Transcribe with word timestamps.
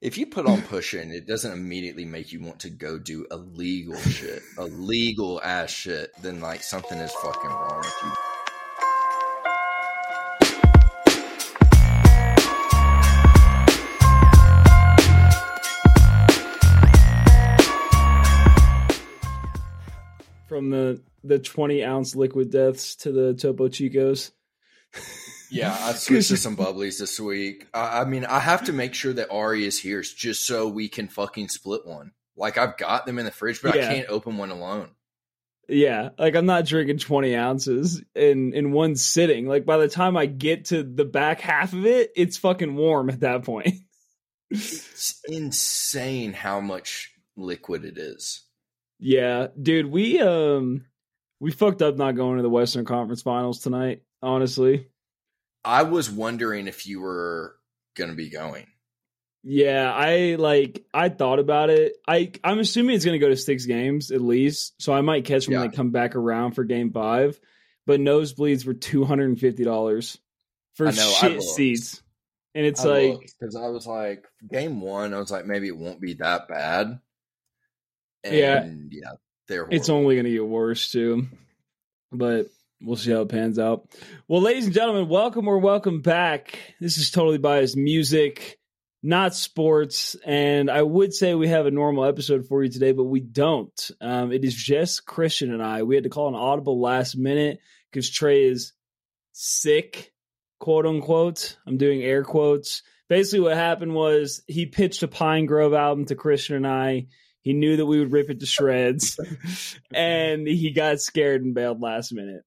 if 0.00 0.16
you 0.16 0.24
put 0.24 0.46
on 0.46 0.62
pushing, 0.62 1.10
it 1.10 1.26
doesn't 1.26 1.52
immediately 1.52 2.06
make 2.06 2.32
you 2.32 2.40
want 2.40 2.58
to 2.60 2.70
go 2.70 2.98
do 2.98 3.26
illegal 3.30 3.96
shit, 3.96 4.42
illegal 4.58 5.42
ass 5.44 5.68
shit, 5.68 6.10
then 6.22 6.40
like 6.40 6.62
something 6.62 6.96
is 6.98 7.12
fucking 7.12 7.50
wrong 7.50 7.78
with 7.78 7.94
you. 8.02 8.12
From 20.48 20.70
the 20.70 21.02
the 21.22 21.38
twenty 21.38 21.84
ounce 21.84 22.16
liquid 22.16 22.50
deaths 22.50 22.96
to 22.96 23.12
the 23.12 23.34
Topo 23.34 23.68
Chicos. 23.68 24.30
Yeah, 25.50 25.76
I 25.80 25.92
switched 25.94 26.28
to 26.28 26.36
some 26.36 26.56
bubblies 26.56 26.98
this 26.98 27.18
week. 27.20 27.66
I, 27.74 28.00
I 28.00 28.04
mean, 28.04 28.24
I 28.24 28.38
have 28.40 28.64
to 28.64 28.72
make 28.72 28.94
sure 28.94 29.12
that 29.12 29.30
Ari 29.30 29.64
is 29.66 29.78
here 29.78 30.02
just 30.02 30.46
so 30.46 30.68
we 30.68 30.88
can 30.88 31.08
fucking 31.08 31.48
split 31.48 31.86
one. 31.86 32.12
Like 32.36 32.56
I've 32.58 32.76
got 32.76 33.04
them 33.06 33.18
in 33.18 33.24
the 33.24 33.30
fridge, 33.30 33.60
but 33.62 33.74
Yeah. 33.74 33.88
I 33.90 33.94
can't 33.94 34.08
open 34.08 34.36
one 34.38 34.50
alone. 34.50 34.90
Yeah, 35.68 36.08
like 36.18 36.34
I'm 36.34 36.46
not 36.46 36.66
drinking 36.66 36.98
20 36.98 37.36
ounces 37.36 38.02
in 38.16 38.54
in 38.54 38.72
one 38.72 38.96
sitting. 38.96 39.46
Like 39.46 39.64
by 39.64 39.76
the 39.76 39.86
time 39.88 40.16
I 40.16 40.26
get 40.26 40.64
to 40.66 40.82
the 40.82 41.04
back 41.04 41.40
half 41.40 41.72
of 41.72 41.86
it, 41.86 42.10
it's 42.16 42.36
fucking 42.38 42.74
warm 42.74 43.08
at 43.10 43.20
that 43.20 43.44
point. 43.44 43.74
It's 44.50 45.20
insane 45.28 46.32
how 46.32 46.60
much 46.60 47.12
liquid 47.36 47.84
it 47.84 47.98
is. 47.98 48.42
yeah, 48.98 49.46
dude, 49.60 49.86
we 49.86 50.20
um 50.20 50.86
we 51.38 51.52
fucked 51.52 51.82
up 51.82 51.96
not 51.96 52.16
going 52.16 52.36
to 52.38 52.42
the 52.42 52.50
Western 52.50 52.84
Conference 52.84 53.22
Finals 53.22 53.60
tonight. 53.60 54.02
Honestly, 54.22 54.88
I 55.64 55.82
was 55.82 56.10
wondering 56.10 56.66
if 56.68 56.86
you 56.86 57.00
were 57.00 57.56
going 57.96 58.10
to 58.10 58.16
be 58.16 58.30
going. 58.30 58.66
yeah, 59.42 59.92
I 59.94 60.36
like 60.38 60.84
I 60.92 61.08
thought 61.08 61.38
about 61.38 61.70
it. 61.70 61.94
I 62.06 62.32
I'm 62.44 62.58
assuming 62.58 62.96
it's 62.96 63.04
gonna 63.04 63.18
go 63.18 63.28
to 63.28 63.36
six 63.36 63.66
games 63.66 64.10
at 64.10 64.20
least, 64.20 64.74
so 64.82 64.92
I 64.92 65.00
might 65.00 65.24
catch 65.24 65.48
when 65.48 65.60
Yeah. 65.60 65.66
they 65.68 65.74
come 65.76 65.90
back 65.90 66.14
around 66.16 66.52
for 66.52 66.64
Game 66.64 66.92
Five. 66.92 67.38
But 67.86 68.00
nosebleeds 68.00 68.66
were 68.66 68.74
two 68.74 69.04
hundred 69.04 69.30
and 69.30 69.40
fifty 69.40 69.64
dollars 69.64 70.18
for 70.74 70.86
know, 70.86 70.92
shit 70.92 71.42
seats, 71.42 72.02
and 72.54 72.64
it's 72.66 72.84
like 72.84 73.18
because 73.38 73.56
I 73.56 73.68
was 73.68 73.86
like, 73.86 74.26
game 74.50 74.80
one, 74.80 75.12
I 75.14 75.18
was 75.18 75.30
like, 75.30 75.46
maybe 75.46 75.68
it 75.68 75.76
won't 75.76 76.00
be 76.00 76.14
that 76.14 76.46
bad. 76.48 77.00
And 78.22 78.34
Yeah. 78.34 78.68
yeah, 78.90 79.12
they're 79.48 79.66
It's 79.70 79.88
only 79.88 80.14
going 80.16 80.26
to 80.26 80.30
get 80.30 80.46
worse 80.46 80.92
too. 80.92 81.26
But 82.12 82.48
we'll 82.82 82.96
see 82.96 83.12
how 83.12 83.22
it 83.22 83.28
pans 83.28 83.58
out. 83.58 83.88
Well, 84.28 84.40
ladies 84.40 84.66
and 84.66 84.74
gentlemen, 84.74 85.08
welcome 85.08 85.48
or 85.48 85.58
welcome 85.58 86.00
back. 86.00 86.58
This 86.80 86.98
is 86.98 87.10
totally 87.10 87.38
biased 87.38 87.76
music, 87.76 88.58
not 89.02 89.34
sports. 89.34 90.16
And 90.24 90.70
I 90.70 90.82
would 90.82 91.12
say 91.12 91.34
we 91.34 91.48
have 91.48 91.66
a 91.66 91.70
normal 91.70 92.04
episode 92.04 92.46
for 92.46 92.62
you 92.62 92.70
today, 92.70 92.92
but 92.92 93.04
we 93.04 93.20
don't. 93.20 93.90
Um, 94.00 94.32
it 94.32 94.44
is 94.44 94.54
just 94.54 95.06
Christian 95.06 95.52
and 95.52 95.62
I. 95.62 95.82
We 95.82 95.94
had 95.94 96.04
to 96.04 96.10
call 96.10 96.28
an 96.28 96.34
audible 96.34 96.80
last 96.80 97.16
minute 97.16 97.60
because 97.90 98.10
Trey 98.10 98.44
is 98.44 98.72
sick, 99.32 100.12
quote 100.58 100.86
unquote. 100.86 101.56
I'm 101.66 101.76
doing 101.76 102.02
air 102.02 102.24
quotes. 102.24 102.82
Basically, 103.08 103.40
what 103.40 103.56
happened 103.56 103.94
was 103.94 104.42
he 104.46 104.66
pitched 104.66 105.02
a 105.02 105.08
Pinegrove 105.08 105.76
album 105.76 106.04
to 106.06 106.14
Christian 106.14 106.56
and 106.56 106.66
I. 106.66 107.06
He 107.42 107.54
knew 107.54 107.78
that 107.78 107.86
we 107.86 107.98
would 107.98 108.12
rip 108.12 108.28
it 108.28 108.40
to 108.40 108.46
shreds, 108.46 109.18
and 109.94 110.46
he 110.46 110.72
got 110.72 111.00
scared 111.00 111.42
and 111.42 111.54
bailed 111.54 111.80
last 111.80 112.12
minute. 112.12 112.42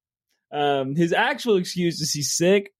Um, 0.54 0.96
his 0.96 1.12
actual 1.12 1.58
excuse 1.58 2.00
is 2.00 2.12
he's 2.14 2.32
sick. 2.32 2.72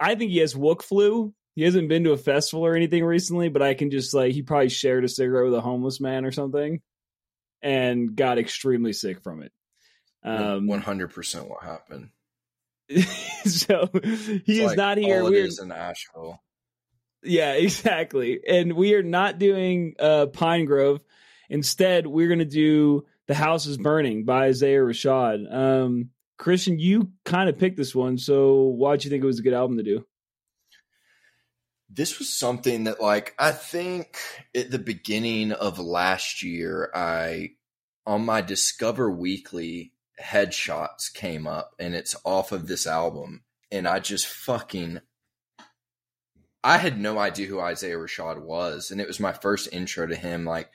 I 0.00 0.14
think 0.14 0.30
he 0.30 0.38
has 0.38 0.54
wook 0.54 0.82
flu. 0.82 1.34
He 1.56 1.62
hasn't 1.62 1.88
been 1.88 2.04
to 2.04 2.12
a 2.12 2.16
festival 2.16 2.64
or 2.64 2.76
anything 2.76 3.04
recently, 3.04 3.48
but 3.48 3.62
I 3.62 3.74
can 3.74 3.90
just 3.90 4.14
like 4.14 4.32
he 4.32 4.42
probably 4.42 4.68
shared 4.68 5.04
a 5.04 5.08
cigarette 5.08 5.46
with 5.46 5.54
a 5.54 5.60
homeless 5.60 6.00
man 6.00 6.24
or 6.24 6.30
something, 6.32 6.80
and 7.62 8.14
got 8.14 8.38
extremely 8.38 8.92
sick 8.92 9.22
from 9.22 9.42
it. 9.42 9.52
Um, 10.22 10.66
one 10.66 10.82
hundred 10.82 11.08
percent 11.14 11.48
what 11.48 11.62
happened. 11.62 12.10
so 13.44 13.88
he 13.92 13.98
It's 14.02 14.48
is 14.48 14.64
like 14.66 14.76
not 14.76 14.98
here. 14.98 15.22
All 15.22 15.30
We're 15.30 15.48
in 15.62 15.72
Asheville. 15.72 16.40
yeah, 17.24 17.52
exactly. 17.54 18.40
And 18.46 18.74
we 18.74 18.94
are 18.94 19.02
not 19.02 19.38
doing 19.38 19.94
uh, 19.98 20.26
Pinegrove. 20.26 21.00
Instead, 21.48 22.06
we're 22.06 22.28
going 22.28 22.38
to 22.40 22.44
do 22.44 23.06
The 23.28 23.34
House 23.34 23.66
is 23.66 23.78
Burning 23.78 24.24
by 24.24 24.46
Isaiah 24.46 24.80
Rashad. 24.80 25.52
Um, 25.52 26.10
Christian, 26.38 26.78
you 26.78 27.12
kind 27.24 27.48
of 27.48 27.58
picked 27.58 27.76
this 27.76 27.94
one. 27.94 28.18
So 28.18 28.62
why'd 28.62 29.04
you 29.04 29.10
think 29.10 29.22
it 29.22 29.26
was 29.26 29.38
a 29.38 29.42
good 29.42 29.54
album 29.54 29.78
to 29.78 29.82
do? 29.82 30.06
This 31.88 32.18
was 32.18 32.28
something 32.28 32.84
that, 32.84 33.00
like, 33.00 33.34
I 33.38 33.52
think 33.52 34.18
at 34.54 34.70
the 34.70 34.78
beginning 34.78 35.52
of 35.52 35.78
last 35.78 36.42
year, 36.42 36.90
I 36.94 37.50
on 38.06 38.24
my 38.24 38.40
Discover 38.40 39.10
Weekly 39.10 39.92
headshots 40.20 41.12
came 41.12 41.46
up, 41.46 41.74
and 41.78 41.94
it's 41.94 42.16
off 42.24 42.52
of 42.52 42.66
this 42.66 42.86
album, 42.86 43.44
and 43.70 43.86
I 43.86 44.00
just 44.00 44.26
fucking. 44.26 45.00
I 46.64 46.78
had 46.78 46.98
no 46.98 47.18
idea 47.18 47.46
who 47.46 47.60
Isaiah 47.60 47.96
Rashad 47.96 48.42
was, 48.42 48.90
and 48.90 49.00
it 49.00 49.06
was 49.06 49.20
my 49.20 49.32
first 49.32 49.68
intro 49.70 50.06
to 50.08 50.16
him. 50.16 50.44
Like 50.44 50.70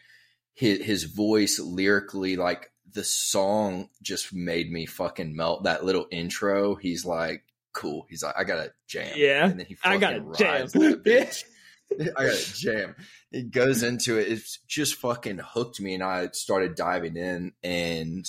his 0.53 0.81
his 0.83 1.03
voice 1.03 1.59
lyrically, 1.59 2.37
like 2.37 2.70
the 2.93 3.03
song 3.03 3.89
just 4.01 4.33
made 4.33 4.71
me 4.71 4.85
fucking 4.85 5.35
melt. 5.35 5.63
That 5.63 5.85
little 5.85 6.07
intro, 6.11 6.75
he's 6.75 7.05
like, 7.05 7.43
cool. 7.73 8.05
He's 8.09 8.23
like, 8.23 8.35
I 8.37 8.43
got 8.43 8.59
a 8.59 8.71
jam. 8.87 9.13
Yeah, 9.15 9.49
and 9.49 9.59
then 9.59 9.65
he 9.65 9.77
I 9.83 9.97
got 9.97 10.13
a 10.13 10.19
jam. 10.35 10.67
that 10.67 11.03
bitch. 11.05 11.43
I 12.17 12.25
got 12.25 12.35
a 12.35 12.53
jam. 12.53 12.95
It 13.31 13.51
goes 13.51 13.83
into 13.83 14.17
it. 14.17 14.27
It's 14.29 14.59
just 14.67 14.95
fucking 14.95 15.39
hooked 15.43 15.79
me, 15.79 15.93
and 15.93 16.03
I 16.03 16.29
started 16.33 16.75
diving 16.75 17.17
in 17.17 17.53
and 17.63 18.25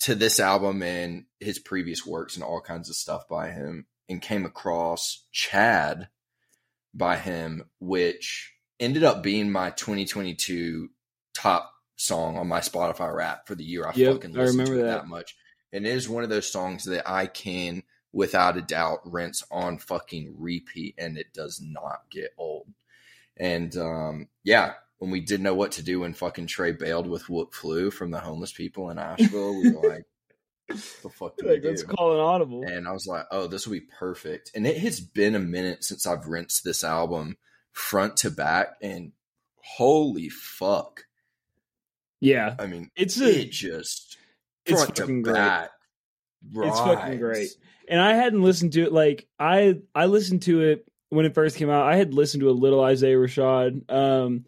to 0.00 0.14
this 0.16 0.40
album 0.40 0.82
and 0.82 1.26
his 1.38 1.60
previous 1.60 2.04
works 2.04 2.34
and 2.34 2.42
all 2.42 2.60
kinds 2.60 2.90
of 2.90 2.96
stuff 2.96 3.28
by 3.28 3.50
him, 3.50 3.86
and 4.08 4.20
came 4.20 4.44
across 4.44 5.26
Chad 5.32 6.08
by 6.94 7.16
him, 7.16 7.64
which 7.78 8.52
ended 8.80 9.04
up 9.04 9.22
being 9.22 9.50
my 9.50 9.70
2022 9.70 10.88
top 11.34 11.71
song 12.02 12.36
on 12.36 12.48
my 12.48 12.60
Spotify 12.60 13.14
rap 13.14 13.46
for 13.46 13.54
the 13.54 13.64
year. 13.64 13.86
I 13.86 13.92
Yep, 13.94 14.14
fucking 14.14 14.36
I 14.36 14.40
listened 14.40 14.58
remember 14.58 14.74
to 14.76 14.80
it 14.80 14.84
that. 14.88 15.02
that 15.02 15.06
much. 15.08 15.36
And 15.72 15.86
it 15.86 15.94
is 15.94 16.08
one 16.08 16.24
of 16.24 16.30
those 16.30 16.50
songs 16.50 16.84
that 16.84 17.08
I 17.08 17.26
can, 17.26 17.82
without 18.12 18.56
a 18.58 18.62
doubt, 18.62 19.00
rinse 19.10 19.42
on 19.50 19.78
fucking 19.78 20.34
repeat, 20.38 20.94
and 20.98 21.16
it 21.16 21.32
does 21.32 21.60
not 21.64 22.02
get 22.10 22.32
old. 22.36 22.66
And 23.36 23.74
um, 23.76 24.28
yeah, 24.44 24.74
when 24.98 25.10
we 25.10 25.20
didn't 25.20 25.44
know 25.44 25.54
what 25.54 25.72
to 25.72 25.82
do 25.82 26.00
when 26.00 26.12
fucking 26.14 26.46
Trey 26.46 26.72
bailed 26.72 27.08
with 27.08 27.28
what 27.28 27.54
flu 27.54 27.90
from 27.90 28.10
the 28.10 28.20
homeless 28.20 28.52
people 28.52 28.90
in 28.90 28.98
Asheville, 28.98 29.56
we 29.56 29.72
were 29.72 29.88
like, 29.88 30.04
"The 30.68 31.08
fuck 31.08 31.38
do 31.38 31.46
we 31.46 31.52
Like, 31.54 31.64
let's 31.64 31.82
do?" 31.82 31.88
call 31.88 32.12
an 32.14 32.20
audible. 32.20 32.62
And 32.62 32.86
I 32.86 32.92
was 32.92 33.06
like, 33.06 33.24
oh, 33.30 33.46
this 33.46 33.66
will 33.66 33.72
be 33.74 33.80
perfect. 33.98 34.50
And 34.54 34.66
it 34.66 34.76
has 34.78 35.00
been 35.00 35.34
a 35.34 35.40
minute 35.40 35.84
since 35.84 36.06
I've 36.06 36.26
rinsed 36.26 36.64
this 36.64 36.84
album 36.84 37.36
front 37.72 38.18
to 38.18 38.30
back, 38.30 38.76
and 38.82 39.12
holy 39.56 40.28
fuck! 40.28 41.06
Yeah, 42.22 42.54
I 42.56 42.66
mean, 42.66 42.88
it's 42.94 43.20
a 43.20 43.40
it 43.40 43.50
just 43.50 44.16
it's 44.64 44.84
fucking 44.84 45.22
great. 45.22 45.66
It's 46.54 46.78
fucking 46.78 47.18
great. 47.18 47.48
and 47.88 48.00
I 48.00 48.14
hadn't 48.14 48.42
listened 48.42 48.74
to 48.74 48.84
it. 48.84 48.92
Like 48.92 49.26
I, 49.40 49.80
I 49.92 50.06
listened 50.06 50.42
to 50.42 50.60
it 50.60 50.86
when 51.08 51.26
it 51.26 51.34
first 51.34 51.56
came 51.56 51.68
out. 51.68 51.84
I 51.84 51.96
had 51.96 52.14
listened 52.14 52.42
to 52.42 52.50
a 52.50 52.52
little 52.52 52.80
Isaiah 52.80 53.16
Rashad, 53.16 53.90
um, 53.92 54.44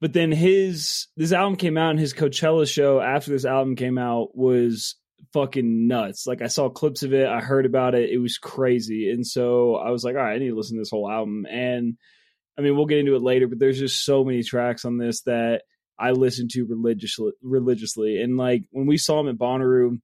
but 0.00 0.12
then 0.12 0.30
his 0.30 1.08
this 1.16 1.32
album 1.32 1.56
came 1.56 1.76
out, 1.76 1.90
and 1.90 1.98
his 1.98 2.14
Coachella 2.14 2.72
show 2.72 3.00
after 3.00 3.32
this 3.32 3.44
album 3.44 3.74
came 3.74 3.98
out 3.98 4.36
was 4.36 4.94
fucking 5.32 5.88
nuts. 5.88 6.24
Like 6.24 6.40
I 6.40 6.46
saw 6.46 6.68
clips 6.68 7.02
of 7.02 7.12
it, 7.12 7.26
I 7.26 7.40
heard 7.40 7.66
about 7.66 7.96
it, 7.96 8.10
it 8.10 8.18
was 8.18 8.38
crazy, 8.38 9.10
and 9.10 9.26
so 9.26 9.74
I 9.74 9.90
was 9.90 10.04
like, 10.04 10.14
all 10.14 10.22
right, 10.22 10.34
I 10.34 10.38
need 10.38 10.50
to 10.50 10.56
listen 10.56 10.76
to 10.76 10.82
this 10.82 10.90
whole 10.90 11.10
album. 11.10 11.46
And 11.50 11.96
I 12.56 12.62
mean, 12.62 12.76
we'll 12.76 12.86
get 12.86 12.98
into 12.98 13.16
it 13.16 13.22
later, 13.22 13.48
but 13.48 13.58
there's 13.58 13.78
just 13.80 14.04
so 14.04 14.22
many 14.22 14.44
tracks 14.44 14.84
on 14.84 14.98
this 14.98 15.22
that 15.22 15.62
I 15.98 16.10
listened 16.12 16.50
to 16.50 16.64
religiously, 16.64 17.32
religiously, 17.42 18.20
and 18.20 18.36
like 18.36 18.64
when 18.70 18.86
we 18.86 18.98
saw 18.98 19.20
him 19.20 19.28
at 19.28 19.36
Bonnaroo, 19.36 20.00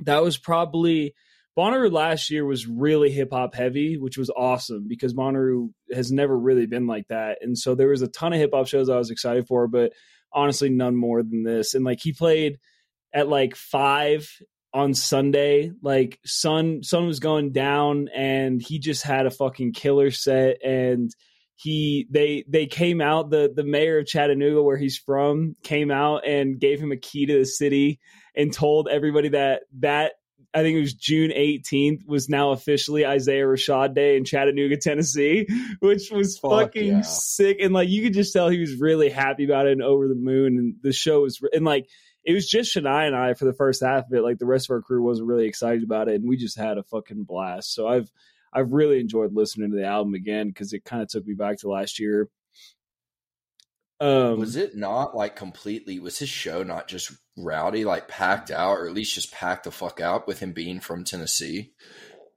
that 0.00 0.22
was 0.22 0.36
probably 0.36 1.14
Bonnaroo 1.58 1.90
last 1.90 2.30
year 2.30 2.44
was 2.44 2.68
really 2.68 3.10
hip 3.10 3.30
hop 3.32 3.54
heavy, 3.54 3.98
which 3.98 4.16
was 4.16 4.30
awesome 4.30 4.86
because 4.86 5.12
Bonnaroo 5.12 5.70
has 5.92 6.12
never 6.12 6.38
really 6.38 6.66
been 6.66 6.86
like 6.86 7.08
that. 7.08 7.38
And 7.40 7.58
so 7.58 7.74
there 7.74 7.88
was 7.88 8.02
a 8.02 8.08
ton 8.08 8.32
of 8.32 8.38
hip 8.38 8.50
hop 8.54 8.68
shows 8.68 8.88
I 8.88 8.96
was 8.96 9.10
excited 9.10 9.48
for, 9.48 9.66
but 9.66 9.92
honestly, 10.32 10.68
none 10.68 10.94
more 10.94 11.22
than 11.22 11.42
this. 11.42 11.74
And 11.74 11.84
like 11.84 11.98
he 12.00 12.12
played 12.12 12.58
at 13.12 13.28
like 13.28 13.56
five 13.56 14.30
on 14.72 14.94
Sunday, 14.94 15.72
like 15.82 16.20
sun 16.24 16.84
sun 16.84 17.06
was 17.06 17.18
going 17.18 17.50
down, 17.50 18.08
and 18.14 18.62
he 18.62 18.78
just 18.78 19.02
had 19.02 19.26
a 19.26 19.30
fucking 19.30 19.72
killer 19.72 20.12
set. 20.12 20.58
And 20.64 21.10
he 21.60 22.06
they 22.08 22.44
they 22.46 22.66
came 22.66 23.00
out 23.00 23.30
the 23.30 23.52
the 23.52 23.64
mayor 23.64 23.98
of 23.98 24.06
Chattanooga, 24.06 24.62
where 24.62 24.76
he's 24.76 24.96
from, 24.96 25.56
came 25.64 25.90
out 25.90 26.24
and 26.24 26.60
gave 26.60 26.80
him 26.80 26.92
a 26.92 26.96
key 26.96 27.26
to 27.26 27.38
the 27.40 27.44
city 27.44 27.98
and 28.36 28.52
told 28.52 28.88
everybody 28.88 29.30
that 29.30 29.62
that 29.80 30.12
I 30.54 30.62
think 30.62 30.76
it 30.76 30.80
was 30.80 30.94
June 30.94 31.30
18th 31.30 32.06
was 32.06 32.28
now 32.28 32.52
officially 32.52 33.04
Isaiah 33.04 33.44
Rashad 33.44 33.92
Day 33.92 34.16
in 34.16 34.24
Chattanooga, 34.24 34.76
Tennessee, 34.76 35.48
which 35.80 36.12
was 36.12 36.38
Fuck 36.38 36.50
fucking 36.50 36.86
yeah. 36.86 37.00
sick. 37.00 37.58
And 37.60 37.74
like 37.74 37.88
you 37.88 38.02
could 38.02 38.14
just 38.14 38.32
tell 38.32 38.48
he 38.48 38.60
was 38.60 38.76
really 38.76 39.10
happy 39.10 39.44
about 39.44 39.66
it 39.66 39.72
and 39.72 39.82
over 39.82 40.06
the 40.06 40.14
moon. 40.14 40.58
And 40.58 40.76
the 40.80 40.92
show 40.92 41.22
was 41.22 41.40
and 41.52 41.64
like 41.64 41.88
it 42.24 42.34
was 42.34 42.48
just 42.48 42.72
Shania 42.72 43.08
and 43.08 43.16
I 43.16 43.34
for 43.34 43.46
the 43.46 43.52
first 43.52 43.82
half 43.82 44.06
of 44.06 44.12
it. 44.12 44.22
Like 44.22 44.38
the 44.38 44.46
rest 44.46 44.70
of 44.70 44.74
our 44.74 44.82
crew 44.82 45.02
wasn't 45.02 45.26
really 45.26 45.48
excited 45.48 45.82
about 45.82 46.08
it, 46.08 46.20
and 46.20 46.28
we 46.28 46.36
just 46.36 46.56
had 46.56 46.78
a 46.78 46.84
fucking 46.84 47.24
blast. 47.24 47.74
So 47.74 47.88
I've 47.88 48.12
I've 48.52 48.72
really 48.72 49.00
enjoyed 49.00 49.34
listening 49.34 49.70
to 49.70 49.76
the 49.76 49.86
album 49.86 50.14
again 50.14 50.48
because 50.48 50.72
it 50.72 50.84
kind 50.84 51.02
of 51.02 51.08
took 51.08 51.26
me 51.26 51.34
back 51.34 51.58
to 51.58 51.68
last 51.68 51.98
year. 51.98 52.28
Um, 54.00 54.38
was 54.38 54.56
it 54.56 54.76
not 54.76 55.16
like 55.16 55.34
completely? 55.34 55.98
Was 55.98 56.18
his 56.18 56.28
show 56.28 56.62
not 56.62 56.86
just 56.86 57.12
rowdy, 57.36 57.84
like 57.84 58.08
packed 58.08 58.50
out, 58.50 58.78
or 58.78 58.86
at 58.86 58.94
least 58.94 59.14
just 59.14 59.32
packed 59.32 59.64
the 59.64 59.70
fuck 59.70 60.00
out 60.00 60.26
with 60.26 60.38
him 60.38 60.52
being 60.52 60.80
from 60.80 61.04
Tennessee? 61.04 61.72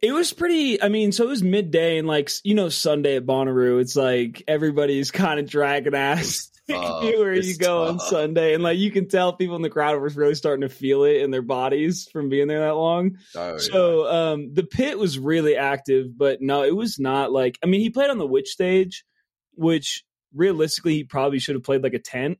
It 0.01 0.11
was 0.11 0.33
pretty. 0.33 0.81
I 0.81 0.89
mean, 0.89 1.11
so 1.11 1.25
it 1.25 1.29
was 1.29 1.43
midday, 1.43 1.99
and 1.99 2.07
like 2.07 2.31
you 2.43 2.55
know, 2.55 2.69
Sunday 2.69 3.15
at 3.15 3.25
Bonnaroo, 3.25 3.79
it's 3.79 3.95
like 3.95 4.43
everybody's 4.47 5.11
kind 5.11 5.39
of 5.39 5.47
dragging 5.47 5.93
ass 5.93 6.50
tough. 6.69 7.03
where 7.03 7.33
you 7.33 7.57
go 7.57 7.83
on. 7.83 7.99
Sunday, 7.99 8.53
and 8.53 8.63
like 8.63 8.77
you 8.77 8.91
can 8.91 9.07
tell 9.07 9.33
people 9.33 9.55
in 9.55 9.61
the 9.61 9.69
crowd 9.69 9.99
were 9.99 10.09
really 10.09 10.35
starting 10.35 10.61
to 10.61 10.69
feel 10.69 11.03
it 11.03 11.17
in 11.17 11.31
their 11.31 11.41
bodies 11.41 12.07
from 12.11 12.29
being 12.29 12.47
there 12.47 12.61
that 12.61 12.75
long. 12.75 13.17
Oh, 13.35 13.53
yeah. 13.53 13.57
So 13.59 14.07
um, 14.11 14.53
the 14.53 14.63
pit 14.63 14.97
was 14.97 15.19
really 15.19 15.55
active, 15.55 16.17
but 16.17 16.41
no, 16.41 16.63
it 16.63 16.75
was 16.75 16.99
not 16.99 17.31
like. 17.31 17.57
I 17.63 17.67
mean, 17.67 17.81
he 17.81 17.89
played 17.89 18.09
on 18.09 18.17
the 18.17 18.27
Which 18.27 18.49
stage, 18.49 19.03
which 19.53 20.03
realistically 20.33 20.95
he 20.95 21.03
probably 21.03 21.39
should 21.39 21.55
have 21.55 21.63
played 21.63 21.83
like 21.83 21.93
a 21.93 21.99
tent, 21.99 22.39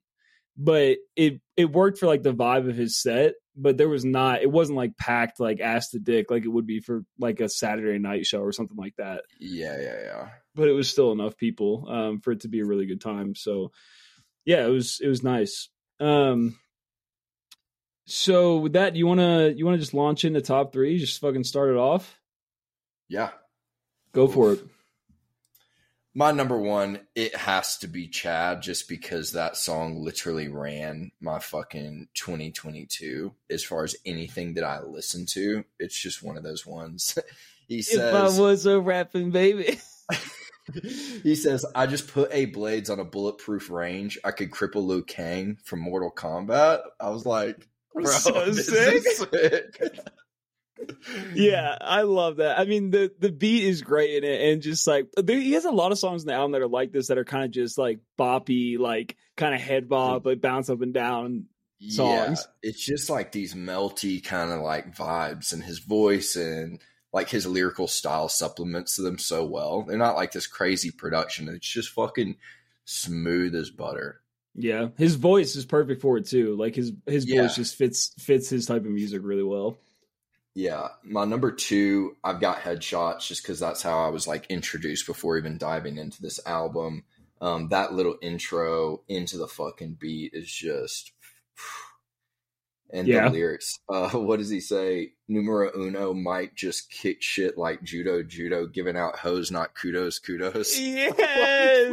but 0.57 0.97
it 1.15 1.41
it 1.57 1.71
worked 1.71 1.97
for 1.97 2.07
like 2.07 2.23
the 2.23 2.33
vibe 2.33 2.69
of 2.69 2.75
his 2.75 3.01
set. 3.01 3.33
But 3.53 3.77
there 3.77 3.89
was 3.89 4.05
not. 4.05 4.41
It 4.41 4.49
wasn't 4.49 4.77
like 4.77 4.95
packed 4.95 5.39
like 5.39 5.59
ass 5.59 5.89
to 5.89 5.99
dick 5.99 6.31
like 6.31 6.45
it 6.45 6.49
would 6.49 6.65
be 6.65 6.79
for 6.79 7.03
like 7.19 7.41
a 7.41 7.49
Saturday 7.49 7.99
night 7.99 8.25
show 8.25 8.39
or 8.39 8.53
something 8.53 8.77
like 8.77 8.95
that. 8.97 9.23
yeah, 9.39 9.77
yeah, 9.77 9.99
yeah. 10.03 10.29
But 10.55 10.69
it 10.69 10.73
was 10.73 10.89
still 10.89 11.11
enough 11.11 11.35
people 11.35 11.85
um, 11.89 12.21
for 12.21 12.31
it 12.31 12.41
to 12.41 12.47
be 12.47 12.61
a 12.61 12.65
really 12.65 12.85
good 12.85 13.01
time. 13.01 13.35
So 13.35 13.71
yeah, 14.45 14.65
it 14.65 14.69
was 14.69 14.99
it 15.01 15.07
was 15.07 15.23
nice. 15.23 15.69
Um, 15.99 16.57
so 18.05 18.57
with 18.57 18.73
that, 18.73 18.95
you 18.95 19.07
wanna 19.07 19.49
you 19.49 19.65
wanna 19.65 19.77
just 19.77 19.93
launch 19.93 20.25
into 20.25 20.41
top 20.41 20.73
three? 20.73 20.97
Just 20.97 21.21
fucking 21.21 21.43
start 21.43 21.69
it 21.69 21.77
off. 21.77 22.19
Yeah. 23.07 23.29
Go 24.13 24.27
for 24.27 24.53
it. 24.53 24.63
My 26.13 26.31
number 26.31 26.59
one, 26.59 26.99
it 27.15 27.33
has 27.35 27.77
to 27.77 27.87
be 27.87 28.07
Chad, 28.09 28.61
just 28.61 28.89
because 28.89 29.31
that 29.31 29.55
song 29.55 30.03
literally 30.03 30.49
ran 30.49 31.11
my 31.21 31.39
fucking 31.39 32.09
2022 32.15 33.33
as 33.49 33.63
far 33.63 33.85
as 33.85 33.95
anything 34.05 34.55
that 34.55 34.65
I 34.65 34.81
listen 34.81 35.25
to. 35.27 35.63
It's 35.79 35.97
just 35.97 36.21
one 36.21 36.35
of 36.35 36.43
those 36.43 36.65
ones. 36.65 37.17
he 37.67 37.79
If 37.79 37.85
says, 37.85 38.37
I 38.37 38.41
was 38.41 38.65
a 38.65 38.77
rapping 38.77 39.31
baby. 39.31 39.79
he 41.23 41.35
says, 41.35 41.65
I 41.75 41.87
just 41.87 42.07
put 42.07 42.29
a 42.31 42.45
blades 42.45 42.89
on 42.89 42.99
a 42.99 43.05
bulletproof 43.05 43.69
range. 43.69 44.17
I 44.23 44.31
could 44.31 44.51
cripple 44.51 44.85
Liu 44.85 45.03
Kang 45.03 45.57
from 45.63 45.79
Mortal 45.79 46.11
Kombat. 46.11 46.81
I 46.99 47.09
was 47.09 47.25
like, 47.25 47.67
bro, 47.93 48.05
So 48.05 48.51
sick. 48.53 49.03
sick. 49.03 49.99
yeah, 51.35 51.77
I 51.79 52.01
love 52.01 52.37
that. 52.37 52.59
I 52.59 52.65
mean, 52.65 52.89
the 52.89 53.11
the 53.19 53.31
beat 53.31 53.63
is 53.65 53.81
great 53.81 54.23
in 54.23 54.29
it, 54.29 54.41
and 54.51 54.61
just 54.61 54.87
like 54.87 55.07
there, 55.15 55.39
he 55.39 55.51
has 55.53 55.65
a 55.65 55.71
lot 55.71 55.91
of 55.91 55.99
songs 55.99 56.23
in 56.23 56.27
the 56.27 56.33
album 56.33 56.53
that 56.53 56.61
are 56.61 56.67
like 56.67 56.91
this 56.91 57.07
that 57.07 57.17
are 57.17 57.25
kind 57.25 57.45
of 57.45 57.51
just 57.51 57.77
like 57.77 57.99
boppy, 58.17 58.79
like 58.79 59.15
kind 59.37 59.53
of 59.53 59.61
head 59.61 59.87
bob, 59.87 60.25
like 60.25 60.41
bounce 60.41 60.69
up 60.69 60.81
and 60.81 60.93
down. 60.93 61.45
songs. 61.87 62.47
Yeah, 62.63 62.69
it's 62.69 62.83
just 62.83 63.09
like 63.09 63.31
these 63.31 63.53
melty 63.53 64.23
kind 64.23 64.51
of 64.51 64.61
like 64.61 64.95
vibes, 64.95 65.53
and 65.53 65.63
his 65.63 65.79
voice 65.79 66.35
and 66.35 66.79
like 67.13 67.29
his 67.29 67.45
lyrical 67.45 67.87
style 67.87 68.29
supplements 68.29 68.95
them 68.95 69.17
so 69.17 69.45
well. 69.45 69.83
They're 69.83 69.97
not 69.97 70.15
like 70.15 70.31
this 70.31 70.47
crazy 70.47 70.91
production. 70.91 71.49
It's 71.49 71.67
just 71.67 71.89
fucking 71.89 72.37
smooth 72.85 73.55
as 73.55 73.69
butter. 73.69 74.21
Yeah, 74.55 74.89
his 74.97 75.15
voice 75.15 75.55
is 75.55 75.65
perfect 75.65 76.01
for 76.01 76.17
it 76.17 76.25
too. 76.27 76.55
Like 76.57 76.75
his 76.75 76.91
his 77.05 77.25
Yeah. 77.27 77.43
voice 77.43 77.55
just 77.55 77.75
fits 77.75 78.13
fits 78.19 78.49
his 78.49 78.65
type 78.65 78.85
of 78.85 78.91
music 78.91 79.21
really 79.23 79.43
well. 79.43 79.77
Yeah, 80.53 80.89
my 81.03 81.23
number 81.23 81.51
two, 81.53 82.17
I've 82.23 82.41
got 82.41 82.57
headshots 82.59 83.27
just 83.27 83.41
because 83.43 83.59
that's 83.59 83.81
how 83.81 83.99
I 83.99 84.09
was 84.09 84.27
like 84.27 84.47
introduced 84.49 85.07
before 85.07 85.37
even 85.37 85.57
diving 85.57 85.97
into 85.97 86.21
this 86.21 86.39
album. 86.45 87.05
Um, 87.39 87.69
that 87.69 87.93
little 87.93 88.17
intro 88.21 89.01
into 89.07 89.37
the 89.37 89.47
fucking 89.47 89.93
beat 89.99 90.33
is 90.33 90.51
just, 90.51 91.13
and 92.93 93.07
Yeah. 93.07 93.25
the 93.29 93.33
lyrics. 93.35 93.79
Uh, 93.89 94.09
what 94.13 94.39
does 94.39 94.49
he 94.49 94.59
say? 94.59 95.13
Numero 95.27 95.71
uno 95.75 96.13
might 96.13 96.55
just 96.55 96.91
kick 96.91 97.21
shit 97.21 97.57
like 97.57 97.83
judo, 97.83 98.23
judo, 98.23 98.67
giving 98.67 98.97
out 98.97 99.17
hoes, 99.19 99.51
not 99.51 99.73
kudos, 99.75 100.19
kudos. 100.19 100.77
Yes. 100.79 101.91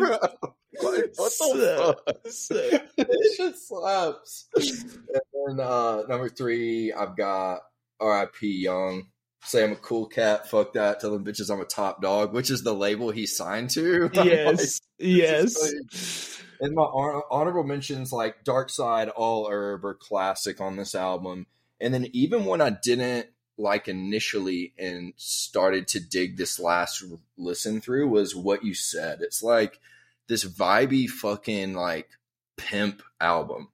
Like, 0.80 1.12
what 1.16 1.32
the 1.38 1.94
fuck? 2.04 2.16
it 2.24 3.36
just 3.36 3.68
slaps. 3.68 4.48
and 4.54 5.58
then 5.58 5.66
uh, 5.66 6.02
number 6.08 6.28
three, 6.28 6.92
I've 6.92 7.16
got 7.16 7.60
R.I.P. 8.00 8.46
Young. 8.62 9.08
Say 9.42 9.64
I'm 9.64 9.72
a 9.72 9.76
cool 9.76 10.06
cat. 10.06 10.48
Fuck 10.50 10.74
that. 10.74 11.00
Tell 11.00 11.10
them 11.12 11.24
bitches 11.24 11.50
I'm 11.50 11.60
a 11.60 11.64
top 11.64 12.02
dog, 12.02 12.32
which 12.32 12.50
is 12.50 12.62
the 12.62 12.74
label 12.74 13.10
he 13.10 13.26
signed 13.26 13.70
to. 13.70 14.04
I'm 14.04 14.12
like, 14.12 14.26
yes, 14.26 14.80
yes. 14.98 16.42
And 16.60 16.74
my 16.74 16.84
hon- 16.84 17.66
mentions 17.66 18.12
like 18.12 18.44
Darkseid, 18.44 19.10
All 19.14 19.48
Herb 19.48 19.84
are 19.84 19.94
classic 19.94 20.60
on 20.60 20.76
this 20.76 20.94
album. 20.94 21.46
And 21.80 21.94
then 21.94 22.08
even 22.12 22.44
when 22.44 22.60
I 22.60 22.70
didn't 22.70 23.28
like 23.58 23.88
initially 23.88 24.72
and 24.78 25.12
started 25.16 25.88
to 25.88 26.00
dig 26.00 26.36
this 26.36 26.60
last 26.60 27.04
listen 27.36 27.80
through 27.80 28.08
was 28.08 28.34
what 28.34 28.64
you 28.64 28.72
said. 28.72 29.20
It's 29.20 29.42
like 29.42 29.80
this 30.28 30.44
vibey 30.44 31.08
fucking 31.08 31.74
like 31.74 32.08
pimp 32.56 33.02
album. 33.20 33.68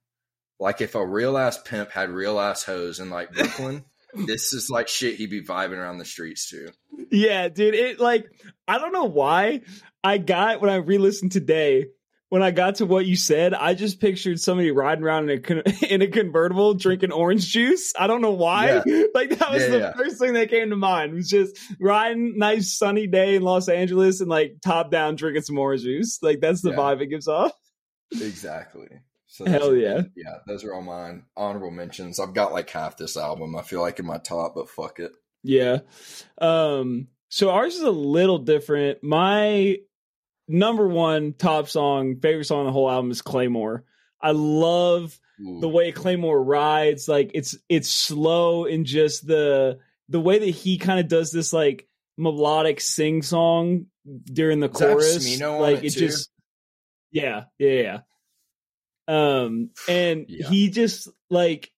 Like 0.59 0.81
if 0.81 0.95
a 0.95 1.05
real 1.05 1.37
ass 1.37 1.61
pimp 1.61 1.91
had 1.91 2.09
real 2.09 2.39
ass 2.39 2.63
hoes 2.63 2.99
in 2.99 3.09
like 3.09 3.31
Brooklyn, 3.33 3.85
this 4.25 4.53
is 4.53 4.69
like 4.69 4.87
shit 4.87 5.15
he'd 5.15 5.29
be 5.29 5.43
vibing 5.43 5.77
around 5.77 5.99
the 5.99 6.05
streets 6.05 6.49
to. 6.49 6.71
Yeah, 7.11 7.49
dude. 7.49 7.75
It 7.75 7.99
like 7.99 8.25
I 8.67 8.79
don't 8.79 8.93
know 8.93 9.05
why 9.05 9.61
I 10.03 10.17
got 10.17 10.61
when 10.61 10.69
I 10.69 10.77
re-listened 10.77 11.31
today. 11.31 11.87
When 12.35 12.43
I 12.43 12.51
got 12.51 12.75
to 12.75 12.85
what 12.85 13.05
you 13.05 13.15
said, 13.15 13.53
I 13.53 13.75
just 13.75 14.01
pictured 14.01 14.41
somebody 14.41 14.69
riding 14.69 15.05
around 15.05 15.29
in 15.29 15.37
a 15.37 15.39
con- 15.41 15.63
in 15.89 16.01
a 16.01 16.07
convertible 16.07 16.73
drinking 16.73 17.13
orange 17.13 17.47
juice. 17.47 17.93
I 17.97 18.07
don't 18.07 18.19
know 18.19 18.33
why. 18.33 18.81
Like 19.15 19.29
that 19.39 19.51
was 19.53 19.61
Yeah, 19.63 19.67
the 19.69 19.77
yeah. 19.79 19.93
first 19.93 20.19
thing 20.19 20.33
that 20.33 20.49
came 20.49 20.69
to 20.71 20.75
mind. 20.75 21.13
It 21.13 21.15
Was 21.15 21.29
just 21.29 21.57
riding 21.79 22.37
nice 22.37 22.77
sunny 22.77 23.07
day 23.07 23.35
in 23.35 23.43
Los 23.43 23.69
Angeles 23.69 24.19
and 24.19 24.29
like 24.29 24.57
top 24.61 24.91
down 24.91 25.15
drinking 25.15 25.43
some 25.43 25.57
orange 25.57 25.83
juice. 25.83 26.19
Like 26.21 26.41
that's 26.41 26.61
the 26.61 26.71
Yeah. 26.71 26.75
vibe 26.75 26.99
it 27.01 27.05
gives 27.07 27.29
off. 27.29 27.53
Exactly. 28.11 28.89
So 29.27 29.45
Hell 29.45 29.73
yeah. 29.73 30.01
Yeah, 30.17 30.39
those 30.45 30.65
are 30.65 30.73
all 30.73 30.81
mine. 30.81 31.23
Honorable 31.37 31.71
mentions. 31.71 32.19
I've 32.19 32.33
got 32.33 32.51
like 32.51 32.69
half 32.69 32.97
this 32.97 33.15
album. 33.15 33.55
I 33.55 33.61
feel 33.61 33.79
like 33.79 33.99
in 33.99 34.05
my 34.05 34.17
top, 34.17 34.55
but 34.55 34.69
fuck 34.69 34.99
it. 34.99 35.13
Yeah. 35.43 35.79
Um 36.39 37.07
so 37.29 37.49
ours 37.51 37.75
is 37.75 37.81
a 37.83 37.91
little 37.91 38.39
different. 38.39 39.03
My 39.03 39.77
number 40.47 40.87
one 40.87 41.33
top 41.33 41.69
song, 41.69 42.19
favorite 42.19 42.45
song 42.45 42.59
on 42.59 42.65
the 42.65 42.71
whole 42.71 42.89
album 42.89 43.11
is 43.11 43.21
Claymore. 43.21 43.83
I 44.21 44.31
love 44.31 45.19
Ooh. 45.39 45.59
the 45.61 45.69
way 45.69 45.91
Claymore 45.91 46.41
rides. 46.41 47.07
Like 47.07 47.31
it's 47.33 47.55
it's 47.69 47.89
slow 47.89 48.65
and 48.65 48.85
just 48.85 49.25
the 49.25 49.79
the 50.09 50.19
way 50.19 50.39
that 50.39 50.45
he 50.45 50.77
kind 50.77 50.99
of 50.99 51.07
does 51.07 51.31
this 51.31 51.53
like 51.53 51.87
melodic 52.17 52.79
sing 52.79 53.21
song 53.21 53.87
during 54.25 54.59
the 54.59 54.67
Does 54.67 54.77
chorus. 54.77 55.41
Like 55.41 55.79
it 55.79 55.85
it 55.85 55.89
just 55.91 56.29
yeah, 57.11 57.45
yeah, 57.57 57.69
yeah. 57.69 57.99
Um 59.07 59.71
and 59.87 60.25
Yeah. 60.29 60.47
he 60.47 60.69
just 60.69 61.09
like 61.29 61.71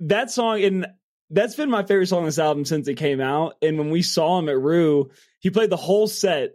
that 0.00 0.30
song 0.30 0.62
and 0.62 0.86
that's 1.30 1.54
been 1.54 1.70
my 1.70 1.82
favorite 1.82 2.06
song 2.06 2.20
on 2.20 2.26
this 2.26 2.38
album 2.38 2.64
since 2.64 2.86
it 2.86 2.94
came 2.94 3.20
out. 3.20 3.56
And 3.62 3.78
when 3.78 3.90
we 3.90 4.02
saw 4.02 4.38
him 4.38 4.48
at 4.48 4.58
Roo, 4.58 5.10
he 5.40 5.50
played 5.50 5.70
the 5.70 5.76
whole 5.76 6.06
set 6.06 6.52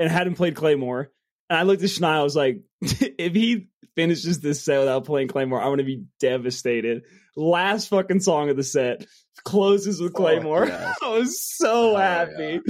and 0.00 0.10
hadn't 0.10 0.34
played 0.34 0.56
Claymore. 0.56 1.12
And 1.48 1.58
I 1.58 1.62
looked 1.62 1.82
at 1.84 1.90
Shania, 1.90 2.06
I 2.06 2.22
was 2.24 2.34
like, 2.34 2.62
if 2.80 3.34
he 3.34 3.68
finishes 3.94 4.40
this 4.40 4.62
set 4.64 4.78
without 4.80 5.04
playing 5.04 5.28
Claymore, 5.28 5.60
I'm 5.60 5.70
gonna 5.70 5.84
be 5.84 6.04
devastated. 6.18 7.02
Last 7.36 7.88
fucking 7.88 8.20
song 8.20 8.50
of 8.50 8.56
the 8.56 8.64
set 8.64 9.06
closes 9.44 10.00
with 10.00 10.12
Claymore. 10.14 10.66
yes. 10.66 10.96
I 11.02 11.08
was 11.08 11.40
so 11.40 11.92
Oh, 11.92 11.96
happy. 11.96 12.60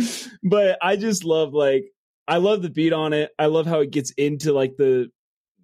But 0.43 0.79
I 0.83 0.97
just 0.97 1.25
love 1.25 1.55
like 1.55 1.85
I 2.29 2.37
love 2.37 2.63
the 2.63 2.71
beat 2.71 2.93
on 2.93 3.13
it. 3.13 3.31
I 3.39 3.47
love 3.47 3.67
how 3.67 3.81
it 3.81 3.91
gets 3.91 4.11
into 4.13 4.53
like 4.53 4.77
the 4.77 5.09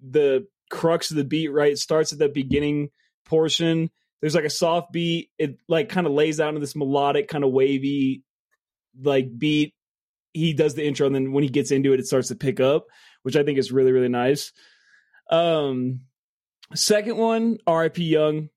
the 0.03 0.47
crux 0.71 1.11
of 1.11 1.17
the 1.17 1.25
beat, 1.25 1.49
right? 1.49 1.73
It 1.73 1.79
starts 1.79 2.13
at 2.13 2.19
that 2.21 2.35
beginning 2.35 2.89
portion. 3.25 3.91
There's 4.21 4.35
like 4.35 4.45
a 4.45 4.51
soft 4.51 4.93
beat. 4.93 5.31
It 5.39 5.59
like 5.69 5.89
kind 5.91 6.07
of 6.07 6.13
lays 6.13 6.41
out 6.41 6.49
into 6.49 6.61
this 6.61 6.75
melodic, 6.77 7.29
kind 7.29 7.45
of 7.45 7.53
wavy 7.53 8.23
like 9.01 9.29
beat. 9.39 9.75
He 10.37 10.53
does 10.53 10.75
the 10.75 10.87
intro, 10.87 11.07
and 11.07 11.15
then 11.15 11.33
when 11.33 11.43
he 11.43 11.51
gets 11.51 11.71
into 11.71 11.93
it, 11.93 12.01
it 12.01 12.07
starts 12.07 12.29
to 12.29 12.35
pick 12.37 12.61
up, 12.61 12.87
which 13.23 13.37
I 13.37 13.43
think 13.43 13.59
is 13.59 13.73
really, 13.73 13.93
really 13.93 14.09
nice. 14.09 14.53
Um 15.31 16.01
second 16.75 17.17
one, 17.17 17.59
R.I.P. 17.67 18.05
Young. 18.05 18.49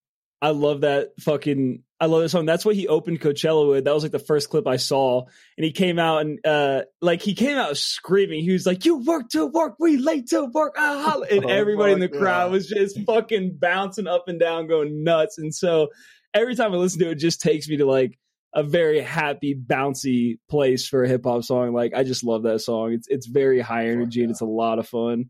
I 0.41 0.51
love 0.51 0.81
that 0.81 1.09
fucking 1.19 1.83
I 1.99 2.05
love 2.05 2.21
this 2.21 2.31
song. 2.31 2.45
That's 2.45 2.63
what 2.63 2.75
he 2.75 2.87
opened 2.87 3.19
Coachella 3.19 3.69
with. 3.69 3.83
That 3.83 3.93
was 3.93 4.03
like 4.03 4.13
the 4.13 4.19
first 4.19 4.49
clip 4.49 4.67
I 4.67 4.77
saw. 4.77 5.25
And 5.57 5.65
he 5.65 5.71
came 5.71 5.99
out 5.99 6.21
and 6.21 6.39
uh 6.45 6.83
like 7.01 7.21
he 7.21 7.33
came 7.35 7.57
out 7.57 7.75
screaming. 7.75 8.43
He 8.43 8.53
was 8.53 8.65
like, 8.65 8.85
You 8.85 9.03
work 9.03 9.29
to 9.29 9.45
work, 9.45 9.75
we 9.79 9.97
late 9.97 10.27
to 10.27 10.45
work. 10.45 10.75
Ah, 10.77 11.19
and 11.31 11.45
Oh, 11.45 11.49
everybody 11.49 11.93
in 11.93 11.99
the 11.99 12.07
fuck 12.07 12.17
crowd 12.19 12.51
was 12.51 12.67
just 12.67 12.99
fucking 13.05 13.57
bouncing 13.59 14.07
up 14.07 14.27
and 14.27 14.39
down, 14.39 14.67
going 14.67 15.03
nuts. 15.03 15.37
And 15.37 15.53
so 15.53 15.89
every 16.33 16.55
time 16.55 16.73
I 16.73 16.77
listen 16.77 16.99
to 17.01 17.09
it, 17.09 17.13
it 17.13 17.15
just 17.15 17.41
takes 17.41 17.67
me 17.67 17.77
to 17.77 17.85
like 17.85 18.17
a 18.53 18.63
very 18.63 19.01
happy, 19.01 19.55
bouncy 19.55 20.39
place 20.49 20.87
for 20.87 21.03
a 21.03 21.07
hip 21.07 21.23
hop 21.23 21.43
song. 21.43 21.73
Like 21.73 21.93
I 21.93 22.03
just 22.03 22.23
love 22.23 22.43
that 22.43 22.59
song. 22.59 22.93
It's 22.93 23.07
it's 23.07 23.27
very 23.27 23.59
high 23.59 23.87
energy 23.87 24.21
and 24.21 24.29
yeah. 24.29 24.33
it's 24.33 24.41
a 24.41 24.45
lot 24.45 24.79
of 24.79 24.87
fun. 24.87 25.29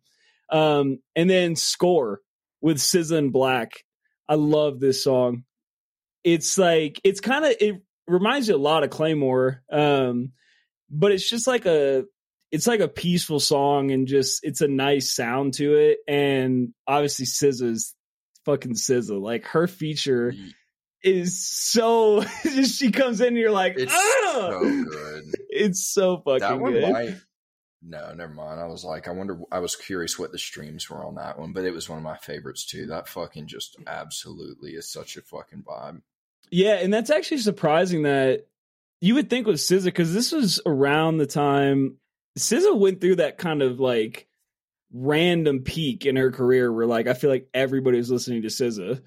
Um, 0.50 1.00
and 1.16 1.30
then 1.30 1.56
score 1.56 2.22
with 2.62 2.78
SZA 2.78 3.18
and 3.18 3.34
6LACK. 3.34 3.72
I 4.28 4.36
love 4.36 4.80
this 4.80 5.04
song. 5.04 5.44
It's 6.24 6.58
like 6.58 7.00
it's 7.04 7.20
kind 7.20 7.46
of 7.46 7.56
it 7.60 7.82
reminds 8.08 8.48
you 8.48 8.56
a 8.56 8.58
lot 8.58 8.84
of 8.84 8.90
Claymore, 8.90 9.64
um, 9.72 10.32
but 10.90 11.12
it's 11.12 11.30
just 11.30 11.48
like 11.48 11.66
a 11.66 12.06
it's 12.52 12.68
like 12.68 12.80
a 12.80 12.88
peaceful 12.88 13.40
song 13.40 13.92
and 13.92 14.08
just 14.08 14.44
it's 14.44 14.62
a 14.62 14.68
nice 14.68 15.14
sound 15.14 15.54
to 15.56 15.76
it. 15.76 16.00
And 16.08 16.74
obviously 16.88 17.26
SZA's 17.26 17.96
fucking 18.46 18.74
SZA. 18.74 19.22
Like 19.22 19.46
her 19.46 19.68
feature 19.68 20.34
is 21.04 21.48
so 21.48 22.22
she 22.64 22.92
comes 22.92 23.22
in 23.22 23.28
and 23.30 23.38
you're 23.38 23.52
like, 23.52 23.76
It's 23.78 23.94
ah! 23.96 24.50
so 24.52 24.84
good. 24.86 25.24
it's 25.50 25.84
so 25.88 26.18
fucking 26.18 26.40
that 26.40 26.60
one 26.60 26.74
good. 26.74 26.92
might. 26.92 27.16
No, 27.82 28.14
never 28.14 28.34
mind. 28.34 28.60
I 28.60 28.66
was 28.66 28.84
like, 28.84 29.08
I 29.08 29.12
wonder. 29.12 29.40
I 29.52 29.60
was 29.60 29.76
curious 29.76 30.20
what 30.20 30.32
the 30.34 30.38
streams 30.38 30.90
were 30.90 31.06
on 31.06 31.16
that 31.16 31.40
one, 31.40 31.54
but 31.54 31.64
it 31.64 31.72
was 31.74 31.88
one 31.88 31.98
of 31.98 32.04
my 32.04 32.18
favorites 32.18 32.66
too. 32.66 32.88
That 32.88 33.08
fucking 33.08 33.48
just 33.48 33.78
absolutely 33.88 34.72
is 34.72 34.92
such 34.92 35.16
a 35.16 35.22
fucking 35.22 35.64
vibe. 35.64 36.02
Yeah, 36.52 36.74
and 36.76 36.94
that's 36.94 37.10
actually 37.10 37.38
surprising 37.38 38.04
that 38.04 38.48
you 39.00 39.16
would 39.16 39.30
think 39.30 39.48
with 39.48 39.58
SZA 39.58 39.86
because 39.86 40.14
this 40.14 40.32
was 40.34 40.60
around 40.66 41.18
the 41.18 41.26
time 41.26 41.98
SZA 42.38 42.78
went 42.78 43.00
through 43.00 43.18
that 43.18 43.38
kind 43.38 43.62
of 43.62 43.80
like 43.80 44.28
random 44.92 45.60
peak 45.60 46.06
in 46.06 46.16
her 46.16 46.32
career 46.32 46.72
where 46.74 46.86
like 46.88 47.08
I 47.08 47.14
feel 47.14 47.30
like 47.30 47.48
everybody 47.54 47.98
was 47.98 48.12
listening 48.12 48.42
to 48.42 48.50
SZA. 48.50 49.02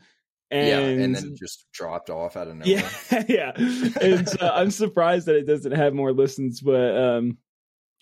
And, 0.53 0.69
yeah, 0.69 0.81
and 0.81 1.15
then 1.15 1.33
it 1.33 1.39
just 1.39 1.65
dropped 1.73 2.11
off 2.11 2.37
out 2.37 2.47
of 2.47 2.57
nowhere. 2.57 2.85
yeah, 3.11 3.25
yeah. 3.29 3.53
And 4.01 4.29
so 4.29 4.51
I'm 4.53 4.71
surprised 4.71 5.27
that 5.27 5.37
it 5.37 5.47
doesn't 5.47 5.73
have 5.73 5.95
more 5.95 6.13
listens, 6.13 6.61
but 6.61 6.95
um 6.97 7.39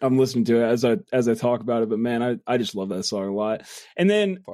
I'm 0.02 0.19
listening 0.19 0.47
to 0.47 0.57
it 0.61 0.64
as 0.64 0.85
I 0.85 0.97
as 1.12 1.28
I 1.28 1.35
talk 1.35 1.61
about 1.61 1.85
it. 1.85 1.88
But 1.88 2.00
man, 2.00 2.23
I, 2.23 2.37
I 2.47 2.57
just 2.57 2.75
love 2.75 2.88
that 2.88 3.04
song 3.04 3.28
a 3.28 3.33
lot. 3.33 3.62
And 3.97 4.11
then 4.11 4.45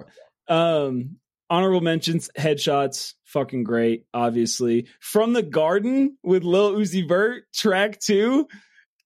um 0.46 1.16
honorable 1.48 1.80
mentions, 1.80 2.28
headshots, 2.36 3.14
fucking 3.24 3.64
great, 3.64 4.04
obviously. 4.12 4.88
From 5.00 5.32
the 5.32 5.42
Garden 5.42 6.18
with 6.22 6.44
Lil 6.44 6.74
Uzi 6.74 7.08
Vert, 7.08 7.44
track 7.54 7.98
two. 7.98 8.46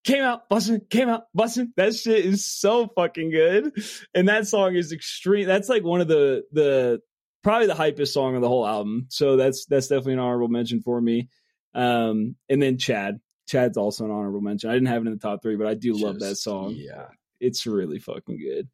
Came 0.02 0.25
out 0.25 0.49
busting, 0.49 0.80
came 0.88 1.11
out 1.11 1.25
busting. 1.35 1.75
That 1.76 1.94
shit 1.94 2.25
is 2.25 2.47
so 2.47 2.88
fucking 2.97 3.30
good. 3.30 3.70
And 4.14 4.28
that 4.30 4.49
song 4.49 4.75
is 4.75 4.92
extreme. 4.92 5.47
That's 5.47 5.68
like 5.68 5.85
one 5.85 6.00
of 6.00 6.09
the 6.09 6.42
the 6.52 7.02
probably 7.42 7.66
the 7.66 7.75
hypest 7.75 8.09
song 8.09 8.35
of 8.37 8.42
the 8.42 8.49
whole 8.49 8.66
album. 8.66 9.06
So 9.09 9.37
that's 9.37 9.66
that's 9.66 9.88
definitely 9.88 10.14
an 10.14 10.18
honorable 10.20 10.49
mention 10.49 10.80
for 10.82 11.00
me. 11.00 11.28
Um 11.75 12.37
and 12.49 12.61
then 12.62 12.78
Chad. 12.78 13.20
Chad's 13.49 13.76
also 13.76 14.04
an 14.04 14.11
honorable 14.11 14.40
mention. 14.40 14.70
I 14.70 14.75
didn't 14.75 14.88
have 14.88 15.02
it 15.02 15.06
in 15.09 15.12
the 15.12 15.18
top 15.18 15.42
three, 15.42 15.56
but 15.56 15.66
I 15.66 15.75
do 15.75 15.94
love 15.94 16.20
that 16.20 16.37
song. 16.37 16.75
Yeah, 16.76 17.06
It's 17.40 17.66
really 17.66 17.99
fucking 17.99 18.38
good. 18.38 18.68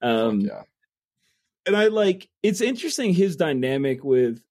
fuck 0.00 0.08
Um 0.10 0.40
yeah. 0.42 0.62
and 1.66 1.76
I 1.76 1.88
like 1.88 2.28
it's 2.42 2.60
interesting 2.60 3.12
his 3.12 3.36
dynamic 3.36 4.04
with 4.04 4.42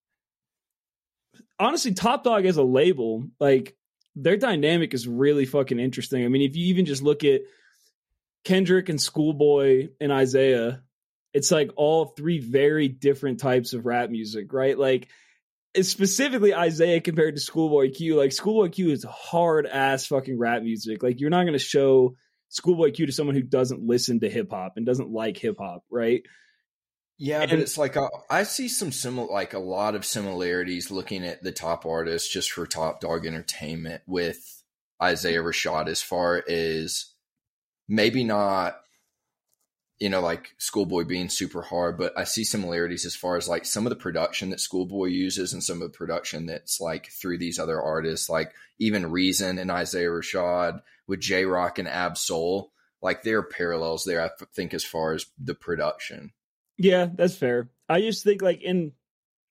honestly 1.59 1.93
Top 1.93 2.23
Dawg 2.23 2.45
as 2.45 2.57
a 2.57 2.63
label, 2.63 3.25
like 3.39 3.75
their 4.15 4.38
dynamic 4.38 4.93
is 4.93 5.07
really 5.07 5.45
fucking 5.45 5.79
interesting. 5.79 6.25
I 6.25 6.27
mean, 6.27 6.41
if 6.41 6.55
you 6.55 6.65
even 6.67 6.85
just 6.85 7.01
look 7.01 7.23
at 7.23 7.41
Kendrick 8.43 8.89
and 8.89 8.99
Schoolboy 9.01 9.89
and 10.01 10.11
Isaiah, 10.11 10.81
it's 11.33 11.51
like 11.51 11.71
all 11.75 12.05
three 12.05 12.39
very 12.39 12.88
different 12.88 13.39
types 13.39 13.74
of 13.74 13.86
rap 13.86 14.09
music, 14.09 14.51
right? 14.51 14.77
Like 14.77 15.07
specifically 15.81 16.53
Isaiah 16.53 17.01
compared 17.01 17.36
to 17.36 17.41
Schoolboy 17.41 17.91
Q. 17.91 18.15
Like 18.15 18.31
Schoolboy 18.31 18.69
Q 18.69 18.91
is 18.91 19.03
hard 19.03 19.67
ass 19.67 20.07
fucking 20.07 20.38
rap 20.38 20.63
music. 20.63 21.03
Like 21.03 21.19
you're 21.19 21.29
not 21.29 21.45
gonna 21.45 21.59
show 21.59 22.15
Schoolboy 22.50 22.91
Q 22.91 23.05
to 23.05 23.12
someone 23.12 23.36
who 23.36 23.43
doesn't 23.43 23.81
listen 23.81 24.19
to 24.21 24.29
hip 24.29 24.51
hop 24.51 24.74
and 24.75 24.86
doesn't 24.86 25.12
like 25.12 25.38
hip 25.38 25.57
hop, 25.59 25.83
right? 25.91 26.24
Yeah, 27.21 27.45
but 27.45 27.59
it's 27.59 27.77
like 27.77 27.98
uh, 27.98 28.07
I 28.29 28.43
see 28.43 28.69
some 28.69 28.93
similar, 28.93 29.27
like 29.27 29.53
a 29.53 29.59
lot 29.59 29.93
of 29.93 30.05
similarities 30.05 30.89
looking 30.89 31.25
at 31.25 31.43
the 31.43 31.51
top 31.51 31.86
artists 31.86 32.31
just 32.31 32.50
for 32.50 32.65
Top 32.65 33.01
Dawg 33.01 33.25
Entertainment 33.25 34.03
with 34.07 34.63
Isaiah 35.03 35.43
Rashad 35.43 35.89
as 35.89 36.01
far 36.01 36.41
as 36.48 37.13
maybe 37.89 38.24
not, 38.24 38.79
you 40.00 40.10
know, 40.10 40.22
like 40.22 40.53
Schoolboy 40.58 41.03
being 41.03 41.27
super 41.27 41.62
hard, 41.62 41.98
but 41.98 42.18
I 42.18 42.24
see 42.24 42.46
similarities 42.46 43.06
as 43.06 43.15
far 43.15 43.36
as 43.36 43.50
like 43.50 43.65
some 43.65 43.86
of 43.86 43.89
the 43.89 43.98
production 43.98 44.50
that 44.50 44.62
Schoolboy 44.62 45.08
uses 45.08 45.51
and 45.51 45.62
some 45.62 45.82
of 45.82 45.91
the 45.91 45.98
production 45.98 46.46
that's 46.46 46.79
like 46.79 47.08
through 47.12 47.38
these 47.38 47.60
other 47.60 47.82
artists, 47.82 48.29
like 48.29 48.53
even 48.79 49.12
Reason 49.12 49.60
and 49.60 49.70
Isaiah 49.70 50.08
Rashad 50.08 50.82
with 51.06 51.20
Jay 51.20 51.44
Rock 51.44 51.79
and 51.79 51.88
Ab-Soul. 51.88 52.72
Like 53.01 53.24
there 53.24 53.39
are 53.39 53.44
parallels 53.44 54.06
there, 54.06 54.22
I 54.22 54.29
think, 54.53 54.74
as 54.74 54.86
far 54.86 55.13
as 55.13 55.25
the 55.38 55.53
production. 55.53 56.32
Yeah, 56.77 57.08
that's 57.13 57.36
fair. 57.36 57.70
I 57.89 58.00
just 58.01 58.24
think 58.24 58.41
like 58.41 58.62
in 58.62 58.94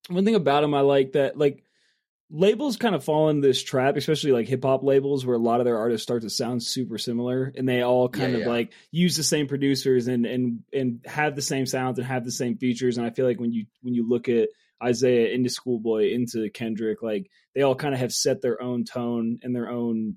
one 0.09 0.25
thing 0.25 0.35
about 0.35 0.65
him, 0.65 0.73
I 0.73 0.81
like 0.81 1.13
that 1.13 1.37
like 1.37 1.63
labels 2.31 2.77
kind 2.77 2.95
of 2.95 3.03
fall 3.05 3.29
in 3.31 3.41
this 3.41 3.63
trap, 3.63 3.97
especially 3.97 4.33
like 4.33 4.49
hip 4.49 4.63
hop 4.65 4.83
labels, 4.83 5.25
where 5.25 5.37
a 5.37 5.41
lot 5.41 5.61
of 5.61 5.65
their 5.65 5.79
artists 5.79 6.03
start 6.03 6.23
to 6.23 6.31
sound 6.31 6.63
super 6.63 6.99
similar, 6.99 7.53
and 7.57 7.69
they 7.69 7.83
all 7.83 8.09
kind 8.09 8.33
Yeah, 8.33 8.39
of 8.39 8.43
yeah. 8.43 8.49
like 8.49 8.73
use 8.91 9.17
the 9.17 9.23
same 9.23 9.47
producers 9.49 10.09
and 10.09 10.27
and 10.27 10.61
and 10.73 11.01
have 11.07 11.37
the 11.37 11.43
same 11.43 11.67
sounds 11.67 11.99
and 11.99 12.07
have 12.07 12.25
the 12.25 12.31
same 12.33 12.57
features. 12.59 12.99
And 12.99 13.07
I 13.07 13.11
feel 13.11 13.27
like 13.27 13.41
when 13.41 13.53
you 13.53 13.67
when 13.83 13.95
you 13.95 14.09
look 14.09 14.29
at 14.29 14.49
Isaiah 14.83 15.33
into 15.35 15.51
Schoolboy 15.51 16.11
into 16.13 16.49
Kendrick, 16.51 17.03
like 17.03 17.31
they 17.55 17.63
all 17.63 17.75
kind 17.75 17.95
of 17.95 18.01
have 18.01 18.13
set 18.13 18.43
their 18.43 18.61
own 18.63 18.85
tone 18.85 19.39
and 19.43 19.55
their 19.55 19.69
own 19.69 20.17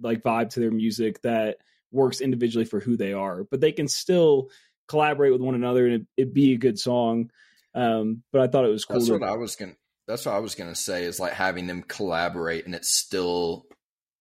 like 0.00 0.22
vibe 0.22 0.50
to 0.50 0.60
their 0.60 0.72
music 0.72 1.22
that 1.22 1.58
works 1.92 2.20
individually 2.20 2.64
for 2.64 2.80
who 2.80 2.96
they 2.96 3.12
are, 3.12 3.44
but 3.44 3.60
they 3.60 3.70
can 3.72 3.86
still 3.86 4.50
collaborate 4.88 5.32
with 5.32 5.40
one 5.40 5.54
another 5.54 5.86
and 5.86 5.94
it, 5.94 6.06
it 6.16 6.34
be 6.34 6.52
a 6.52 6.58
good 6.58 6.78
song. 6.78 7.30
Um, 7.74 8.22
but 8.32 8.40
I 8.42 8.48
thought 8.48 8.64
it 8.64 8.70
was 8.70 8.84
cool. 8.84 8.96
That's 8.96 9.06
to- 9.06 9.12
what 9.14 9.22
I 9.22 9.36
was 9.36 9.54
gonna. 9.56 9.76
That's 10.06 10.26
what 10.26 10.34
I 10.34 10.40
was 10.40 10.54
gonna 10.54 10.74
say 10.74 11.04
is 11.04 11.20
like 11.20 11.32
having 11.32 11.66
them 11.66 11.82
collaborate 11.82 12.66
and 12.66 12.74
it 12.74 12.84
still 12.84 13.66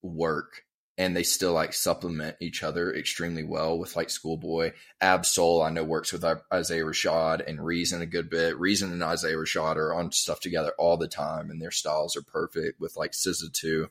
work 0.02 0.64
and 0.98 1.16
they 1.16 1.24
still 1.24 1.54
like 1.54 1.74
supplement 1.74 2.38
each 2.40 2.62
other 2.62 2.94
extremely 2.94 3.44
well 3.44 3.80
with 3.80 3.96
like 3.96 4.10
Schoolboy, 4.12 4.74
Ab-Soul. 5.02 5.62
I 5.64 5.72
know 5.72 5.84
works 5.84 6.14
with 6.14 6.24
uh, 6.24 6.36
Isaiah 6.54 6.84
Rashad 6.84 7.48
and 7.48 7.66
Reason 7.66 8.02
a 8.02 8.06
good 8.06 8.30
bit. 8.30 8.60
Reason 8.60 8.92
and 8.92 9.02
Isaiah 9.02 9.36
Rashad 9.36 9.78
are 9.78 9.94
on 9.94 10.12
stuff 10.12 10.40
together 10.40 10.72
all 10.78 10.98
the 10.98 11.08
time 11.08 11.50
and 11.50 11.60
their 11.60 11.72
styles 11.72 12.16
are 12.16 12.22
perfect 12.22 12.80
with 12.80 12.96
like 12.96 13.14
SZA 13.14 13.52
too. 13.52 13.90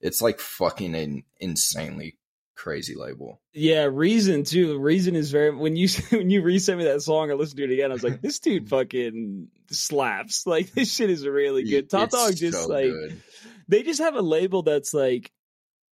It's 0.00 0.22
like 0.22 0.38
fucking 0.38 0.94
an 0.94 1.24
insanely 1.40 2.16
crazy 2.56 2.94
label. 2.94 3.40
yeah, 3.52 3.84
Reason 3.84 4.44
too. 4.44 4.78
Reason 4.78 5.14
is 5.14 5.30
very 5.30 5.54
when 5.54 5.76
you 5.76 5.88
when 6.10 6.30
you 6.30 6.42
resent 6.42 6.78
me 6.78 6.84
that 6.84 7.02
song, 7.02 7.30
I 7.30 7.34
listened 7.34 7.58
to 7.58 7.64
it 7.64 7.70
again. 7.72 7.90
I 7.90 7.94
was 7.94 8.02
like, 8.02 8.20
this 8.20 8.38
dude 8.38 8.64
mm-hmm. 8.64 8.68
fucking 8.68 9.48
slaps. 9.70 10.44
Like 10.46 10.72
this 10.72 10.92
shit 10.92 11.10
is 11.10 11.26
really 11.26 11.64
good. 11.64 11.90
Top 11.90 12.06
It's 12.06 12.14
Dog 12.14 12.36
just 12.36 12.58
so 12.62 12.68
like 12.68 12.86
good. 12.90 13.22
they 13.68 13.82
just 13.82 14.00
have 14.00 14.14
a 14.14 14.22
label 14.22 14.62
that's 14.62 14.94
like 14.94 15.30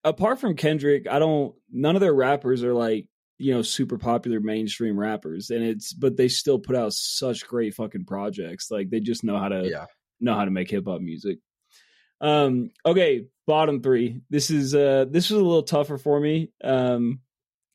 apart 0.02 0.38
from 0.40 0.56
Kendrick, 0.56 1.06
I 1.08 1.18
don't 1.18 1.54
none 1.70 1.94
of 1.96 2.00
their 2.00 2.14
rappers 2.14 2.62
are 2.64 2.74
like, 2.74 3.06
you 3.38 3.52
know, 3.54 3.62
super 3.62 3.98
popular 3.98 4.40
mainstream 4.40 4.98
rappers. 4.98 5.50
And 5.50 5.62
it's 5.64 5.92
but 5.92 6.16
they 6.16 6.28
still 6.28 6.58
put 6.58 6.76
out 6.76 6.92
such 6.92 7.46
great 7.46 7.74
fucking 7.74 8.04
projects. 8.06 8.70
Like 8.70 8.90
they 8.90 9.00
just 9.00 9.24
know 9.24 9.38
how 9.38 9.48
to 9.48 9.68
Yeah. 9.68 9.86
know 10.20 10.34
how 10.34 10.44
to 10.44 10.50
make 10.50 10.70
hip 10.70 10.84
hop 10.86 11.00
music. 11.00 11.38
Um 12.24 12.70
okay, 12.86 13.26
bottom 13.46 13.82
3. 13.82 14.22
This 14.30 14.50
is 14.50 14.74
uh 14.74 15.04
this 15.08 15.30
was 15.30 15.40
a 15.40 15.44
little 15.44 15.62
tougher 15.62 15.98
for 15.98 16.18
me. 16.18 16.50
Um 16.62 17.20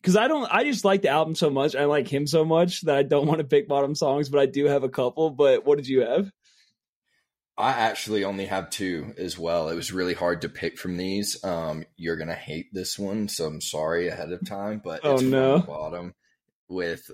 cuz 0.03 0.15
I 0.15 0.27
don't 0.27 0.51
I 0.51 0.63
just 0.63 0.83
like 0.85 1.03
the 1.03 1.09
album 1.09 1.35
so 1.35 1.49
much. 1.49 1.75
I 1.75 1.85
like 1.85 2.07
him 2.07 2.25
so 2.25 2.43
much 2.43 2.81
that 2.81 2.95
I 2.95 3.03
don't 3.03 3.27
want 3.27 3.39
to 3.39 3.45
pick 3.45 3.67
bottom 3.67 3.93
songs, 3.95 4.29
but 4.29 4.39
I 4.39 4.47
do 4.47 4.65
have 4.65 4.83
a 4.83 4.89
couple, 4.89 5.29
but 5.29 5.65
what 5.65 5.77
did 5.77 5.87
you 5.87 6.01
have? 6.01 6.31
I 7.57 7.71
actually 7.71 8.23
only 8.23 8.45
have 8.45 8.69
two 8.69 9.13
as 9.17 9.37
well. 9.37 9.67
It 9.67 9.75
was 9.75 9.91
really 9.91 10.13
hard 10.13 10.41
to 10.41 10.49
pick 10.49 10.79
from 10.79 10.95
these. 10.95 11.43
Um, 11.43 11.83
you're 11.97 12.15
gonna 12.15 12.33
hate 12.33 12.73
this 12.73 12.97
one, 12.97 13.27
so 13.27 13.45
I'm 13.47 13.59
sorry 13.61 14.07
ahead 14.07 14.31
of 14.31 14.47
time. 14.47 14.81
But 14.81 15.01
Oh, 15.03 15.13
it's 15.15 15.23
from 15.23 15.31
no. 15.31 15.57
the 15.59 15.65
bottom 15.67 16.15
with 16.69 17.11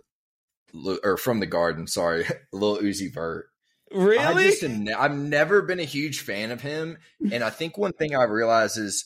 or 1.03 1.17
from 1.17 1.39
the 1.39 1.47
garden. 1.47 1.87
Sorry, 1.87 2.25
Lil 2.53 2.77
Uzi 2.77 3.11
Vert. 3.11 3.47
Really? 3.95 4.17
I 4.19 4.33
just 4.43 4.63
am 4.63 4.83
ne- 4.83 4.93
I've 4.93 5.15
never 5.15 5.61
been 5.61 5.79
a 5.79 5.85
huge 5.85 6.19
fan 6.19 6.51
of 6.51 6.61
him, 6.61 6.97
and 7.31 7.43
I 7.43 7.49
think 7.49 7.77
one 7.77 7.93
thing 7.93 8.13
I 8.15 8.23
realize 8.23 8.75
is 8.77 9.05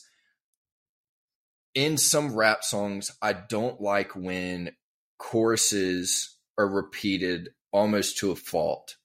in 1.74 1.96
some 1.96 2.34
rap 2.34 2.64
songs, 2.64 3.12
I 3.22 3.32
don't 3.32 3.80
like 3.80 4.16
when 4.16 4.72
choruses 5.18 6.36
are 6.58 6.68
repeated 6.68 7.50
almost 7.72 8.18
to 8.18 8.32
a 8.32 8.36
fault, 8.36 8.96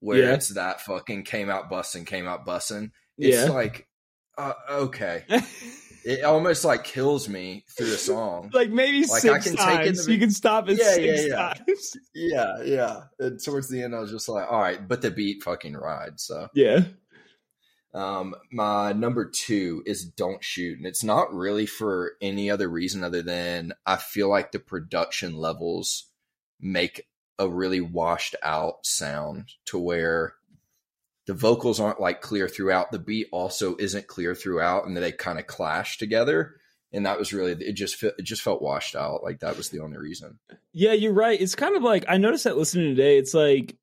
where 0.00 0.22
Yeah. 0.22 0.34
it's 0.34 0.48
that 0.54 0.80
fucking 0.80 1.24
came 1.24 1.50
out 1.50 1.70
bussin', 1.70 2.06
came 2.06 2.26
out 2.26 2.46
bussin'. 2.46 2.92
It's 3.18 3.36
Yeah. 3.46 3.52
like, 3.52 3.86
uh, 4.38 4.54
okay, 4.70 5.24
it 6.06 6.22
almost 6.24 6.64
like 6.64 6.84
kills 6.84 7.28
me 7.28 7.64
through 7.76 7.90
the 7.90 7.96
song. 7.96 8.50
like 8.54 8.70
maybe 8.70 9.00
Like, 9.00 9.10
I 9.24 9.38
six 9.40 9.44
can 9.48 9.56
take 9.56 9.80
in 9.80 9.84
times. 9.86 10.06
the- 10.06 10.12
you 10.12 10.18
can 10.18 10.30
stop 10.30 10.68
it 10.68 10.78
Yeah, 10.78 10.92
six 10.94 11.22
yeah, 11.22 11.26
yeah. 11.28 11.54
times. 11.66 11.96
yeah, 12.14 12.62
yeah. 12.64 13.00
And 13.18 13.42
towards 13.42 13.68
the 13.68 13.82
end, 13.82 13.94
I 13.94 13.98
was 13.98 14.10
just 14.12 14.28
like, 14.28 14.50
all 14.50 14.60
right, 14.60 14.86
but 14.86 15.02
the 15.02 15.10
beat 15.10 15.42
fucking 15.42 15.74
rides. 15.74 16.22
So, 16.24 16.48
Yeah. 16.54 16.84
um, 17.92 18.34
my 18.52 18.92
number 18.92 19.28
two 19.28 19.82
is 19.86 20.04
"Don't 20.04 20.44
Shoot," 20.44 20.78
and 20.78 20.86
it's 20.86 21.02
not 21.04 21.32
really 21.34 21.66
for 21.66 22.12
any 22.20 22.50
other 22.50 22.68
reason 22.68 23.02
other 23.02 23.22
than 23.22 23.72
I 23.84 23.96
feel 23.96 24.28
like 24.28 24.52
the 24.52 24.58
production 24.58 25.36
levels 25.36 26.06
make 26.60 27.06
a 27.38 27.48
really 27.48 27.80
washed 27.80 28.34
out 28.42 28.86
sound 28.86 29.50
to 29.66 29.78
where 29.78 30.34
the 31.26 31.34
vocals 31.34 31.80
aren't 31.80 32.00
like 32.00 32.20
clear 32.20 32.48
throughout. 32.48 32.92
The 32.92 32.98
beat 32.98 33.26
also 33.32 33.76
isn't 33.78 34.06
clear 34.06 34.34
throughout, 34.34 34.86
and 34.86 34.96
they 34.96 35.12
kind 35.12 35.38
of 35.38 35.46
clash 35.46 35.98
together. 35.98 36.56
And 36.92 37.04
that 37.04 37.18
was 37.18 37.32
really 37.32 37.52
it. 37.52 37.72
Just 37.74 38.02
it 38.02 38.22
just 38.22 38.42
felt 38.42 38.62
washed 38.62 38.94
out. 38.94 39.22
Like 39.24 39.40
that 39.40 39.56
was 39.56 39.70
the 39.70 39.80
only 39.80 39.98
reason. 39.98 40.38
Yeah, 40.72 40.92
you're 40.92 41.12
right. 41.12 41.38
It's 41.40 41.54
kind 41.56 41.76
of 41.76 41.82
like 41.82 42.04
I 42.08 42.16
noticed 42.18 42.44
that 42.44 42.56
listening 42.56 42.94
today. 42.94 43.18
It's 43.18 43.34
like 43.34 43.76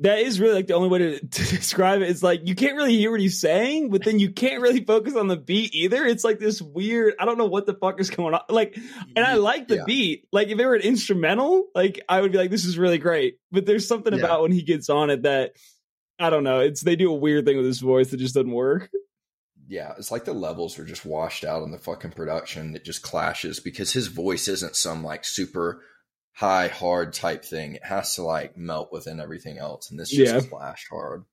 that 0.00 0.20
is 0.20 0.38
really 0.38 0.54
like 0.54 0.68
the 0.68 0.74
only 0.74 0.88
way 0.88 0.98
to, 0.98 1.18
to 1.26 1.56
describe 1.56 2.00
it. 2.02 2.08
It's 2.08 2.22
like 2.22 2.40
you 2.44 2.54
can't 2.54 2.76
really 2.76 2.96
hear 2.96 3.10
what 3.10 3.20
he's 3.20 3.40
saying, 3.40 3.90
but 3.90 4.04
then 4.04 4.18
you 4.18 4.30
can't 4.32 4.62
really 4.62 4.84
focus 4.84 5.16
on 5.16 5.28
the 5.28 5.36
beat 5.36 5.74
either. 5.74 6.06
It's 6.06 6.24
like 6.24 6.38
this 6.38 6.62
weird. 6.62 7.14
I 7.20 7.24
don't 7.24 7.36
know 7.36 7.46
what 7.46 7.66
the 7.66 7.74
fuck 7.74 8.00
is 8.00 8.08
going 8.08 8.34
on. 8.34 8.40
Like, 8.48 8.78
and 9.16 9.24
I 9.24 9.34
like 9.34 9.68
the 9.68 9.76
Yeah. 9.76 9.84
beat. 9.86 10.28
Like, 10.32 10.48
if 10.48 10.58
it 10.58 10.64
were 10.66 10.74
an 10.76 10.82
instrumental, 10.82 11.64
like 11.74 12.00
I 12.08 12.20
would 12.20 12.32
be 12.32 12.38
like, 12.38 12.50
this 12.50 12.64
is 12.64 12.78
really 12.78 12.98
great. 12.98 13.38
But 13.52 13.66
there's 13.66 13.86
something 13.86 14.14
Yeah. 14.14 14.20
about 14.24 14.42
when 14.42 14.52
he 14.52 14.62
gets 14.62 14.88
on 14.88 15.10
it 15.10 15.22
that 15.22 15.52
I 16.18 16.30
don't 16.30 16.44
know. 16.44 16.60
It's 16.60 16.80
they 16.80 16.96
do 16.96 17.10
a 17.12 17.16
weird 17.16 17.44
thing 17.44 17.56
with 17.56 17.66
his 17.66 17.80
voice 17.80 18.10
that 18.10 18.16
just 18.18 18.34
doesn't 18.34 18.50
work. 18.50 18.90
yeah, 19.68 19.92
it's 19.98 20.10
like 20.10 20.24
the 20.24 20.32
levels 20.32 20.78
are 20.78 20.84
just 20.84 21.04
washed 21.06 21.44
out 21.44 21.62
in 21.62 21.70
the 21.70 21.78
fucking 21.78 22.12
production. 22.12 22.74
It 22.74 22.84
just 22.84 23.02
clashes 23.02 23.60
because 23.60 23.92
his 23.92 24.06
voice 24.08 24.48
isn't 24.48 24.76
some 24.76 25.04
like 25.04 25.24
super 25.24 25.82
high 26.32 26.68
hard 26.68 27.12
type 27.12 27.44
thing. 27.44 27.74
It 27.76 27.84
has 27.84 28.14
to 28.16 28.22
like 28.22 28.56
melt 28.56 28.92
within 28.92 29.20
everything 29.20 29.58
else, 29.58 29.90
and 29.90 29.98
this 30.00 30.10
just 30.10 30.34
Yeah. 30.34 30.40
clashed 30.50 30.88
hard. 30.90 31.24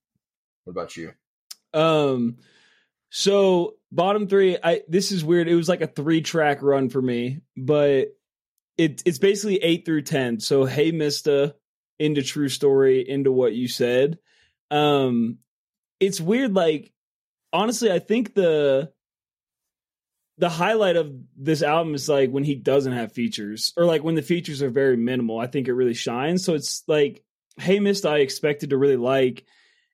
What 0.66 0.72
about 0.72 0.98
you? 0.98 1.14
Um, 1.74 2.38
so 3.10 3.76
bottom 3.92 4.28
three, 4.28 4.58
I 4.64 4.82
this 4.88 5.12
is 5.12 5.24
weird. 5.24 5.48
It 5.48 5.56
was 5.56 5.70
like 5.70 5.82
a 5.82 5.88
three 5.88 6.22
track 6.22 6.62
run 6.62 6.90
for 6.90 7.02
me, 7.02 7.42
but 7.56 8.10
it 8.78 9.02
it's 9.06 9.20
basically 9.20 9.58
eight 9.58 9.86
through 9.86 10.02
ten. 10.04 10.40
So 10.40 10.66
hey, 10.66 10.92
Mista, 10.92 11.56
into 12.00 12.22
True 12.24 12.50
Story, 12.50 13.08
into 13.08 13.32
what 13.32 13.54
you 13.54 13.68
said. 13.68 14.18
Um, 14.72 15.40
it's 16.00 16.20
weird. 16.22 16.54
Like 16.54 16.92
honestly, 17.54 17.92
I 17.92 18.00
think 18.00 18.34
the 18.34 18.92
the 20.38 20.50
highlight 20.50 20.98
of 20.98 21.14
this 21.38 21.64
album 21.64 21.96
is 21.96 22.10
like 22.10 22.30
when 22.30 22.44
he 22.44 22.56
doesn't 22.56 22.92
have 22.92 23.14
features, 23.14 23.74
or 23.78 23.86
like 23.86 24.04
when 24.04 24.16
the 24.16 24.22
features 24.22 24.62
are 24.62 24.70
very 24.70 24.98
minimal. 24.98 25.40
I 25.40 25.48
think 25.48 25.68
it 25.68 25.74
really 25.74 25.94
shines. 25.94 26.44
So 26.44 26.54
it's 26.54 26.84
like 26.88 27.24
hey, 27.58 27.80
Mista, 27.80 28.10
I 28.10 28.18
expected 28.18 28.72
to 28.72 28.78
really 28.78 28.98
like. 28.98 29.46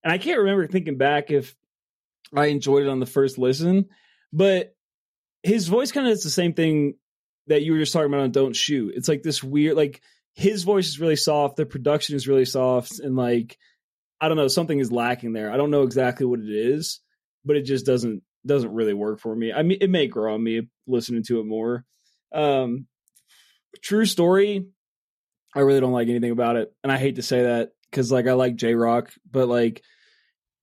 And 0.03 0.11
I 0.11 0.17
can't 0.17 0.39
remember 0.39 0.67
thinking 0.67 0.97
back 0.97 1.31
if 1.31 1.55
I 2.35 2.47
enjoyed 2.47 2.83
it 2.83 2.89
on 2.89 2.99
the 2.99 3.05
first 3.05 3.37
listen, 3.37 3.89
but 4.33 4.75
his 5.43 5.67
voice 5.67 5.91
kind 5.91 6.07
of 6.07 6.13
is 6.13 6.23
the 6.23 6.29
same 6.29 6.53
thing 6.53 6.95
that 7.47 7.61
you 7.61 7.73
were 7.73 7.79
just 7.79 7.93
talking 7.93 8.07
about 8.07 8.21
on 8.21 8.31
Don't 8.31 8.55
Shoot. 8.55 8.93
It's 8.95 9.07
like 9.07 9.23
this 9.23 9.43
weird, 9.43 9.75
like 9.75 10.01
his 10.33 10.63
voice 10.63 10.87
is 10.87 10.99
really 10.99 11.15
soft, 11.15 11.57
the 11.57 11.65
production 11.65 12.15
is 12.15 12.27
really 12.27 12.45
soft, 12.45 12.99
and 12.99 13.15
like 13.15 13.57
I 14.21 14.27
don't 14.27 14.37
know, 14.37 14.47
something 14.47 14.79
is 14.79 14.91
lacking 14.91 15.33
there. 15.33 15.51
I 15.51 15.57
don't 15.57 15.71
know 15.71 15.81
exactly 15.81 16.25
what 16.27 16.39
it 16.39 16.49
is, 16.49 16.99
but 17.43 17.55
it 17.57 17.63
just 17.63 17.85
doesn't 17.85 18.21
doesn't 18.45 18.73
really 18.73 18.93
work 18.93 19.19
for 19.19 19.35
me. 19.35 19.51
I 19.51 19.63
mean, 19.63 19.79
it 19.81 19.89
may 19.89 20.07
grow 20.07 20.35
on 20.35 20.43
me 20.43 20.69
listening 20.87 21.23
to 21.23 21.39
it 21.39 21.45
more. 21.45 21.85
Um, 22.31 22.87
true 23.81 24.05
story. 24.05 24.65
I 25.55 25.59
really 25.61 25.79
don't 25.81 25.91
like 25.91 26.07
anything 26.07 26.31
about 26.31 26.55
it, 26.55 26.71
and 26.83 26.91
I 26.91 26.97
hate 26.97 27.15
to 27.17 27.23
say 27.23 27.43
that 27.43 27.71
because 27.89 28.11
like 28.11 28.27
I 28.27 28.33
like 28.33 28.55
Jay 28.55 28.73
Rock, 28.75 29.11
but 29.29 29.47
like 29.49 29.81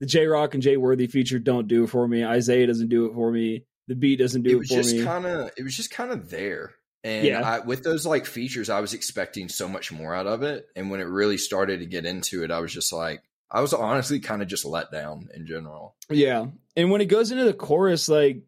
the 0.00 0.06
Jay 0.06 0.26
Rock 0.26 0.54
and 0.54 0.62
Jay 0.62 0.76
Worthy 0.76 1.08
feature 1.08 1.38
don't 1.38 1.68
do 1.68 1.84
it 1.84 1.88
for 1.90 2.06
me. 2.06 2.24
Isaiah 2.24 2.66
doesn't 2.66 2.88
do 2.88 3.06
it 3.06 3.14
for 3.14 3.30
me. 3.30 3.64
The 3.88 3.96
beat 3.96 4.18
doesn't 4.20 4.42
do 4.42 4.50
it 4.50 4.52
it, 4.52 4.58
was 4.58 4.68
for 4.68 4.74
just 4.74 4.94
me. 4.94 5.04
kind 5.04 5.26
of 5.26 5.50
it 5.56 5.62
was 5.62 5.74
just 5.76 5.90
kind 5.90 6.10
of 6.12 6.30
there 6.30 6.74
and 7.04 7.26
Yeah. 7.26 7.40
I, 7.40 7.58
with 7.60 7.84
those 7.84 8.04
like 8.04 8.26
features 8.26 8.68
i 8.68 8.80
was 8.80 8.92
expecting 8.92 9.48
so 9.48 9.66
much 9.66 9.90
more 9.90 10.14
out 10.14 10.26
of 10.26 10.42
it 10.42 10.66
and 10.76 10.90
when 10.90 11.00
it 11.00 11.04
really 11.04 11.38
started 11.38 11.78
to 11.80 11.86
get 11.86 12.04
into 12.04 12.44
it 12.44 12.50
i 12.50 12.60
was 12.60 12.70
just 12.72 12.92
like 12.92 13.22
i 13.50 13.60
was 13.60 13.72
honestly 13.72 14.20
kind 14.20 14.42
of 14.42 14.48
just 14.48 14.64
let 14.64 14.90
down 14.90 15.28
in 15.34 15.46
general 15.46 15.94
Yeah. 16.10 16.46
And 16.76 16.90
when 16.90 17.00
it 17.00 17.06
goes 17.06 17.30
into 17.32 17.44
the 17.44 17.52
chorus, 17.54 18.08
like 18.08 18.42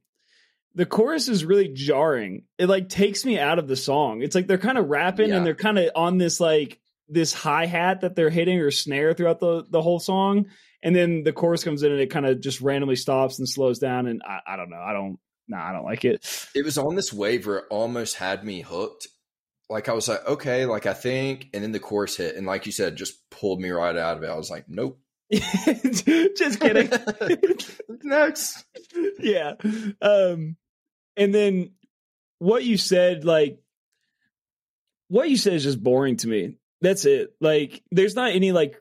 the 0.77 0.87
chorus 0.87 1.29
is 1.29 1.45
really 1.45 1.69
jarring. 1.69 2.45
It 2.59 2.69
like 2.69 2.89
takes 2.89 3.25
me 3.25 3.39
out 3.41 3.59
of 3.59 3.67
the 3.67 3.75
song. 3.75 4.23
It's 4.23 4.37
like 4.37 4.47
they're 4.47 4.57
kind 4.57 4.79
of 4.79 4.89
rapping 4.89 5.31
Yeah. 5.31 5.37
and 5.39 5.45
they're 5.47 5.55
kind 5.57 5.79
of 5.79 5.91
on 5.97 6.17
this 6.19 6.39
like 6.39 6.81
this 7.09 7.33
hi 7.33 7.67
hat 7.67 8.03
that 8.03 8.15
they're 8.15 8.31
hitting 8.31 8.61
or 8.61 8.71
snare 8.71 9.13
throughout 9.15 9.41
the 9.41 9.65
the 9.69 9.83
whole 9.83 9.99
song. 9.99 10.47
And 10.83 10.95
then 10.95 11.25
the 11.25 11.33
chorus 11.33 11.65
comes 11.65 11.83
in 11.83 11.91
and 11.91 12.01
it 12.01 12.11
kind 12.11 12.25
of 12.25 12.41
just 12.41 12.61
randomly 12.61 12.95
stops 12.97 13.39
and 13.41 13.49
slows 13.49 13.81
down. 13.81 14.07
And 14.07 14.23
I, 14.25 14.39
I 14.47 14.57
don't 14.57 14.71
know. 14.71 14.81
I 14.81 14.93
don't. 14.93 15.19
No, 15.49 15.57
I 15.59 15.73
don't 15.73 15.85
like 15.85 16.05
it. 16.05 16.25
it 16.55 16.65
was 16.65 16.79
on 16.79 16.95
this 16.95 17.13
wave 17.13 17.45
where 17.49 17.57
it 17.59 17.65
almost 17.71 18.15
had 18.15 18.45
me 18.45 18.61
hooked 18.61 19.09
like 19.71 19.89
i 19.89 19.93
was 19.93 20.09
like 20.09 20.27
okay 20.27 20.67
like 20.67 20.85
i 20.85 20.93
think 20.93 21.49
and 21.55 21.63
then 21.63 21.73
the 21.73 21.81
chorus 21.81 22.17
hit 22.17 22.37
and 22.37 22.47
like 22.47 22.67
you 22.67 22.73
said 22.73 22.97
just 22.97 23.31
pulled 23.31 23.61
me 23.61 23.71
right 23.71 23.97
out 23.97 24.19
of 24.19 24.23
it 24.23 24.29
i 24.29 24.37
was 24.37 24.51
like 24.51 24.69
nope 24.69 25.01
just 25.33 26.59
kidding. 26.59 26.91
next 28.03 28.65
yeah. 29.21 29.53
Um 30.03 30.57
and 31.17 31.33
then 31.33 31.71
what 32.41 32.65
you 32.65 32.77
said 32.77 33.25
like 33.25 33.61
what 35.07 35.31
you 35.31 35.37
said 35.37 35.53
is 35.55 35.63
just 35.63 35.83
boring 35.83 36.17
to 36.19 36.29
me. 36.29 36.57
That's 36.81 37.05
it. 37.05 37.35
Like 37.41 37.83
there's 37.93 38.17
not 38.17 38.33
any 38.33 38.51
like 38.51 38.77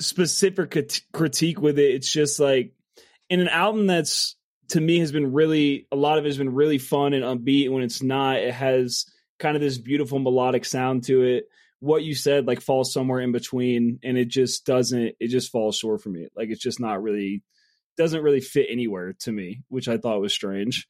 specific 0.00 0.70
crit- 0.70 1.02
critique 1.14 1.60
with 1.62 1.78
it. 1.78 1.94
It's 1.94 2.12
just 2.12 2.38
like 2.38 2.72
in 3.30 3.40
an 3.40 3.48
album 3.48 3.86
that's 3.86 4.36
to 4.68 4.80
me 4.80 4.98
has 4.98 5.12
been 5.12 5.32
really 5.32 5.86
a 5.90 5.96
lot 5.96 6.18
of 6.18 6.26
it 6.26 6.28
has 6.28 6.38
been 6.38 6.54
really 6.54 6.78
fun 6.78 7.14
and 7.14 7.24
upbeat 7.24 7.70
when 7.70 7.82
it's 7.82 8.02
not 8.02 8.36
it 8.36 8.52
has 8.52 9.06
kind 9.38 9.56
of 9.56 9.62
this 9.62 9.78
beautiful 9.78 10.18
melodic 10.18 10.64
sound 10.64 11.04
to 11.04 11.22
it. 11.22 11.48
What 11.80 12.02
you 12.02 12.14
said 12.14 12.46
like 12.46 12.60
falls 12.60 12.92
somewhere 12.92 13.20
in 13.20 13.32
between 13.32 14.00
and 14.02 14.16
it 14.16 14.28
just 14.28 14.64
doesn't 14.64 15.14
it 15.20 15.28
just 15.28 15.52
falls 15.52 15.76
short 15.76 16.02
for 16.02 16.08
me. 16.08 16.28
Like 16.34 16.48
it's 16.48 16.62
just 16.62 16.80
not 16.80 17.02
really 17.02 17.42
doesn't 17.96 18.22
really 18.22 18.40
fit 18.40 18.66
anywhere 18.70 19.14
to 19.20 19.32
me, 19.32 19.62
which 19.68 19.88
I 19.88 19.98
thought 19.98 20.20
was 20.20 20.32
strange. 20.32 20.88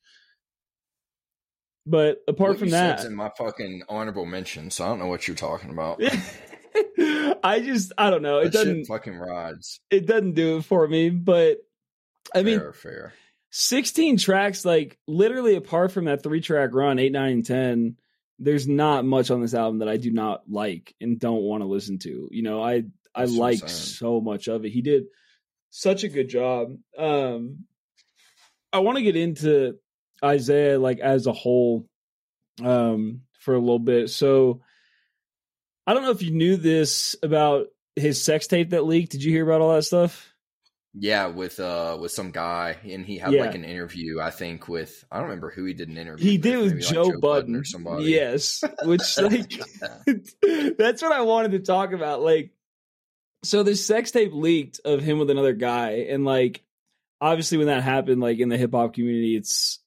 But 1.85 2.19
apart 2.27 2.51
What 2.51 2.59
from 2.61 2.71
that, 2.71 3.05
in 3.05 3.15
my 3.15 3.31
fucking 3.37 3.85
honorable 3.89 4.27
mention 4.27 4.73
so 4.73 4.85
i 4.85 4.89
don't 4.89 4.99
know 4.99 5.07
what 5.07 5.29
you're 5.29 5.37
talking 5.37 5.71
about 5.71 6.01
I 6.99 7.61
just 7.61 7.93
I 7.97 8.11
don't 8.11 8.23
know. 8.23 8.41
It 8.41 8.45
that 8.47 8.53
doesn't 8.53 8.87
fucking 8.87 9.17
rides 9.17 9.81
it 9.91 10.07
doesn't 10.07 10.33
do 10.33 10.59
it 10.59 10.65
for 10.65 10.87
me. 10.87 11.11
But 11.11 11.59
I 12.35 12.43
mean, 12.43 12.59
fair 12.59 12.73
fair 12.73 13.13
16 13.51 14.19
tracks, 14.19 14.65
like 14.65 14.99
literally 15.07 15.57
apart 15.57 15.93
from 15.93 16.07
that 16.07 16.23
three 16.23 16.41
track 16.41 16.71
run, 16.73 16.99
eight, 16.99 17.13
nine, 17.13 17.33
and 17.33 17.47
ten, 17.47 17.97
there's 18.39 18.69
not 18.69 19.05
much 19.05 19.31
on 19.31 19.41
this 19.41 19.55
album 19.55 19.79
that 19.79 19.89
I 19.89 19.97
do 19.97 20.11
not 20.11 20.43
like 20.49 20.95
and 21.01 21.19
don't 21.19 21.43
want 21.43 21.63
to 21.63 21.67
listen 21.69 21.99
to. 22.01 22.29
You 22.31 22.43
know, 22.43 22.63
I 22.63 22.85
I 23.15 23.21
That's 23.23 23.33
like 23.33 23.59
saying. 23.61 23.71
so 23.71 24.21
much 24.21 24.49
of 24.49 24.65
it. 24.65 24.71
He 24.71 24.83
did 24.83 25.05
such 25.71 26.05
a 26.05 26.09
good 26.09 26.29
job. 26.29 26.77
Um 26.99 27.65
I 28.73 28.81
want 28.81 28.99
to 28.99 29.03
get 29.03 29.17
into 29.17 29.77
Isaiah 30.25 30.79
like 30.79 30.99
as 30.99 31.27
a 31.27 31.33
whole 31.33 31.89
um 32.63 33.23
for 33.41 33.55
a 33.55 33.61
little 33.61 33.79
bit. 33.79 34.11
So 34.11 34.61
I 35.87 35.95
don't 35.95 36.03
know 36.03 36.11
if 36.11 36.23
you 36.23 36.33
knew 36.33 36.57
this 36.57 37.17
about 37.23 37.67
his 37.95 38.23
sex 38.23 38.47
tape 38.47 38.71
that 38.71 38.85
leaked. 38.85 39.13
Did 39.13 39.25
you 39.25 39.33
hear 39.33 39.45
about 39.45 39.61
all 39.63 39.75
that 39.75 39.85
stuff? 39.85 40.33
Yeah, 40.99 41.27
with 41.27 41.61
uh 41.61 41.99
with 42.01 42.11
some 42.13 42.31
guy, 42.31 42.77
and 42.85 43.05
he 43.05 43.19
had 43.19 43.33
Yeah. 43.33 43.43
like 43.43 43.55
an 43.55 43.65
interview. 43.65 44.19
I 44.19 44.31
think 44.31 44.67
with 44.67 45.05
I 45.13 45.17
don't 45.17 45.27
remember 45.27 45.51
who 45.51 45.65
he 45.67 45.75
did 45.75 45.89
an 45.91 45.99
interview. 45.99 46.31
He 46.31 46.39
did 46.39 46.57
with 46.57 46.73
maybe, 46.73 46.85
like, 46.85 46.95
Joe, 46.95 47.21
Budden. 47.21 47.55
or 47.57 47.65
somebody. 47.65 48.05
Yes, 48.05 48.65
which 48.85 49.19
like 49.19 49.53
that's 50.79 51.03
what 51.03 51.13
I 51.13 51.21
wanted 51.21 51.53
to 51.53 51.59
talk 51.59 51.93
about. 51.93 52.23
Like, 52.23 52.53
so 53.43 53.63
this 53.63 53.85
sex 53.85 54.11
tape 54.11 54.33
leaked 54.33 54.81
of 54.87 55.03
him 55.03 55.19
with 55.19 55.29
another 55.31 55.53
guy, 55.53 56.07
and 56.09 56.25
like, 56.25 56.63
obviously 57.21 57.59
when 57.59 57.67
that 57.67 57.83
happened, 57.83 58.23
like 58.23 58.39
in 58.39 58.49
the 58.49 58.57
hip 58.57 58.73
hop 58.73 58.95
community, 58.95 59.37
it's 59.37 59.79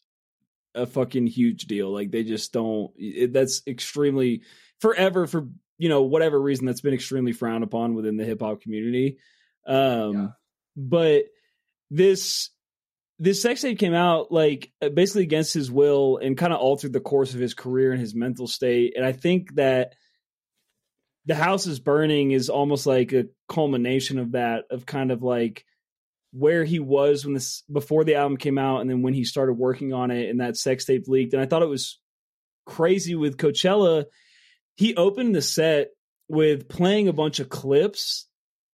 a 0.75 0.85
fucking 0.85 1.25
huge 1.25 1.65
deal. 1.65 1.91
Like 1.91 2.11
they 2.11 2.23
just 2.23 2.53
don't. 2.53 2.91
It, 2.97 3.33
that's 3.33 3.63
extremely 3.65 4.43
forever 4.79 5.25
for 5.25 5.47
you 5.79 5.89
know 5.89 6.03
whatever 6.03 6.39
reason 6.39 6.67
that's 6.67 6.81
been 6.81 6.93
extremely 6.93 7.31
frowned 7.31 7.63
upon 7.63 7.95
within 7.95 8.15
the 8.17 8.25
hip 8.25 8.41
hop 8.41 8.61
community. 8.61 9.17
Um, 9.65 10.13
Yeah. 10.13 10.27
But 10.79 11.25
this 11.91 12.49
this 13.19 13.41
sex 13.41 13.61
tape 13.61 13.77
came 13.77 13.93
out 13.93 14.31
like 14.31 14.71
uh, 14.81 14.87
basically 14.89 15.23
against 15.23 15.53
his 15.53 15.69
will 15.69 16.17
and 16.17 16.37
kind 16.37 16.53
of 16.53 16.59
altered 16.59 16.93
the 16.93 17.01
course 17.01 17.33
of 17.33 17.41
his 17.41 17.53
career 17.53 17.91
and 17.91 17.99
his 17.99 18.15
mental 18.15 18.47
state. 18.47 18.93
And 18.95 19.05
I 19.05 19.11
think 19.11 19.55
that 19.55 19.95
the 21.25 21.35
house 21.35 21.67
is 21.67 21.81
burning 21.81 22.31
is 22.31 22.49
almost 22.49 22.87
like 22.87 23.11
a 23.11 23.25
culmination 23.49 24.19
of 24.19 24.31
that, 24.31 24.63
of 24.71 24.85
kind 24.85 25.11
of 25.11 25.21
like 25.21 25.65
where 26.31 26.63
he 26.63 26.79
was 26.79 27.25
when 27.25 27.33
this 27.33 27.63
before 27.71 28.05
the 28.05 28.15
album 28.15 28.37
came 28.37 28.57
out 28.57 28.79
and 28.79 28.89
then 28.89 29.01
when 29.01 29.13
he 29.13 29.25
started 29.25 29.53
working 29.53 29.93
on 29.93 30.11
it 30.11 30.29
and 30.29 30.39
that 30.39 30.55
sex 30.55 30.85
tape 30.85 31.07
leaked 31.07 31.33
and 31.33 31.41
i 31.41 31.45
thought 31.47 31.63
it 31.63 31.69
was 31.69 31.99
crazy 32.67 33.15
with 33.15 33.35
coachella 33.35 34.05
he 34.75 34.95
opened 34.95 35.33
the 35.33 35.41
set 35.41 35.87
with 36.27 36.69
playing 36.69 37.07
a 37.07 37.13
bunch 37.13 37.39
of 37.39 37.49
clips 37.49 38.27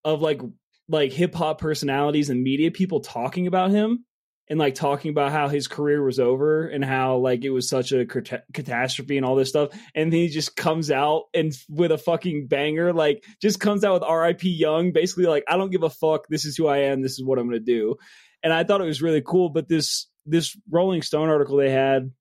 of 0.04 0.22
like 0.22 0.42
like 0.88 1.12
hip 1.12 1.34
hop 1.34 1.60
personalities 1.60 2.30
and 2.30 2.44
media 2.44 2.72
people 2.72 3.00
talking 3.00 3.48
about 3.48 3.72
him 3.72 4.06
and 4.48 4.60
like 4.60 4.76
talking 4.76 5.10
about 5.10 5.32
how 5.32 5.48
his 5.48 5.68
career 5.68 6.04
was 6.04 6.20
over 6.20 6.68
and 6.68 6.86
how 6.86 7.18
like 7.18 7.44
it 7.44 7.50
was 7.50 7.68
such 7.68 7.92
a 7.92 8.06
cat- 8.06 8.44
catastrophe 8.54 9.18
and 9.18 9.26
all 9.26 9.36
this 9.36 9.50
stuff. 9.50 9.70
And 9.96 10.12
then 10.14 10.20
he 10.20 10.28
just 10.28 10.56
comes 10.56 10.92
out 10.92 11.24
and 11.34 11.54
with 11.70 11.92
a 11.92 11.98
fucking 11.98 12.48
banger 12.48 12.94
like 12.94 13.24
just 13.42 13.60
comes 13.60 13.84
out 13.84 14.02
with 14.02 14.10
RIP 14.10 14.44
Young 14.44 14.92
basically 14.92 15.26
like 15.26 15.44
I 15.48 15.58
don't 15.58 15.72
give 15.72 15.84
a 15.84 15.90
fuck. 15.90 16.28
This 16.30 16.46
is 16.46 16.56
who 16.56 16.68
I 16.68 16.80
am. 16.80 17.02
This 17.02 17.14
is 17.14 17.24
what 17.24 17.40
I'm 17.40 17.48
going 17.50 17.60
to 17.60 17.66
do. 17.66 17.96
And 18.44 18.54
I 18.54 18.64
thought 18.64 18.82
it 18.82 18.86
was 18.86 19.02
really 19.02 19.24
cool 19.26 19.50
but 19.50 19.68
this 19.68 20.08
this 20.26 20.56
Rolling 20.70 21.02
Stone 21.02 21.30
article 21.30 21.58
they 21.58 21.72
had 21.72 22.12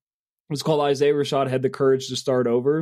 was 0.49 0.63
called 0.63 0.81
Isaiah 0.81 1.13
Rashad 1.13 1.49
had 1.49 1.61
the 1.61 1.69
courage 1.69 2.07
to 2.07 2.15
start 2.15 2.47
over. 2.47 2.79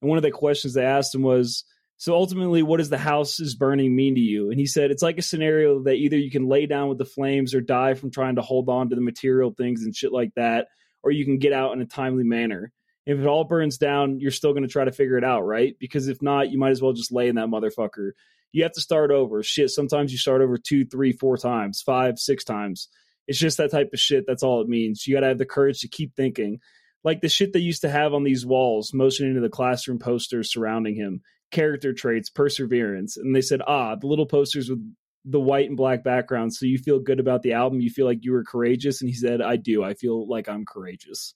And 0.00 0.08
one 0.08 0.18
of 0.18 0.22
the 0.22 0.30
questions 0.30 0.74
they 0.74 0.84
asked 0.84 1.14
him 1.14 1.22
was 1.22 1.64
so 1.96 2.14
ultimately, 2.14 2.62
what 2.62 2.78
does 2.78 2.90
the 2.90 2.98
house 2.98 3.38
is 3.40 3.54
burning 3.54 3.94
mean 3.94 4.16
to 4.16 4.20
you? 4.20 4.50
And 4.50 4.58
he 4.58 4.66
said, 4.66 4.90
it's 4.90 5.02
like 5.02 5.18
a 5.18 5.22
scenario 5.22 5.84
that 5.84 5.94
either 5.94 6.18
you 6.18 6.30
can 6.30 6.48
lay 6.48 6.66
down 6.66 6.88
with 6.88 6.98
the 6.98 7.04
flames 7.04 7.54
or 7.54 7.60
die 7.60 7.94
from 7.94 8.10
trying 8.10 8.36
to 8.36 8.42
hold 8.42 8.68
on 8.68 8.90
to 8.90 8.96
the 8.96 9.00
material 9.00 9.54
things 9.56 9.84
and 9.84 9.94
shit 9.94 10.12
like 10.12 10.32
that, 10.34 10.68
or 11.02 11.12
you 11.12 11.24
can 11.24 11.38
get 11.38 11.52
out 11.52 11.72
in 11.72 11.80
a 11.80 11.86
timely 11.86 12.24
manner. 12.24 12.72
If 13.06 13.18
it 13.18 13.26
all 13.26 13.44
burns 13.44 13.78
down, 13.78 14.18
you're 14.18 14.30
still 14.30 14.52
going 14.52 14.64
to 14.64 14.68
try 14.68 14.84
to 14.84 14.92
figure 14.92 15.18
it 15.18 15.24
out, 15.24 15.42
right? 15.42 15.76
Because 15.78 16.08
if 16.08 16.20
not, 16.22 16.50
you 16.50 16.58
might 16.58 16.70
as 16.70 16.82
well 16.82 16.94
just 16.94 17.12
lay 17.12 17.28
in 17.28 17.36
that 17.36 17.48
motherfucker. 17.48 18.12
You 18.52 18.62
have 18.62 18.72
to 18.72 18.80
start 18.80 19.10
over. 19.10 19.42
Shit, 19.42 19.70
sometimes 19.70 20.10
you 20.10 20.18
start 20.18 20.40
over 20.40 20.56
two, 20.56 20.84
three, 20.84 21.12
four 21.12 21.36
times, 21.36 21.82
five, 21.82 22.18
six 22.18 22.44
times. 22.44 22.88
It's 23.26 23.38
just 23.38 23.58
that 23.58 23.70
type 23.70 23.90
of 23.92 24.00
shit. 24.00 24.24
That's 24.26 24.42
all 24.42 24.62
it 24.62 24.68
means. 24.68 25.06
You 25.06 25.14
got 25.14 25.20
to 25.20 25.28
have 25.28 25.38
the 25.38 25.46
courage 25.46 25.80
to 25.80 25.88
keep 25.88 26.14
thinking. 26.14 26.60
Like 27.02 27.20
the 27.20 27.28
shit 27.28 27.52
they 27.52 27.60
used 27.60 27.82
to 27.82 27.90
have 27.90 28.14
on 28.14 28.24
these 28.24 28.46
walls, 28.46 28.94
motioning 28.94 29.34
to 29.34 29.40
the 29.40 29.48
classroom 29.50 29.98
posters 29.98 30.50
surrounding 30.50 30.94
him 30.94 31.20
character 31.50 31.92
traits, 31.92 32.30
perseverance. 32.30 33.16
And 33.16 33.34
they 33.34 33.40
said, 33.40 33.62
ah, 33.66 33.94
the 33.96 34.06
little 34.06 34.26
posters 34.26 34.68
with 34.68 34.80
the 35.24 35.40
white 35.40 35.68
and 35.68 35.76
black 35.76 36.04
background. 36.04 36.52
So 36.52 36.66
you 36.66 36.78
feel 36.78 36.98
good 37.00 37.20
about 37.20 37.42
the 37.42 37.54
album. 37.54 37.80
You 37.80 37.90
feel 37.90 38.06
like 38.06 38.24
you 38.24 38.32
were 38.32 38.44
courageous. 38.44 39.00
And 39.00 39.08
he 39.08 39.14
said, 39.14 39.40
I 39.40 39.56
do. 39.56 39.82
I 39.82 39.94
feel 39.94 40.28
like 40.28 40.48
I'm 40.48 40.64
courageous, 40.64 41.34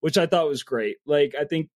which 0.00 0.18
I 0.18 0.26
thought 0.26 0.48
was 0.48 0.62
great. 0.62 0.96
Like, 1.06 1.34
I 1.38 1.44
think 1.44 1.68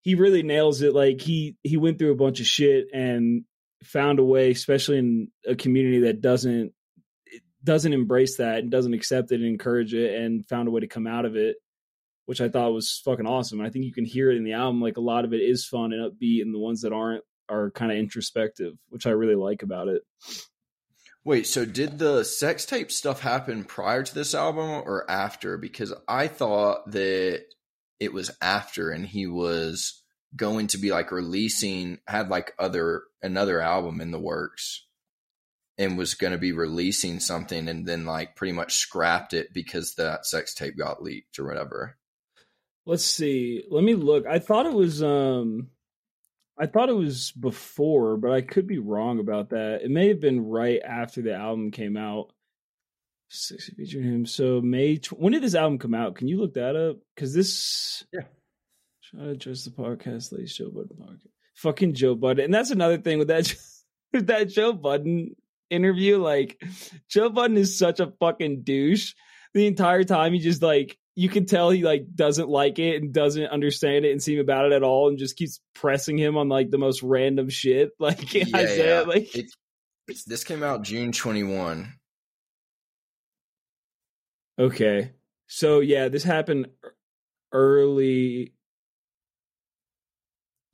he 0.00 0.16
really 0.16 0.42
nails 0.42 0.82
it. 0.82 0.94
Like 0.94 1.20
he, 1.20 1.56
he 1.62 1.76
went 1.76 1.98
through 1.98 2.12
a 2.12 2.16
bunch 2.16 2.40
of 2.40 2.46
shit 2.46 2.86
and 2.92 3.44
found 3.84 4.18
a 4.18 4.24
way, 4.24 4.50
especially 4.50 4.98
in 4.98 5.28
a 5.46 5.54
community 5.54 6.00
that 6.00 6.20
doesn't, 6.20 6.72
doesn't 7.62 7.92
embrace 7.92 8.38
that 8.38 8.58
and 8.58 8.70
doesn't 8.72 8.94
accept 8.94 9.30
it 9.30 9.36
and 9.36 9.44
encourage 9.44 9.94
it 9.94 10.20
and 10.20 10.44
found 10.48 10.66
a 10.66 10.72
way 10.72 10.80
to 10.80 10.88
come 10.88 11.06
out 11.06 11.24
of 11.24 11.36
it 11.36 11.56
which 12.26 12.40
I 12.40 12.48
thought 12.48 12.72
was 12.72 13.00
fucking 13.04 13.26
awesome. 13.26 13.60
And 13.60 13.66
I 13.66 13.70
think 13.70 13.84
you 13.84 13.92
can 13.92 14.04
hear 14.04 14.30
it 14.30 14.36
in 14.36 14.44
the 14.44 14.52
album. 14.52 14.80
Like 14.80 14.96
a 14.96 15.02
lot 15.02 15.24
of 15.24 15.32
it 15.32 15.40
is 15.40 15.64
fun 15.64 15.92
and 15.92 16.10
upbeat, 16.10 16.42
and 16.42 16.54
the 16.54 16.58
ones 16.58 16.82
that 16.82 16.92
aren't 16.92 17.24
are 17.48 17.70
kind 17.70 17.92
of 17.92 17.98
introspective, 17.98 18.74
which 18.88 19.06
I 19.06 19.10
really 19.10 19.34
like 19.34 19.62
about 19.62 19.88
it. 19.88 20.02
Wait, 21.24 21.46
so 21.46 21.64
did 21.64 21.98
the 21.98 22.24
sex 22.24 22.66
tape 22.66 22.90
stuff 22.90 23.20
happen 23.20 23.62
prior 23.62 24.02
to 24.02 24.14
this 24.14 24.34
album 24.34 24.68
or 24.68 25.08
after? 25.08 25.56
Because 25.56 25.92
I 26.08 26.26
thought 26.26 26.90
that 26.90 27.44
it 28.00 28.12
was 28.12 28.30
after, 28.40 28.90
and 28.90 29.06
he 29.06 29.28
was 29.28 30.02
going 30.34 30.66
to 30.68 30.78
be 30.78 30.90
like 30.90 31.12
releasing 31.12 31.98
had 32.06 32.28
like 32.28 32.54
other 32.58 33.02
another 33.22 33.60
album 33.60 34.00
in 34.00 34.10
the 34.10 34.18
works 34.18 34.86
and 35.78 35.98
was 35.98 36.14
going 36.14 36.32
to 36.32 36.38
be 36.38 36.52
releasing 36.52 37.20
something 37.20 37.68
and 37.68 37.86
then 37.86 38.04
like 38.04 38.34
pretty 38.34 38.52
much 38.52 38.74
scrapped 38.74 39.34
it 39.34 39.52
because 39.52 39.94
that 39.94 40.26
sex 40.26 40.54
tape 40.54 40.76
got 40.76 41.02
leaked 41.02 41.38
or 41.38 41.46
whatever 41.46 41.96
let's 42.86 43.04
see. 43.04 43.64
Let 43.70 43.84
me 43.84 43.94
look. 43.94 44.26
I 44.26 44.38
thought 44.38 44.66
it 44.66 44.72
was 44.72 45.02
um 45.02 45.68
I 46.58 46.66
thought 46.66 46.90
it 46.90 46.96
was 46.96 47.32
before, 47.32 48.16
but 48.16 48.30
I 48.30 48.42
could 48.42 48.66
be 48.66 48.78
wrong 48.78 49.18
about 49.18 49.50
that. 49.50 49.82
It 49.82 49.90
may 49.90 50.08
have 50.08 50.20
been 50.20 50.46
right 50.46 50.80
after 50.84 51.22
the 51.22 51.34
album 51.34 51.70
came 51.70 51.96
out. 51.96 52.32
Featuring 53.30 54.04
him. 54.04 54.26
So 54.26 54.60
May. 54.60 54.98
Tw- 54.98 55.18
when 55.18 55.32
did 55.32 55.42
this 55.42 55.54
album 55.54 55.78
come 55.78 55.94
out? 55.94 56.16
Can 56.16 56.28
you 56.28 56.38
look 56.38 56.54
that 56.54 56.76
up? 56.76 56.98
Because 57.14 57.32
this. 57.32 58.04
Yeah. 58.12 58.24
Try 59.04 59.24
to 59.24 59.30
address 59.30 59.64
the 59.64 59.70
podcast, 59.70 60.32
ladies. 60.32 60.54
Joe 60.54 60.70
Budden 60.70 60.96
podcast. 60.96 61.26
Fucking 61.54 61.94
Joe 61.94 62.14
Budden, 62.14 62.44
and 62.44 62.54
that's 62.54 62.70
another 62.70 62.98
thing 62.98 63.18
with 63.18 63.28
that 63.28 63.54
with 64.12 64.26
that 64.26 64.48
Joe 64.48 64.74
Budden 64.74 65.34
interview. 65.70 66.18
Like, 66.18 66.62
Joe 67.08 67.30
Budden 67.30 67.56
is 67.56 67.78
such 67.78 68.00
a 68.00 68.12
fucking 68.20 68.62
douche. 68.62 69.14
The 69.54 69.66
entire 69.66 70.04
time 70.04 70.32
he 70.34 70.38
just 70.38 70.62
like 70.62 70.98
you 71.14 71.28
can 71.28 71.46
tell 71.46 71.70
he 71.70 71.82
like 71.82 72.06
doesn't 72.14 72.48
like 72.48 72.78
it 72.78 73.02
and 73.02 73.12
doesn't 73.12 73.46
understand 73.46 74.04
it 74.04 74.12
and 74.12 74.22
seem 74.22 74.38
about 74.40 74.66
it 74.66 74.72
at 74.72 74.82
all 74.82 75.08
and 75.08 75.18
just 75.18 75.36
keeps 75.36 75.60
pressing 75.74 76.16
him 76.16 76.36
on 76.36 76.48
like 76.48 76.70
the 76.70 76.78
most 76.78 77.02
random 77.02 77.48
shit. 77.50 77.90
Like 77.98 78.34
yeah, 78.34 78.44
Isaiah, 78.54 79.00
yeah. 79.00 79.06
like 79.06 79.34
it, 79.36 79.52
this 80.26 80.44
came 80.44 80.62
out 80.62 80.82
June 80.82 81.12
21 81.12 81.92
okay. 84.58 85.12
So 85.46 85.80
yeah 85.80 86.08
this 86.08 86.24
happened 86.24 86.68
early 87.52 88.54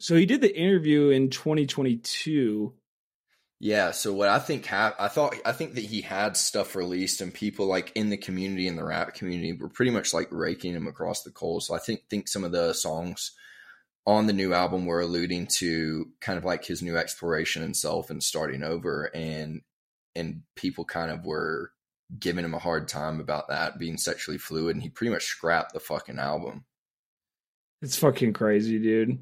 so 0.01 0.15
he 0.15 0.27
did 0.27 0.41
the 0.41 0.57
interview 0.57 1.09
in 1.09 1.29
2022 1.31 2.73
yeah, 3.61 3.91
so 3.91 4.13
what 4.13 4.29
I 4.29 4.39
think 4.39 4.67
ha- 4.67 4.95
I 5.01 5.09
thought 5.09 5.35
I 5.45 5.51
think 5.53 5.75
that 5.75 5.85
he 5.85 6.01
had 6.01 6.37
stuff 6.37 6.77
released 6.77 7.21
and 7.21 7.35
people 7.35 7.67
like 7.67 7.91
in 7.97 8.09
the 8.09 8.17
community 8.17 8.69
in 8.69 8.77
the 8.77 8.85
rap 8.85 9.15
community 9.15 9.53
were 9.53 9.69
pretty 9.69 9.91
much 9.91 10.15
like 10.15 10.29
raking 10.31 10.75
him 10.75 10.87
across 10.87 11.23
the 11.23 11.33
coals. 11.33 11.67
So 11.67 11.75
I 11.75 11.79
think 11.79 12.03
think 12.09 12.29
some 12.29 12.45
of 12.45 12.53
the 12.53 12.73
songs 12.73 13.33
on 14.07 14.27
the 14.27 14.33
new 14.33 14.55
album 14.55 14.87
were 14.87 15.01
alluding 15.01 15.49
to 15.59 16.07
kind 16.21 16.39
of 16.39 16.45
like 16.45 16.65
his 16.65 16.83
new 16.83 16.97
exploration 16.97 17.65
and 17.65 17.77
self 17.77 18.11
and 18.11 18.23
starting 18.23 18.63
over 18.63 19.11
and 19.13 19.63
and 20.15 20.43
people 20.55 20.85
kind 20.85 21.11
of 21.11 21.25
were 21.25 21.73
giving 22.17 22.45
him 22.45 22.55
a 22.55 22.61
hard 22.61 22.87
time 22.87 23.19
about 23.19 23.49
that 23.49 23.79
being 23.79 23.99
sexually 23.99 24.39
fluid 24.39 24.77
and 24.77 24.83
he 24.85 24.89
pretty 24.89 25.13
much 25.13 25.25
scrapped 25.25 25.73
the 25.73 25.81
fucking 25.81 26.21
album. 26.21 26.65
It's 27.83 27.97
fucking 27.97 28.35
crazy, 28.35 28.79
dude. 28.79 29.19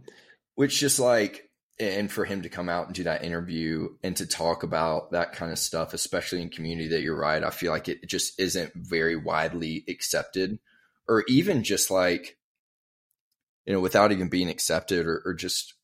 Which 0.56 0.78
just 0.78 0.98
like 0.98 1.45
and 1.78 2.10
for 2.10 2.24
him 2.24 2.42
to 2.42 2.48
come 2.48 2.68
out 2.68 2.86
and 2.86 2.94
do 2.94 3.04
that 3.04 3.24
interview 3.24 3.88
and 4.02 4.16
to 4.16 4.26
talk 4.26 4.62
about 4.62 5.12
that 5.12 5.32
kind 5.32 5.52
of 5.52 5.58
stuff, 5.58 5.92
especially 5.92 6.40
in 6.40 6.48
community 6.48 6.88
that 6.88 7.02
you're 7.02 7.18
right, 7.18 7.44
I 7.44 7.50
feel 7.50 7.70
like 7.70 7.88
it 7.88 8.06
just 8.06 8.40
isn't 8.40 8.72
very 8.74 9.16
widely 9.16 9.84
accepted, 9.88 10.58
or 11.06 11.24
even 11.28 11.62
just 11.62 11.90
like, 11.90 12.38
you 13.66 13.72
know, 13.72 13.80
without 13.80 14.12
even 14.12 14.28
being 14.28 14.48
accepted 14.48 15.06
or, 15.06 15.22
or 15.26 15.34
just 15.34 15.74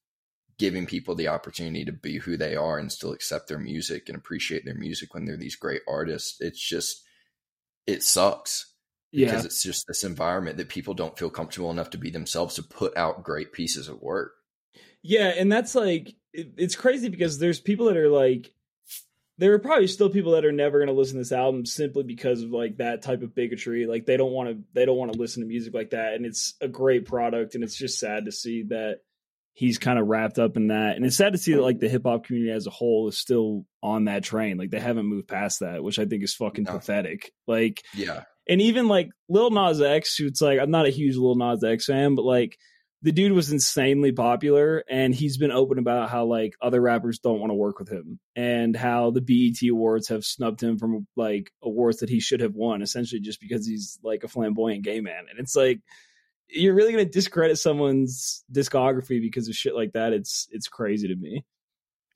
giving 0.58 0.86
people 0.86 1.14
the 1.14 1.28
opportunity 1.28 1.84
to 1.84 1.92
be 1.92 2.18
who 2.18 2.36
they 2.36 2.56
are 2.56 2.78
and 2.78 2.90
still 2.92 3.12
accept 3.12 3.48
their 3.48 3.58
music 3.58 4.08
and 4.08 4.16
appreciate 4.16 4.64
their 4.64 4.74
music 4.74 5.12
when 5.12 5.24
they're 5.24 5.36
these 5.36 5.56
great 5.56 5.82
artists. 5.88 6.36
It's 6.40 6.60
just, 6.60 7.02
it 7.86 8.02
sucks 8.02 8.72
because 9.12 9.42
yeah. 9.42 9.46
it's 9.46 9.62
just 9.62 9.86
this 9.88 10.04
environment 10.04 10.56
that 10.56 10.68
people 10.68 10.94
don't 10.94 11.18
feel 11.18 11.30
comfortable 11.30 11.70
enough 11.70 11.90
to 11.90 11.98
be 11.98 12.10
themselves 12.10 12.54
to 12.54 12.62
put 12.62 12.96
out 12.96 13.24
great 13.24 13.52
pieces 13.52 13.88
of 13.88 14.00
work. 14.00 14.32
Yeah, 15.02 15.28
and 15.28 15.50
that's 15.50 15.74
like 15.74 16.14
it, 16.32 16.54
it's 16.56 16.76
crazy 16.76 17.08
because 17.08 17.38
there's 17.38 17.60
people 17.60 17.86
that 17.86 17.96
are 17.96 18.08
like 18.08 18.52
there 19.38 19.52
are 19.54 19.58
probably 19.58 19.86
still 19.86 20.10
people 20.10 20.32
that 20.32 20.44
are 20.44 20.52
never 20.52 20.78
going 20.78 20.88
to 20.88 20.94
listen 20.94 21.14
to 21.14 21.20
this 21.20 21.32
album 21.32 21.64
simply 21.64 22.04
because 22.04 22.42
of 22.42 22.50
like 22.50 22.76
that 22.76 23.02
type 23.02 23.22
of 23.22 23.34
bigotry. 23.34 23.86
Like 23.86 24.06
they 24.06 24.16
don't 24.16 24.32
want 24.32 24.50
to 24.50 24.62
they 24.72 24.84
don't 24.84 24.96
want 24.96 25.12
to 25.12 25.18
listen 25.18 25.42
to 25.42 25.48
music 25.48 25.74
like 25.74 25.90
that 25.90 26.14
and 26.14 26.26
it's 26.26 26.54
a 26.60 26.68
great 26.68 27.06
product 27.06 27.54
and 27.54 27.64
it's 27.64 27.76
just 27.76 27.98
sad 27.98 28.26
to 28.26 28.32
see 28.32 28.64
that 28.64 29.00
he's 29.54 29.78
kind 29.78 29.98
of 29.98 30.06
wrapped 30.06 30.38
up 30.38 30.56
in 30.56 30.68
that 30.68 30.96
and 30.96 31.04
it's 31.04 31.16
sad 31.16 31.32
to 31.32 31.38
see 31.38 31.54
that 31.54 31.60
like 31.60 31.78
the 31.78 31.88
hip 31.88 32.04
hop 32.04 32.24
community 32.24 32.52
as 32.52 32.66
a 32.66 32.70
whole 32.70 33.08
is 33.08 33.18
still 33.18 33.66
on 33.82 34.04
that 34.04 34.22
train. 34.22 34.58
Like 34.58 34.70
they 34.70 34.80
haven't 34.80 35.06
moved 35.06 35.28
past 35.28 35.60
that 35.60 35.82
which 35.82 35.98
i 35.98 36.04
think 36.04 36.22
is 36.22 36.34
fucking 36.34 36.64
no. 36.64 36.72
pathetic. 36.72 37.32
Like 37.46 37.82
yeah. 37.94 38.24
and 38.48 38.60
even 38.60 38.86
like 38.86 39.10
Lil 39.28 39.50
Nas 39.50 39.80
X, 39.80 40.16
who's 40.16 40.42
like 40.42 40.60
I'm 40.60 40.70
not 40.70 40.86
a 40.86 40.90
huge 40.90 41.16
Lil 41.16 41.36
Nas 41.36 41.64
X 41.64 41.86
fan, 41.86 42.14
but 42.14 42.24
like 42.24 42.58
the 43.02 43.12
dude 43.12 43.32
was 43.32 43.50
insanely 43.50 44.12
popular 44.12 44.84
and 44.88 45.14
he's 45.14 45.36
been 45.36 45.50
open 45.50 45.78
about 45.78 46.08
how 46.08 46.24
like 46.24 46.54
other 46.62 46.80
rappers 46.80 47.18
don't 47.18 47.40
want 47.40 47.50
to 47.50 47.54
work 47.54 47.78
with 47.78 47.90
him 47.90 48.20
and 48.36 48.76
how 48.76 49.10
the 49.10 49.20
BET 49.20 49.68
awards 49.68 50.08
have 50.08 50.24
snubbed 50.24 50.62
him 50.62 50.78
from 50.78 51.06
like 51.16 51.52
awards 51.62 51.98
that 51.98 52.08
he 52.08 52.20
should 52.20 52.40
have 52.40 52.54
won 52.54 52.80
essentially 52.80 53.20
just 53.20 53.40
because 53.40 53.66
he's 53.66 53.98
like 54.04 54.22
a 54.24 54.28
flamboyant 54.28 54.84
gay 54.84 55.00
man 55.00 55.24
and 55.28 55.38
it's 55.38 55.56
like 55.56 55.80
you're 56.48 56.74
really 56.74 56.92
going 56.92 57.04
to 57.04 57.10
discredit 57.10 57.58
someone's 57.58 58.44
discography 58.52 59.20
because 59.20 59.48
of 59.48 59.54
shit 59.54 59.74
like 59.74 59.92
that. 59.92 60.12
It's 60.12 60.48
it's 60.50 60.68
crazy 60.68 61.08
to 61.08 61.16
me. 61.16 61.44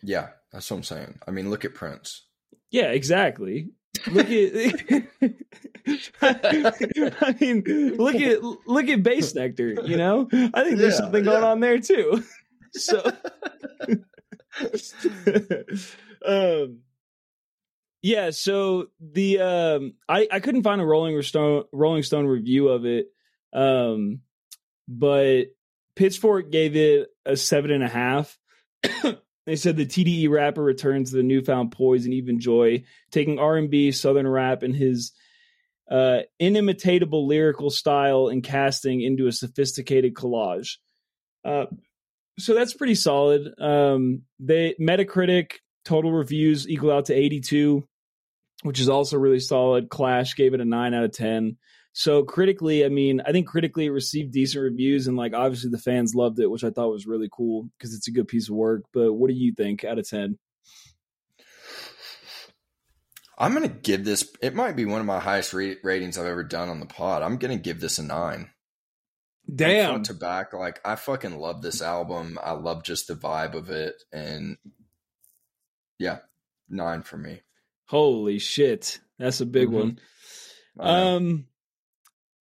Yeah 0.02 0.28
that's 0.52 0.70
what 0.70 0.76
i'm 0.78 0.82
saying. 0.82 1.18
I 1.26 1.30
mean 1.30 1.50
look 1.50 1.64
at 1.64 1.74
prince. 1.74 2.26
Yeah 2.70 2.90
exactly 2.90 3.70
look 4.08 4.30
at 4.30 4.54
I 7.22 7.36
mean, 7.40 7.62
look 7.96 8.16
at 8.16 8.42
look 8.42 8.88
at 8.88 9.02
Bassnectar. 9.02 9.86
You 9.88 9.96
know, 9.96 10.28
I 10.32 10.64
think 10.64 10.78
there's 10.78 10.94
yeah, 10.94 10.98
something 10.98 11.24
going 11.24 11.42
yeah. 11.42 11.50
on 11.50 11.60
there 11.60 11.78
too. 11.78 12.24
So, 12.72 13.02
um, 16.26 16.80
Yeah, 18.02 18.30
so 18.30 18.86
the 19.00 19.40
um 19.40 19.94
I 20.08 20.28
I 20.30 20.40
couldn't 20.40 20.62
find 20.62 20.80
a 20.80 20.84
Rolling 20.84 21.20
Stone 21.22 21.64
Rolling 21.72 22.04
Stone 22.04 22.26
review 22.26 22.68
of 22.68 22.84
it. 22.84 23.06
Um 23.52 24.20
but 24.86 25.46
Pitchfork 25.96 26.52
gave 26.52 26.76
it 26.76 27.08
a 27.24 27.36
seven 27.36 27.70
and 27.72 27.82
a 27.82 27.88
half. 27.88 28.38
They 29.46 29.56
said 29.56 29.76
the 29.76 29.86
TDE 29.86 30.28
rapper 30.28 30.62
returns 30.62 31.10
the 31.10 31.22
newfound 31.22 31.72
poise 31.72 32.04
and 32.04 32.12
even 32.12 32.40
joy, 32.40 32.84
taking 33.10 33.38
R 33.38 33.56
and 33.56 33.70
B, 33.70 33.92
Southern 33.92 34.26
rap, 34.26 34.62
and 34.62 34.74
his 34.74 35.12
uh, 35.90 36.20
inimitatable 36.38 37.26
lyrical 37.26 37.70
style 37.70 38.26
and 38.28 38.42
casting 38.42 39.00
into 39.00 39.28
a 39.28 39.32
sophisticated 39.32 40.14
collage. 40.14 40.78
Uh, 41.44 41.66
so 42.38 42.54
that's 42.54 42.74
pretty 42.74 42.96
solid. 42.96 43.54
Um, 43.60 44.22
they 44.40 44.74
Metacritic 44.80 45.52
total 45.84 46.12
reviews 46.12 46.68
equal 46.68 46.90
out 46.90 47.06
to 47.06 47.14
82, 47.14 47.86
which 48.62 48.80
is 48.80 48.88
also 48.88 49.16
really 49.16 49.40
solid. 49.40 49.88
Clash 49.88 50.34
gave 50.34 50.54
it 50.54 50.60
a 50.60 50.64
nine 50.64 50.92
out 50.92 51.04
of 51.04 51.12
10. 51.12 51.56
So 51.98 52.24
critically, 52.24 52.84
I 52.84 52.90
mean, 52.90 53.22
I 53.24 53.32
think 53.32 53.46
critically 53.46 53.86
it 53.86 53.90
received 53.90 54.30
decent 54.30 54.62
reviews, 54.62 55.06
and 55.06 55.16
like 55.16 55.32
obviously 55.32 55.70
the 55.70 55.78
fans 55.78 56.14
loved 56.14 56.38
it, 56.38 56.50
which 56.50 56.62
I 56.62 56.68
thought 56.68 56.90
was 56.90 57.06
really 57.06 57.30
cool 57.32 57.70
because 57.78 57.94
it's 57.94 58.06
a 58.06 58.10
good 58.10 58.28
piece 58.28 58.50
of 58.50 58.54
work. 58.54 58.82
But 58.92 59.14
what 59.14 59.30
do 59.30 59.34
you 59.34 59.54
think 59.54 59.82
out 59.82 59.98
of 59.98 60.06
10? 60.06 60.38
I'm 63.38 63.54
gonna 63.54 63.68
give 63.68 64.04
this. 64.04 64.30
It 64.42 64.54
might 64.54 64.76
be 64.76 64.84
one 64.84 65.00
of 65.00 65.06
my 65.06 65.20
highest 65.20 65.54
ratings 65.54 66.18
I've 66.18 66.26
ever 66.26 66.44
done 66.44 66.68
on 66.68 66.80
the 66.80 66.86
pod. 66.86 67.22
I'm 67.22 67.38
gonna 67.38 67.56
give 67.56 67.80
this 67.80 67.98
a 67.98 68.02
nine. 68.02 68.50
Damn. 69.52 69.92
Front 69.92 70.06
to 70.06 70.14
back, 70.14 70.52
like 70.52 70.80
I 70.84 70.96
fucking 70.96 71.38
love 71.38 71.62
this 71.62 71.80
album. 71.80 72.38
I 72.44 72.52
love 72.52 72.82
just 72.84 73.08
the 73.08 73.14
vibe 73.14 73.54
of 73.54 73.70
it, 73.70 73.94
and 74.12 74.58
yeah, 75.98 76.18
nine 76.68 77.04
for 77.04 77.16
me. 77.16 77.40
Holy 77.86 78.38
shit, 78.38 79.00
that's 79.18 79.40
a 79.40 79.46
big 79.46 79.68
mm-hmm. 79.68 79.76
one. 79.78 79.98
Um, 80.78 81.46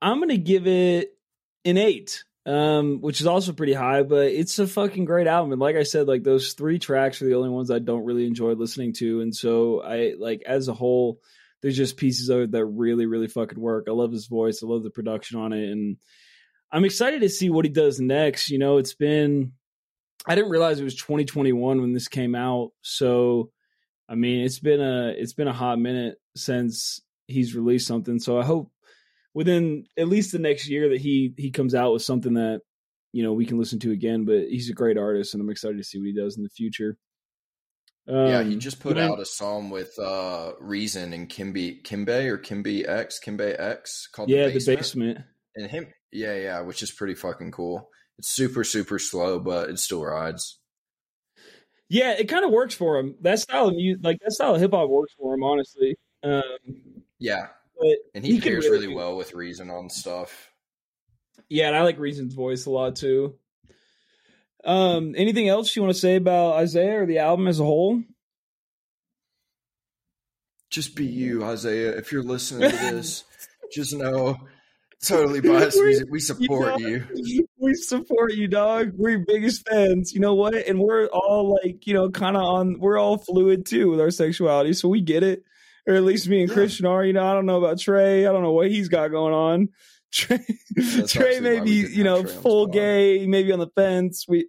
I'm 0.04 0.20
gonna 0.20 0.38
give 0.38 0.68
it 0.68 1.18
an 1.66 1.78
eight 1.78 2.24
um, 2.46 3.00
which 3.00 3.22
is 3.22 3.28
also 3.28 3.54
pretty 3.54 3.74
high, 3.74 4.04
but 4.04 4.28
it's 4.28 4.60
a 4.60 4.68
fucking 4.68 5.06
great 5.06 5.28
album. 5.28 5.54
And 5.54 5.62
like 5.62 5.76
I 5.76 5.84
said, 5.84 6.08
like 6.08 6.24
those 6.24 6.54
three 6.54 6.78
tracks 6.78 7.22
are 7.22 7.26
the 7.26 7.36
only 7.36 7.50
ones 7.50 7.72
I 7.72 7.80
don't 7.80 8.04
really 8.06 8.28
enjoy 8.28 8.54
listening 8.54 8.94
to. 8.94 9.22
And 9.22 9.34
so 9.34 9.82
I 9.82 10.16
like 10.20 10.44
as 10.46 10.68
a 10.68 10.74
whole, 10.74 11.20
there's 11.62 11.78
just 11.78 11.96
pieces 11.96 12.28
of 12.28 12.42
it 12.42 12.52
that 12.52 12.66
really, 12.66 13.06
really 13.06 13.30
fucking 13.30 13.60
work. 13.60 13.86
I 13.88 13.92
love 13.92 14.12
his 14.12 14.28
voice. 14.28 14.62
I 14.62 14.68
love 14.68 14.84
the 14.84 14.90
production 14.90 15.40
on 15.40 15.54
it. 15.54 15.72
And 15.72 15.98
I'm 16.70 16.84
excited 16.84 17.22
to 17.22 17.30
see 17.30 17.50
what 17.50 17.64
he 17.64 17.72
does 17.72 18.00
next. 18.02 18.50
You 18.50 18.60
know, 18.60 18.78
it's 18.78 18.96
been 18.96 19.54
I 20.26 20.36
didn't 20.36 20.52
realize 20.52 20.80
it 20.80 20.86
was 20.86 20.96
2021 20.96 21.80
when 21.80 21.94
this 21.94 22.10
came 22.10 22.36
out. 22.36 22.72
So 22.82 23.52
I 24.10 24.16
mean, 24.16 24.44
it's 24.44 24.60
been 24.60 24.82
a 24.82 25.14
it's 25.18 25.34
been 25.34 25.48
a 25.48 25.54
hot 25.54 25.80
minute 25.80 26.18
since 26.36 27.00
he's 27.28 27.56
released 27.56 27.88
something. 27.88 28.20
So 28.20 28.38
I 28.38 28.44
hope 28.44 28.70
within 29.34 29.86
at 29.98 30.08
least 30.08 30.32
the 30.32 30.40
next 30.40 30.68
year 30.68 30.90
that 30.90 31.02
he 31.02 31.34
he 31.38 31.52
comes 31.52 31.76
out 31.76 31.94
with 31.94 32.02
something 32.02 32.36
that 32.36 32.62
you 33.12 33.24
know 33.24 33.34
we 33.34 33.46
can 33.46 33.58
listen 33.58 33.80
to 33.80 33.92
again. 33.92 34.26
But 34.26 34.48
he's 34.50 34.70
a 34.70 34.74
great 34.74 34.98
artist, 34.98 35.34
and 35.34 35.42
I'm 35.42 35.50
excited 35.50 35.78
to 35.78 35.84
see 35.84 36.00
what 36.00 36.08
he 36.08 36.14
does 36.14 36.38
in 36.38 36.44
the 36.44 36.50
future. 36.50 36.98
Um, 38.08 38.28
yeah, 38.28 38.44
he 38.44 38.58
just 38.58 38.82
put 38.82 38.98
out 38.98 39.22
a 39.22 39.26
song 39.26 39.70
with 39.70 39.98
uh 39.98 40.54
Reason 40.60 41.14
and 41.14 41.30
Kimby 41.30 41.84
Kimbe 41.84 42.28
or 42.28 42.38
Kimby 42.38 42.88
X 42.88 43.20
Kimbe 43.24 43.58
X 43.58 44.08
called 44.08 44.30
yeah 44.30 44.48
the 44.48 44.54
basement. 44.54 44.66
the 44.66 44.76
basement. 44.76 45.18
and 45.56 45.72
him 45.72 45.88
yeah 46.12 46.36
yeah 46.36 46.62
which 46.62 46.84
is 46.84 46.92
pretty 46.92 47.16
fucking 47.16 47.52
cool. 47.52 47.90
It's 48.20 48.30
super 48.30 48.64
super 48.64 49.00
slow, 49.00 49.40
but 49.40 49.70
it 49.70 49.80
still 49.80 50.04
rides. 50.04 50.60
Yeah, 51.90 52.12
it 52.12 52.28
kind 52.28 52.44
of 52.44 52.52
works 52.52 52.74
for 52.74 52.98
him. 52.98 53.16
That 53.22 53.40
style 53.40 53.68
of 53.68 53.76
music, 53.76 54.04
like 54.04 54.18
that 54.24 54.32
style 54.32 54.56
of 54.56 54.62
hip 54.62 54.72
hop, 54.72 54.90
works 54.90 55.14
for 55.18 55.34
him. 55.34 55.44
Honestly. 55.44 55.96
Um, 56.24 56.44
yeah, 57.20 57.48
but 57.80 57.98
and 58.14 58.26
he, 58.26 58.36
he 58.36 58.42
pairs 58.42 58.66
really, 58.66 58.88
really 58.88 58.96
well 58.96 59.16
with 59.16 59.34
Reason 59.34 59.70
on 59.70 59.90
stuff. 59.90 60.50
Yeah, 61.50 61.68
and 61.68 61.76
I 61.76 61.84
like 61.84 62.00
Reason's 62.00 62.34
voice 62.34 62.66
a 62.66 62.72
lot 62.72 62.96
too. 62.96 63.36
Um, 64.64 65.14
anything 65.18 65.50
else 65.50 65.76
you 65.76 65.82
want 65.82 65.94
to 65.94 66.00
say 66.00 66.16
about 66.16 66.54
Isaiah 66.54 67.02
or 67.02 67.06
the 67.06 67.20
album 67.20 67.48
as 67.48 67.60
a 67.60 67.66
whole? 67.66 68.02
Just 70.70 70.96
be 70.96 71.06
you, 71.06 71.44
Isaiah. 71.44 71.98
If 71.98 72.12
you're 72.12 72.24
listening 72.24 72.72
to 72.72 72.78
this, 72.92 73.26
just 73.72 73.94
know 73.94 74.38
totally 75.04 75.42
biased. 75.42 75.80
We, 75.80 76.02
we 76.10 76.20
support 76.20 76.80
you, 76.80 77.00
know, 77.00 77.06
you, 77.14 77.48
We 77.58 77.74
support 77.76 78.34
you, 78.34 78.48
dog. 78.48 78.94
We're 78.96 79.12
your 79.12 79.26
biggest 79.28 79.68
fans. 79.68 80.14
You 80.14 80.22
know 80.22 80.34
what? 80.34 80.56
And 80.56 80.80
we're 80.80 81.08
all 81.08 81.58
like, 81.64 81.86
you 81.86 81.94
know, 81.94 82.10
kind 82.10 82.36
of 82.36 82.44
on. 82.44 82.80
We're 82.80 82.98
all 82.98 83.18
fluid 83.18 83.66
too 83.66 83.90
with 83.90 84.00
our 84.00 84.12
sexuality, 84.12 84.74
so 84.74 84.88
we 84.88 85.02
get 85.02 85.24
it 85.24 85.44
or 85.88 85.96
at 85.96 86.04
least 86.04 86.28
me 86.28 86.42
and 86.42 86.52
Christian 86.52 86.86
are. 86.86 87.04
You 87.04 87.14
know, 87.14 87.26
I 87.26 87.34
don't 87.34 87.46
know 87.46 87.64
about 87.64 87.80
Trey. 87.80 88.26
I 88.26 88.32
don't 88.32 88.44
know 88.44 88.52
what 88.52 88.70
he's 88.70 88.90
got 88.90 89.10
going 89.10 89.34
on. 89.34 89.70
Trey, 90.14 90.46
Trey 91.08 91.40
may 91.40 91.60
be, 91.60 91.88
you 91.90 92.04
know, 92.04 92.24
full 92.24 92.68
gay, 92.68 93.26
maybe 93.26 93.52
on 93.52 93.60
the 93.60 93.70
fence. 93.76 94.26
We 94.28 94.48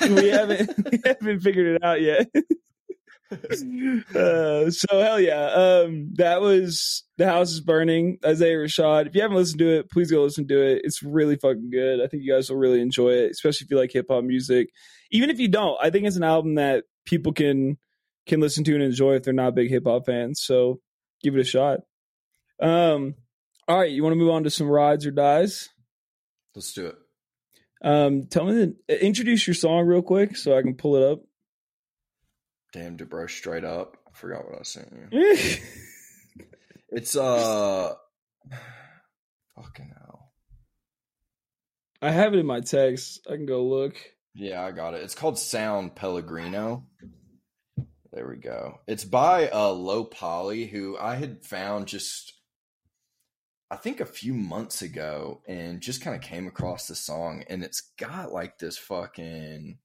we 0.00 0.28
haven't 0.28 0.70
we 0.92 1.00
haven't 1.04 1.40
figured 1.40 1.76
it 1.76 1.84
out 1.84 2.00
yet. 2.00 2.28
uh, 4.14 4.70
so 4.70 5.00
hell 5.00 5.20
yeah. 5.20 5.46
Um, 5.46 6.10
that 6.14 6.40
was 6.40 7.04
the 7.16 7.26
house 7.26 7.52
is 7.52 7.60
burning. 7.60 8.18
Isaiah 8.24 8.56
Rashad. 8.56 9.06
If 9.06 9.14
you 9.14 9.22
haven't 9.22 9.36
listened 9.36 9.60
to 9.60 9.78
it, 9.78 9.90
please 9.90 10.10
go 10.10 10.22
listen 10.22 10.46
to 10.48 10.60
it. 10.60 10.82
It's 10.84 11.02
really 11.02 11.36
fucking 11.36 11.70
good. 11.70 12.00
I 12.00 12.08
think 12.08 12.24
you 12.24 12.32
guys 12.32 12.50
will 12.50 12.58
really 12.58 12.80
enjoy 12.80 13.10
it, 13.10 13.30
especially 13.30 13.64
if 13.64 13.70
you 13.70 13.78
like 13.78 13.92
hip 13.92 14.06
hop 14.10 14.24
music. 14.24 14.68
Even 15.10 15.30
if 15.30 15.38
you 15.38 15.48
don't, 15.48 15.78
I 15.80 15.90
think 15.90 16.06
it's 16.06 16.16
an 16.16 16.24
album 16.24 16.56
that 16.56 16.84
people 17.06 17.32
can 17.32 17.78
can 18.26 18.40
listen 18.40 18.64
to 18.64 18.74
and 18.74 18.82
enjoy 18.82 19.14
if 19.14 19.22
they're 19.22 19.32
not 19.32 19.54
big 19.54 19.70
hip 19.70 19.84
hop 19.86 20.06
fans. 20.06 20.42
So 20.42 20.80
give 21.22 21.34
it 21.34 21.40
a 21.40 21.44
shot. 21.44 21.80
Um, 22.60 23.14
all 23.68 23.78
right, 23.78 23.90
you 23.90 24.02
want 24.02 24.12
to 24.12 24.18
move 24.18 24.30
on 24.30 24.44
to 24.44 24.50
some 24.50 24.68
rides 24.68 25.06
or 25.06 25.10
dies? 25.10 25.68
Let's 26.54 26.72
do 26.72 26.86
it. 26.86 26.96
Um, 27.82 28.26
tell 28.26 28.44
me, 28.44 28.74
the, 28.88 29.04
introduce 29.04 29.46
your 29.46 29.54
song 29.54 29.86
real 29.86 30.02
quick 30.02 30.36
so 30.36 30.56
I 30.56 30.62
can 30.62 30.74
pull 30.74 30.96
it 30.96 31.02
up. 31.02 31.20
Damn, 32.72 32.96
to 32.98 33.06
brush 33.06 33.36
straight 33.36 33.64
up. 33.64 33.96
I 34.06 34.16
forgot 34.16 34.48
what 34.48 34.58
I 34.58 34.62
sent 34.62 34.92
you. 34.92 35.28
it's 36.88 37.16
uh, 37.16 37.94
fucking 39.56 39.92
hell. 39.98 40.32
I 42.00 42.10
have 42.10 42.34
it 42.34 42.38
in 42.38 42.46
my 42.46 42.60
text. 42.60 43.26
I 43.30 43.36
can 43.36 43.46
go 43.46 43.64
look. 43.64 43.96
Yeah, 44.34 44.62
I 44.62 44.70
got 44.70 44.94
it. 44.94 45.02
It's 45.02 45.14
called 45.14 45.38
Sound 45.38 45.94
Pellegrino. 45.94 46.86
There 48.12 48.28
we 48.28 48.36
go. 48.36 48.80
It's 48.86 49.04
by 49.04 49.48
uh, 49.48 49.70
Low 49.70 50.04
Poly, 50.04 50.66
who 50.66 50.98
I 50.98 51.14
had 51.14 51.46
found 51.46 51.86
just, 51.86 52.34
I 53.70 53.76
think, 53.76 54.00
a 54.00 54.06
few 54.06 54.34
months 54.34 54.82
ago, 54.82 55.40
and 55.48 55.80
just 55.80 56.02
kind 56.02 56.14
of 56.14 56.20
came 56.20 56.46
across 56.46 56.86
the 56.86 56.94
song, 56.94 57.44
and 57.48 57.64
it's 57.64 57.80
got 57.98 58.30
like 58.30 58.58
this 58.58 58.76
fucking. 58.76 59.78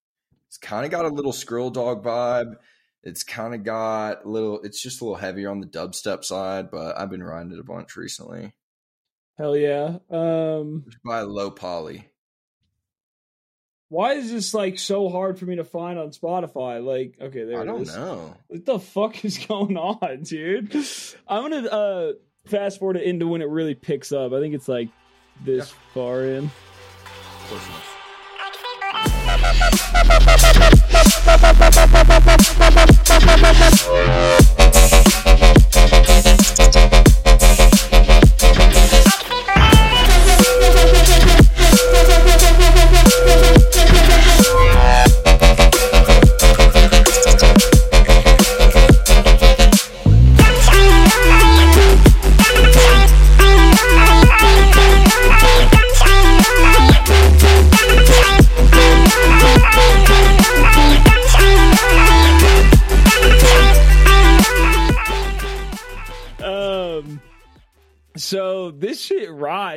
It's 0.49 0.57
kind 0.57 0.83
of 0.83 0.91
got 0.91 1.05
a 1.05 1.09
little 1.09 1.31
Skrill 1.31 1.71
Dog 1.71 2.03
vibe. 2.03 2.55
It's 3.01 3.23
kind 3.23 3.53
of 3.53 3.63
got 3.63 4.25
a 4.25 4.29
little. 4.29 4.61
It's 4.61 4.81
just 4.81 4.99
a 4.99 5.05
little 5.05 5.15
heavier 5.15 5.49
on 5.49 5.61
the 5.61 5.67
dubstep 5.67 6.25
side, 6.25 6.69
but 6.69 6.99
I've 6.99 7.09
been 7.09 7.23
riding 7.23 7.53
it 7.53 7.59
a 7.59 7.63
bunch 7.63 7.95
recently. 7.95 8.53
Hell 9.37 9.55
yeah! 9.55 9.99
Um, 10.09 10.83
it's 10.85 10.97
by 11.05 11.21
Low 11.21 11.49
Poly 11.49 12.09
why 13.89 14.13
is 14.13 14.31
this 14.31 14.53
like 14.53 14.79
so 14.79 15.09
hard 15.09 15.39
for 15.39 15.45
me 15.45 15.55
to 15.55 15.63
find 15.63 15.97
on 15.97 16.09
Spotify? 16.11 16.83
Like, 16.83 17.15
okay, 17.21 17.45
there 17.45 17.61
I 17.61 17.65
don't 17.65 17.87
know. 17.87 18.35
What 18.47 18.65
the 18.65 18.79
fuck 18.79 19.23
is 19.23 19.37
going 19.47 19.77
on, 19.77 20.23
dude? 20.23 20.75
I'm 21.27 21.49
gonna 21.49 21.67
uh 21.67 22.13
fast 22.45 22.79
forward 22.79 22.97
it 22.97 23.03
into 23.03 23.27
when 23.27 23.41
it 23.41 23.49
really 23.49 23.75
picks 23.75 24.11
up. 24.11 24.33
I 24.33 24.39
think 24.39 24.53
it's 24.53 24.67
like 24.67 24.89
this 25.43 25.71
yeah. 25.71 25.93
far 25.93 26.25
in. 26.25 26.51
So 27.49 27.55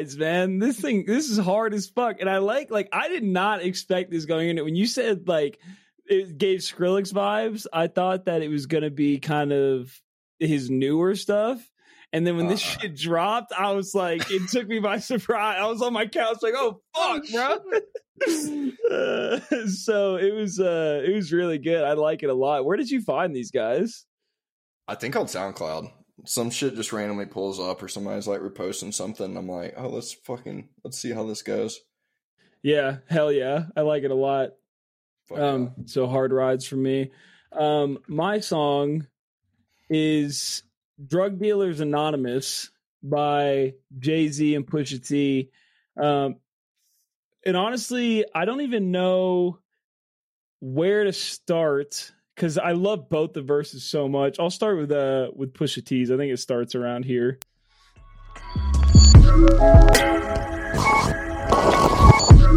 shit 0.01 0.19
rides, 0.19 0.19
man. 0.19 0.59
This 0.59 0.81
thing, 0.81 1.05
this 1.07 1.29
is 1.31 1.39
hard 1.39 1.75
as 1.75 1.89
fuck. 1.89 2.21
And 2.21 2.29
I 2.29 2.39
like, 2.39 2.71
like, 2.71 2.89
I 2.93 3.09
did 3.09 3.25
not 3.25 3.63
expect 3.63 4.11
this 4.11 4.25
going 4.25 4.49
into 4.49 4.63
it. 4.63 4.65
When 4.65 4.77
you 4.77 4.87
said 4.87 5.29
like 5.29 5.59
it 6.07 6.39
gave 6.39 6.61
Skrillex 6.61 7.13
vibes, 7.13 7.67
I 7.73 7.87
thought 7.87 8.25
that 8.25 8.43
it 8.43 8.49
was 8.49 8.67
gonna 8.67 8.91
be 8.91 9.19
kind 9.19 9.53
of 9.53 9.93
his 10.39 10.71
newer 10.71 11.15
stuff. 11.15 11.65
And 12.13 12.27
then 12.27 12.37
when 12.37 12.49
this 12.49 12.61
Uh-uh. 12.65 12.81
shit 12.81 12.97
dropped, 12.97 13.53
I 13.53 13.71
was 13.73 13.95
like, 13.95 14.29
it 14.33 14.49
took 14.49 14.67
me 14.67 14.81
by 14.81 14.99
surprise. 15.01 15.59
I 15.61 15.67
was 15.67 15.81
on 15.81 15.93
my 15.93 16.07
couch 16.07 16.39
like, 16.43 16.55
oh 16.57 16.81
fuck, 16.97 17.23
bro. 17.31 17.59
Uh, 18.91 19.41
so 19.69 20.17
it 20.17 20.35
was 20.35 20.59
uh 20.61 21.03
it 21.05 21.15
was 21.15 21.33
really 21.33 21.59
good. 21.59 21.85
I 21.85 21.93
like 21.93 22.23
it 22.23 22.31
a 22.31 22.35
lot. 22.35 22.65
Where 22.65 22.77
did 22.77 22.91
you 22.91 23.01
find 23.01 23.35
these 23.35 23.51
guys? 23.51 24.05
I 24.89 24.97
think 24.97 25.15
on 25.15 25.27
SoundCloud. 25.27 25.93
Some 26.27 26.51
shit 26.51 26.75
just 26.77 26.93
randomly 26.93 27.27
pulls 27.27 27.59
up 27.59 27.83
or 27.83 27.89
somebody's 27.89 28.27
like 28.27 28.41
reposting 28.41 28.93
something. 28.93 29.37
I'm 29.37 29.49
like, 29.49 29.75
oh, 29.77 29.89
let's 29.89 30.13
fucking 30.13 30.69
let's 30.85 30.99
see 30.99 31.13
how 31.13 31.27
this 31.27 31.43
goes. 31.43 31.81
Yeah, 32.63 32.99
hell 33.09 33.33
yeah. 33.33 33.65
I 33.77 33.81
like 33.83 34.03
it 34.03 34.11
a 34.11 34.15
lot. 34.15 34.51
Fuck 35.29 35.39
Um, 35.39 35.73
so 35.87 36.07
hard 36.07 36.33
rides 36.33 36.67
for 36.67 36.77
me. 36.77 37.11
Um, 37.53 37.99
my 38.07 38.41
song 38.41 39.07
is 39.89 40.63
"Drug 41.05 41.39
Dealers 41.39 41.81
Anonymous" 41.81 42.71
by 43.03 43.75
Jay 43.99 44.29
Z 44.29 44.55
and 44.55 44.67
Pusha 44.67 45.07
T. 45.07 45.51
Um, 45.97 46.37
and 47.45 47.57
honestly, 47.57 48.25
I 48.35 48.45
don't 48.45 48.61
even 48.61 48.91
know 48.91 49.59
where 50.61 51.05
to 51.05 51.13
start 51.13 52.13
because 52.41 52.57
I 52.57 52.73
love 52.73 53.11
both 53.11 53.35
the 53.35 53.43
verses 53.43 53.85
so 53.85 54.09
much. 54.09 54.41
I'll 54.41 54.49
start 54.49 54.79
with 54.79 54.91
uh 54.91 55.31
with 55.37 55.53
Pusha 55.53 55.85
T's. 55.85 56.11
I 56.11 56.17
think 56.17 56.33
it 56.33 56.39
starts 56.39 56.75
around 56.75 57.05
here. 57.05 57.39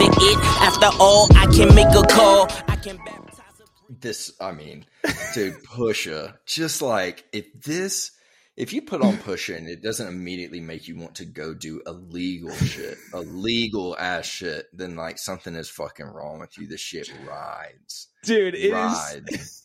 it. 0.00 0.38
After 0.60 0.90
all, 0.98 1.28
I 1.36 1.46
can 1.46 1.74
make 1.74 1.94
a 1.94 2.02
call. 2.06 2.46
I 2.68 2.76
can 2.76 2.96
baptize 2.98 3.60
a 3.60 4.00
this 4.00 4.32
I 4.40 4.52
mean, 4.52 4.86
dude, 5.34 5.62
Pusha, 5.64 6.36
just 6.46 6.82
like 6.82 7.24
if 7.32 7.46
this 7.60 8.12
if 8.56 8.72
you 8.72 8.82
put 8.82 9.02
on 9.02 9.16
Pusha 9.16 9.56
and 9.56 9.68
it 9.68 9.82
doesn't 9.82 10.06
immediately 10.06 10.60
make 10.60 10.86
you 10.86 10.96
want 10.96 11.14
to 11.16 11.24
go 11.24 11.54
do 11.54 11.82
illegal 11.86 12.54
shit, 12.56 12.98
illegal 13.14 13.96
ass 13.98 14.26
shit, 14.26 14.66
then 14.72 14.94
like 14.94 15.18
something 15.18 15.54
is 15.54 15.70
fucking 15.70 16.06
wrong 16.06 16.40
with 16.40 16.58
you. 16.58 16.66
This 16.66 16.80
shit 16.80 17.10
rides. 17.26 18.08
Dude, 18.22 18.54
it 18.54 18.72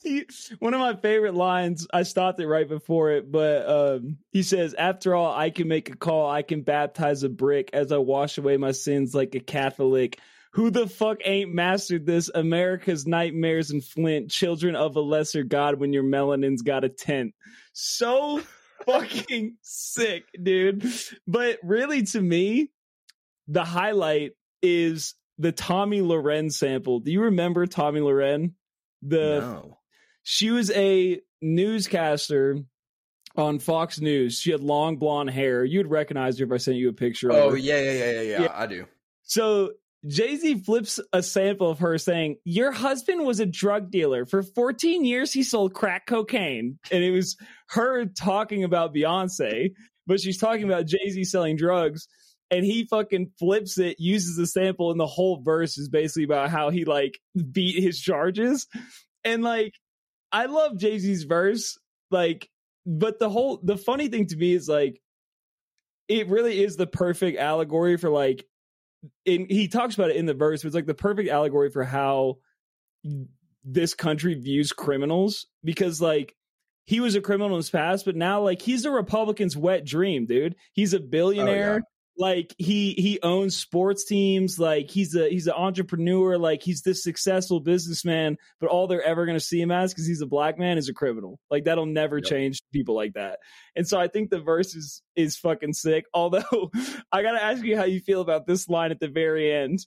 is 0.03 0.53
one 0.59 0.73
of 0.73 0.79
my 0.79 0.95
favorite 0.95 1.35
lines. 1.35 1.87
I 1.93 2.03
stopped 2.03 2.39
it 2.39 2.47
right 2.47 2.67
before 2.67 3.11
it, 3.11 3.31
but 3.31 3.69
um, 3.69 4.17
he 4.31 4.41
says, 4.41 4.73
"After 4.73 5.13
all, 5.13 5.33
I 5.33 5.51
can 5.51 5.67
make 5.67 5.89
a 5.89 5.95
call. 5.95 6.29
I 6.29 6.41
can 6.41 6.61
baptize 6.63 7.23
a 7.23 7.29
brick 7.29 7.69
as 7.73 7.91
I 7.91 7.97
wash 7.97 8.37
away 8.37 8.57
my 8.57 8.71
sins 8.71 9.13
like 9.13 9.35
a 9.35 9.39
Catholic." 9.39 10.19
Who 10.53 10.71
the 10.71 10.87
fuck 10.87 11.19
ain't 11.23 11.53
mastered 11.53 12.07
this? 12.07 12.31
America's 12.33 13.05
nightmares 13.05 13.69
and 13.69 13.83
Flint, 13.83 14.31
children 14.31 14.75
of 14.75 14.95
a 14.95 15.01
lesser 15.01 15.43
god. 15.43 15.79
When 15.79 15.93
your 15.93 16.03
melanin's 16.03 16.63
got 16.63 16.83
a 16.83 16.89
tent, 16.89 17.35
so 17.73 18.41
fucking 18.87 19.57
sick, 19.61 20.23
dude. 20.41 20.91
But 21.27 21.59
really, 21.61 22.03
to 22.03 22.21
me, 22.21 22.71
the 23.47 23.63
highlight 23.63 24.31
is 24.63 25.13
the 25.37 25.51
Tomi 25.51 26.01
Lahren 26.01 26.51
sample. 26.51 26.99
Do 26.99 27.11
you 27.11 27.23
remember 27.23 27.65
Tomi 27.65 27.99
Lahren? 27.99 28.53
The 29.01 29.39
no. 29.39 29.77
she 30.23 30.51
was 30.51 30.71
a 30.71 31.21
newscaster 31.41 32.59
on 33.35 33.59
Fox 33.59 33.99
News. 33.99 34.39
She 34.39 34.51
had 34.51 34.61
long 34.61 34.97
blonde 34.97 35.29
hair. 35.29 35.63
You'd 35.63 35.87
recognize 35.87 36.39
her 36.39 36.45
if 36.45 36.51
I 36.51 36.57
sent 36.57 36.77
you 36.77 36.89
a 36.89 36.93
picture 36.93 37.29
of 37.29 37.35
Oh 37.35 37.53
yeah, 37.53 37.79
yeah, 37.79 37.91
yeah, 37.91 38.21
yeah, 38.21 38.41
Yeah. 38.41 38.51
I 38.53 38.65
do. 38.65 38.85
So 39.23 39.73
Jay 40.07 40.35
Z 40.35 40.63
flips 40.63 40.99
a 41.11 41.21
sample 41.21 41.69
of 41.69 41.79
her 41.79 41.97
saying, 41.97 42.37
Your 42.43 42.71
husband 42.71 43.25
was 43.25 43.39
a 43.39 43.45
drug 43.45 43.91
dealer. 43.91 44.25
For 44.25 44.43
14 44.43 45.05
years, 45.05 45.33
he 45.33 45.43
sold 45.43 45.73
crack 45.73 46.07
cocaine. 46.07 46.79
And 46.91 47.03
it 47.03 47.11
was 47.11 47.37
her 47.69 48.05
talking 48.05 48.63
about 48.63 48.93
Beyonce, 48.93 49.71
but 50.05 50.19
she's 50.19 50.37
talking 50.37 50.63
about 50.63 50.85
Jay 50.85 51.09
Z 51.09 51.23
selling 51.25 51.57
drugs. 51.57 52.07
And 52.49 52.63
he 52.63 52.85
fucking 52.85 53.31
flips 53.37 53.77
it, 53.77 53.97
uses 53.99 54.37
the 54.37 54.47
sample, 54.47 54.91
and 54.91 54.99
the 54.99 55.05
whole 55.05 55.41
verse 55.43 55.77
is 55.77 55.89
basically 55.89 56.23
about 56.23 56.49
how 56.49 56.69
he 56.69 56.85
like 56.85 57.19
beat 57.51 57.81
his 57.83 57.99
charges. 57.99 58.67
And 59.25 59.43
like, 59.43 59.73
I 60.31 60.45
love 60.45 60.77
Jay 60.77 60.97
Z's 60.97 61.23
verse. 61.23 61.77
Like, 62.09 62.49
but 62.85 63.19
the 63.19 63.29
whole, 63.29 63.59
the 63.61 63.75
funny 63.75 64.07
thing 64.07 64.27
to 64.27 64.37
me 64.37 64.53
is 64.53 64.69
like, 64.69 65.01
it 66.07 66.29
really 66.29 66.63
is 66.63 66.77
the 66.77 66.87
perfect 66.87 67.37
allegory 67.37 67.97
for 67.97 68.09
like 68.09 68.45
and 69.25 69.49
he 69.49 69.67
talks 69.67 69.95
about 69.95 70.09
it 70.09 70.15
in 70.15 70.25
the 70.25 70.33
verse, 70.33 70.61
but 70.61 70.67
it's 70.67 70.75
like 70.75 70.85
the 70.85 70.93
perfect 70.93 71.29
allegory 71.29 71.69
for 71.69 71.83
how 71.83 72.37
this 73.63 73.93
country 73.93 74.33
views 74.35 74.71
criminals 74.71 75.45
because 75.63 76.01
like 76.01 76.35
he 76.85 76.99
was 76.99 77.15
a 77.15 77.21
criminal 77.21 77.49
in 77.49 77.57
his 77.57 77.69
past, 77.69 78.05
but 78.05 78.15
now 78.15 78.41
like 78.41 78.61
he's 78.61 78.85
a 78.85 78.91
Republican's 78.91 79.57
wet 79.57 79.85
dream, 79.85 80.25
dude. 80.25 80.55
He's 80.73 80.93
a 80.93 80.99
billionaire. 80.99 81.81
Oh, 81.83 81.87
Like 82.19 82.55
he 82.57 82.93
he 82.93 83.19
owns 83.21 83.55
sports 83.55 84.03
teams. 84.05 84.57
Like 84.57 84.89
he's 84.89 85.15
a 85.15 85.29
he's 85.29 85.45
an 85.47 85.53
entrepreneur. 85.53 86.37
Like 86.37 86.63
he's 86.63 86.81
this 86.81 87.03
successful 87.03 87.59
businessman. 87.59 88.37
But 88.59 88.69
all 88.69 88.87
they're 88.87 89.03
ever 89.03 89.25
going 89.25 89.37
to 89.37 89.43
see 89.43 89.61
him 89.61 89.71
as 89.71 89.93
because 89.93 90.07
he's 90.07 90.21
a 90.21 90.25
black 90.25 90.57
man 90.57 90.77
is 90.77 90.89
a 90.89 90.93
criminal. 90.93 91.39
Like 91.51 91.65
that'll 91.65 91.85
never 91.85 92.17
Yep. 92.17 92.25
change 92.25 92.63
people 92.73 92.95
like 92.95 93.13
that. 93.13 93.39
And 93.75 93.87
so 93.87 93.99
I 93.99 94.07
think 94.07 94.29
the 94.31 94.39
verse 94.39 94.73
is 94.75 95.01
is 95.15 95.37
fucking 95.37 95.73
sick. 95.73 96.05
Although 96.13 96.71
I 97.11 97.21
gotta 97.21 97.43
ask 97.43 97.63
you 97.63 97.77
how 97.77 97.85
you 97.85 97.99
feel 97.99 98.21
about 98.21 98.47
this 98.47 98.67
line 98.67 98.91
at 98.91 98.99
the 98.99 99.07
very 99.09 99.53
end. 99.53 99.85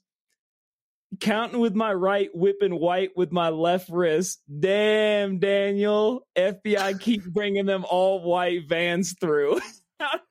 Counting 1.18 1.58
with 1.58 1.74
my 1.74 1.92
right, 1.92 2.30
whipping 2.32 2.78
white 2.78 3.10
with 3.16 3.32
my 3.32 3.48
left 3.48 3.88
wrist. 3.90 4.40
Damn, 4.60 5.40
Daniel. 5.40 6.24
FBI 6.38 7.00
keep 7.00 7.24
bringing 7.24 7.66
them 7.66 7.84
all 7.90 8.22
white 8.22 8.68
vans 8.68 9.16
through. 9.20 9.58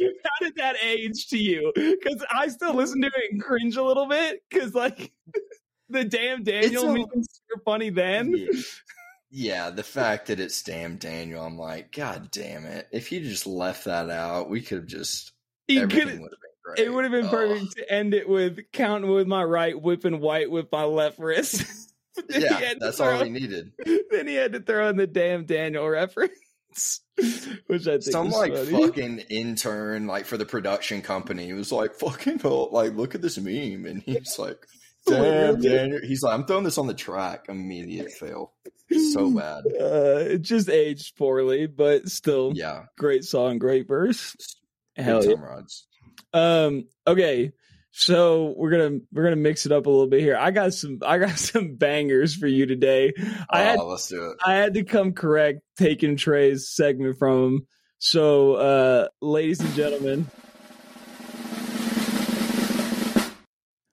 how, 0.24 0.30
did 0.46 0.56
that 0.56 0.76
age 0.82 1.28
to 1.28 1.38
you? 1.38 1.72
Because 1.74 2.24
I 2.30 2.48
still 2.48 2.74
listen 2.74 3.00
to 3.02 3.08
it 3.08 3.32
and 3.32 3.42
cringe 3.42 3.76
a 3.76 3.82
little 3.82 4.06
bit. 4.06 4.42
Because 4.50 4.74
like 4.74 5.12
the 5.88 6.04
damn 6.04 6.42
Daniel 6.42 6.90
a- 6.90 6.94
means 6.94 7.40
super 7.48 7.62
funny 7.64 7.90
then. 7.90 8.34
Yeah. 8.36 8.46
Yeah, 9.32 9.70
the 9.70 9.84
fact 9.84 10.26
that 10.26 10.40
it's 10.40 10.60
damn 10.64 10.96
Daniel, 10.96 11.44
I'm 11.44 11.56
like, 11.56 11.92
God 11.92 12.32
damn 12.32 12.64
it! 12.64 12.88
If 12.90 13.12
you 13.12 13.20
just 13.20 13.46
left 13.46 13.84
that 13.84 14.10
out, 14.10 14.50
we 14.50 14.60
could 14.60 14.78
have 14.78 14.86
just 14.88 15.30
He 15.68 15.78
everything 15.78 16.08
could 16.08 16.20
would 16.20 16.32
have 16.32 16.40
been 16.40 16.50
great. 16.64 16.78
It 16.80 16.90
would 16.92 17.04
have 17.04 17.12
been 17.12 17.26
Oh. 17.26 17.30
perfect 17.30 17.76
to 17.76 17.92
end 17.92 18.12
it 18.12 18.28
with 18.28 18.58
counting 18.72 19.08
with 19.08 19.28
my 19.28 19.44
right, 19.44 19.80
whipping 19.80 20.18
white 20.18 20.50
with 20.50 20.66
my 20.72 20.82
left 20.82 21.20
wrist. 21.20 21.64
He 22.28 22.40
Yeah, 22.40 22.74
that's 22.80 22.96
throw- 22.96 23.18
all 23.18 23.24
he 23.24 23.30
needed. 23.30 23.70
Then 24.10 24.26
he 24.26 24.34
had 24.34 24.52
to 24.54 24.60
throw 24.60 24.88
in 24.88 24.96
the 24.96 25.06
damn 25.06 25.44
Daniel 25.44 25.88
reference, 25.88 26.36
which 27.66 27.86
I 27.86 27.92
think 27.92 28.02
Some 28.04 28.30
like 28.30 28.54
funny. 28.54 28.70
fucking 28.86 29.18
intern, 29.30 30.06
like 30.06 30.26
for 30.26 30.36
the 30.36 30.46
production 30.46 31.02
company, 31.02 31.46
he 31.46 31.52
was 31.52 31.72
like, 31.72 31.94
"Fucking 31.94 32.40
like 32.72 32.94
look 32.96 33.14
at 33.14 33.22
this 33.22 33.38
meme," 33.38 33.86
and 33.86 34.02
he's 34.02 34.38
like, 34.38 34.66
"Damn, 35.06 35.20
Literally. 35.60 35.68
Daniel." 35.68 36.00
He's 36.02 36.22
like, 36.22 36.34
"I'm 36.34 36.44
throwing 36.46 36.64
this 36.64 36.78
on 36.78 36.86
the 36.86 36.94
track." 36.94 37.46
Immediate 37.48 38.12
fail. 38.12 38.52
So 39.12 39.30
bad. 39.36 39.64
Uh, 39.80 40.24
it 40.30 40.42
just 40.42 40.68
aged 40.68 41.16
poorly, 41.16 41.66
but 41.66 42.08
still, 42.08 42.52
Yeah. 42.54 42.84
great 42.98 43.24
song, 43.24 43.58
great 43.58 43.86
verse. 43.86 44.34
Hell 44.96 45.24
yeah. 45.24 45.34
rods. 45.38 45.86
Um, 46.32 46.86
okay, 47.06 47.52
so 47.92 48.54
we're 48.56 48.70
gonna 48.70 48.98
we're 49.12 49.24
gonna 49.24 49.36
mix 49.36 49.66
it 49.66 49.72
up 49.72 49.86
a 49.86 49.90
little 49.90 50.06
bit 50.06 50.20
here. 50.20 50.36
I 50.36 50.52
got 50.52 50.74
some 50.74 51.00
I 51.04 51.18
got 51.18 51.30
some 51.38 51.74
bangers 51.74 52.34
for 52.34 52.46
you 52.46 52.66
today. 52.66 53.12
I 53.48 53.62
had 53.62 53.78
oh, 53.78 53.88
let's 53.88 54.08
do 54.08 54.30
it. 54.30 54.36
I 54.44 54.54
had 54.54 54.74
to 54.74 54.84
come 54.84 55.12
correct 55.12 55.60
taking 55.76 56.16
Trey's 56.16 56.68
segment 56.68 57.18
from 57.18 57.44
him. 57.44 57.66
So, 57.98 58.54
uh, 58.54 59.08
ladies 59.20 59.60
and 59.60 59.74
gentlemen, 59.74 60.26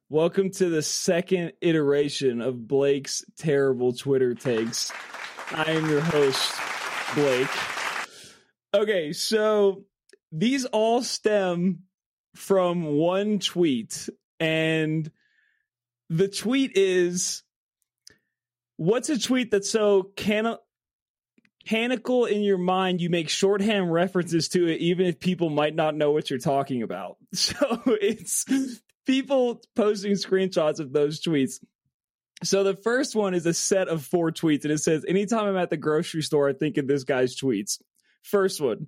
welcome 0.09 0.51
to 0.51 0.69
the 0.69 0.81
second 0.81 1.53
iteration 1.59 2.39
of 2.39 2.67
Blake's 2.67 3.25
terrible 3.37 3.91
Twitter 3.91 4.33
takes. 4.33 4.93
I 5.51 5.71
am 5.71 5.89
your 5.89 6.01
host, 6.01 6.53
Blake. 7.15 7.49
Okay, 8.73 9.11
so 9.11 9.83
these 10.31 10.65
all 10.65 11.01
stem 11.01 11.79
from 12.37 12.85
one 12.85 13.39
tweet, 13.39 14.09
and 14.39 15.09
the 16.09 16.27
tweet 16.27 16.71
is 16.75 17.43
what's 18.77 19.09
a 19.09 19.19
tweet 19.19 19.51
that's 19.51 19.69
so 19.69 20.03
cana- 20.15 20.59
mechanical 21.67 22.25
in 22.25 22.41
your 22.41 22.57
mind. 22.57 23.01
You 23.01 23.09
make 23.09 23.29
shorthand 23.29 23.91
references 23.91 24.49
to 24.49 24.67
it, 24.67 24.79
even 24.79 25.05
if 25.05 25.19
people 25.19 25.49
might 25.49 25.75
not 25.75 25.95
know 25.95 26.11
what 26.11 26.29
you're 26.29 26.39
talking 26.39 26.83
about. 26.83 27.17
So 27.33 27.81
it's 27.85 28.45
people 29.05 29.61
posting 29.75 30.13
screenshots 30.13 30.79
of 30.79 30.91
those 30.91 31.21
tweets. 31.21 31.63
So 32.43 32.63
the 32.63 32.75
first 32.75 33.15
one 33.15 33.33
is 33.33 33.45
a 33.45 33.53
set 33.53 33.87
of 33.87 34.05
four 34.05 34.31
tweets, 34.31 34.63
and 34.63 34.71
it 34.71 34.79
says, 34.79 35.03
Anytime 35.07 35.45
I'm 35.45 35.57
at 35.57 35.69
the 35.69 35.77
grocery 35.77 36.21
store, 36.21 36.49
I 36.49 36.53
think 36.53 36.77
of 36.77 36.87
this 36.87 37.03
guy's 37.03 37.35
tweets. 37.35 37.81
First 38.23 38.61
one, 38.61 38.87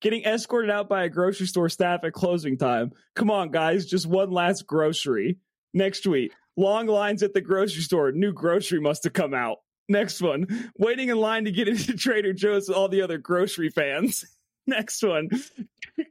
getting 0.00 0.24
escorted 0.24 0.70
out 0.70 0.88
by 0.88 1.04
a 1.04 1.08
grocery 1.08 1.46
store 1.46 1.68
staff 1.68 2.04
at 2.04 2.12
closing 2.12 2.58
time. 2.58 2.92
Come 3.14 3.30
on, 3.30 3.50
guys, 3.50 3.86
just 3.86 4.06
one 4.06 4.30
last 4.30 4.66
grocery. 4.66 5.38
Next 5.72 6.02
tweet, 6.02 6.32
long 6.56 6.86
lines 6.86 7.22
at 7.22 7.34
the 7.34 7.40
grocery 7.40 7.82
store. 7.82 8.12
New 8.12 8.32
grocery 8.32 8.80
must 8.80 9.04
have 9.04 9.12
come 9.12 9.34
out. 9.34 9.58
Next 9.88 10.22
one, 10.22 10.70
waiting 10.78 11.10
in 11.10 11.16
line 11.18 11.44
to 11.44 11.50
get 11.50 11.68
into 11.68 11.94
Trader 11.94 12.32
Joe's 12.32 12.68
with 12.68 12.76
all 12.76 12.88
the 12.88 13.02
other 13.02 13.18
grocery 13.18 13.70
fans. 13.70 14.24
Next 14.66 15.02
one, 15.02 15.28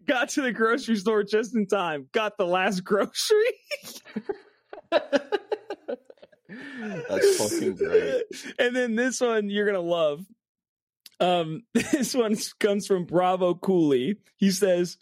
got 0.07 0.29
to 0.29 0.43
the 0.43 0.51
grocery 0.51 0.95
store 0.97 1.23
just 1.23 1.55
in 1.55 1.65
time. 1.65 2.07
Got 2.11 2.37
the 2.37 2.45
last 2.45 2.83
grocery. 2.83 3.37
That's 7.09 7.37
fucking 7.37 7.75
great. 7.75 8.21
And 8.59 8.75
then 8.75 8.95
this 8.95 9.19
one 9.21 9.49
you're 9.49 9.65
gonna 9.65 9.79
love. 9.79 10.23
Um, 11.19 11.63
this 11.73 12.13
one 12.13 12.35
comes 12.59 12.87
from 12.87 13.05
Bravo 13.05 13.53
Cooley. 13.55 14.17
He 14.37 14.51
says, 14.51 14.97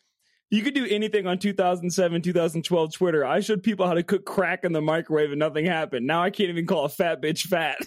"You 0.49 0.61
could 0.61 0.73
do 0.75 0.85
anything 0.85 1.27
on 1.27 1.39
2007, 1.39 2.21
2012 2.21 2.93
Twitter. 2.93 3.25
I 3.25 3.39
showed 3.39 3.63
people 3.63 3.87
how 3.87 3.93
to 3.93 4.03
cook 4.03 4.25
crack 4.25 4.63
in 4.63 4.71
the 4.73 4.81
microwave 4.81 5.31
and 5.31 5.39
nothing 5.39 5.65
happened. 5.65 6.05
Now 6.07 6.21
I 6.23 6.29
can't 6.29 6.49
even 6.49 6.65
call 6.67 6.85
a 6.85 6.89
fat 6.89 7.21
bitch 7.21 7.47
fat." 7.47 7.77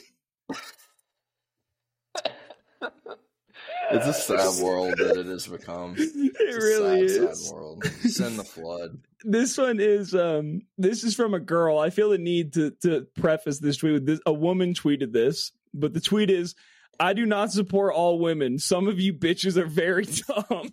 It's 3.91 4.07
a 4.07 4.13
sad 4.15 4.63
world 4.65 4.95
that 4.99 5.17
it 5.19 5.27
has 5.27 5.47
become. 5.47 5.95
It 6.37 6.37
It's 6.41 6.57
a 6.57 6.61
really 6.67 7.09
sad, 7.09 7.31
is. 7.31 7.47
sad 7.49 7.55
world. 7.55 7.85
Send 8.03 8.39
the 8.39 8.45
flood. 8.45 8.99
this 9.23 9.57
one 9.57 9.79
is 9.81 10.15
um 10.15 10.63
this 10.79 11.05
is 11.05 11.15
from 11.15 11.33
a 11.35 11.41
girl. 11.41 11.79
I 11.79 11.91
feel 11.91 12.11
the 12.11 12.19
need 12.19 12.55
to 12.55 12.71
to 12.83 13.07
preface 13.21 13.59
this 13.61 13.77
tweet 13.77 13.93
with 13.93 14.07
this. 14.07 14.21
A 14.27 14.33
woman 14.33 14.75
tweeted 14.75 15.13
this, 15.13 15.53
but 15.73 15.93
the 15.95 16.01
tweet 16.01 16.31
is, 16.31 16.55
"I 17.01 17.13
do 17.13 17.27
not 17.27 17.53
support 17.53 17.95
all 17.95 18.19
women. 18.19 18.59
Some 18.59 18.89
of 18.89 19.01
you 19.01 19.15
bitches 19.15 19.57
are 19.57 19.67
very 19.67 20.05
dumb." 20.51 20.71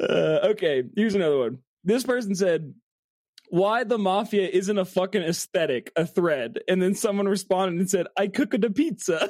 Uh, 0.00 0.38
okay, 0.50 0.84
here's 0.94 1.14
another 1.14 1.38
one. 1.38 1.58
This 1.84 2.04
person 2.04 2.34
said, 2.34 2.74
"Why 3.48 3.84
the 3.84 3.98
mafia 3.98 4.48
isn't 4.48 4.78
a 4.78 4.84
fucking 4.84 5.22
aesthetic, 5.22 5.92
a 5.96 6.06
thread?" 6.06 6.60
And 6.68 6.80
then 6.80 6.94
someone 6.94 7.26
responded 7.26 7.80
and 7.80 7.90
said, 7.90 8.06
"I 8.16 8.28
cook 8.28 8.54
a 8.54 8.58
pizza." 8.70 9.28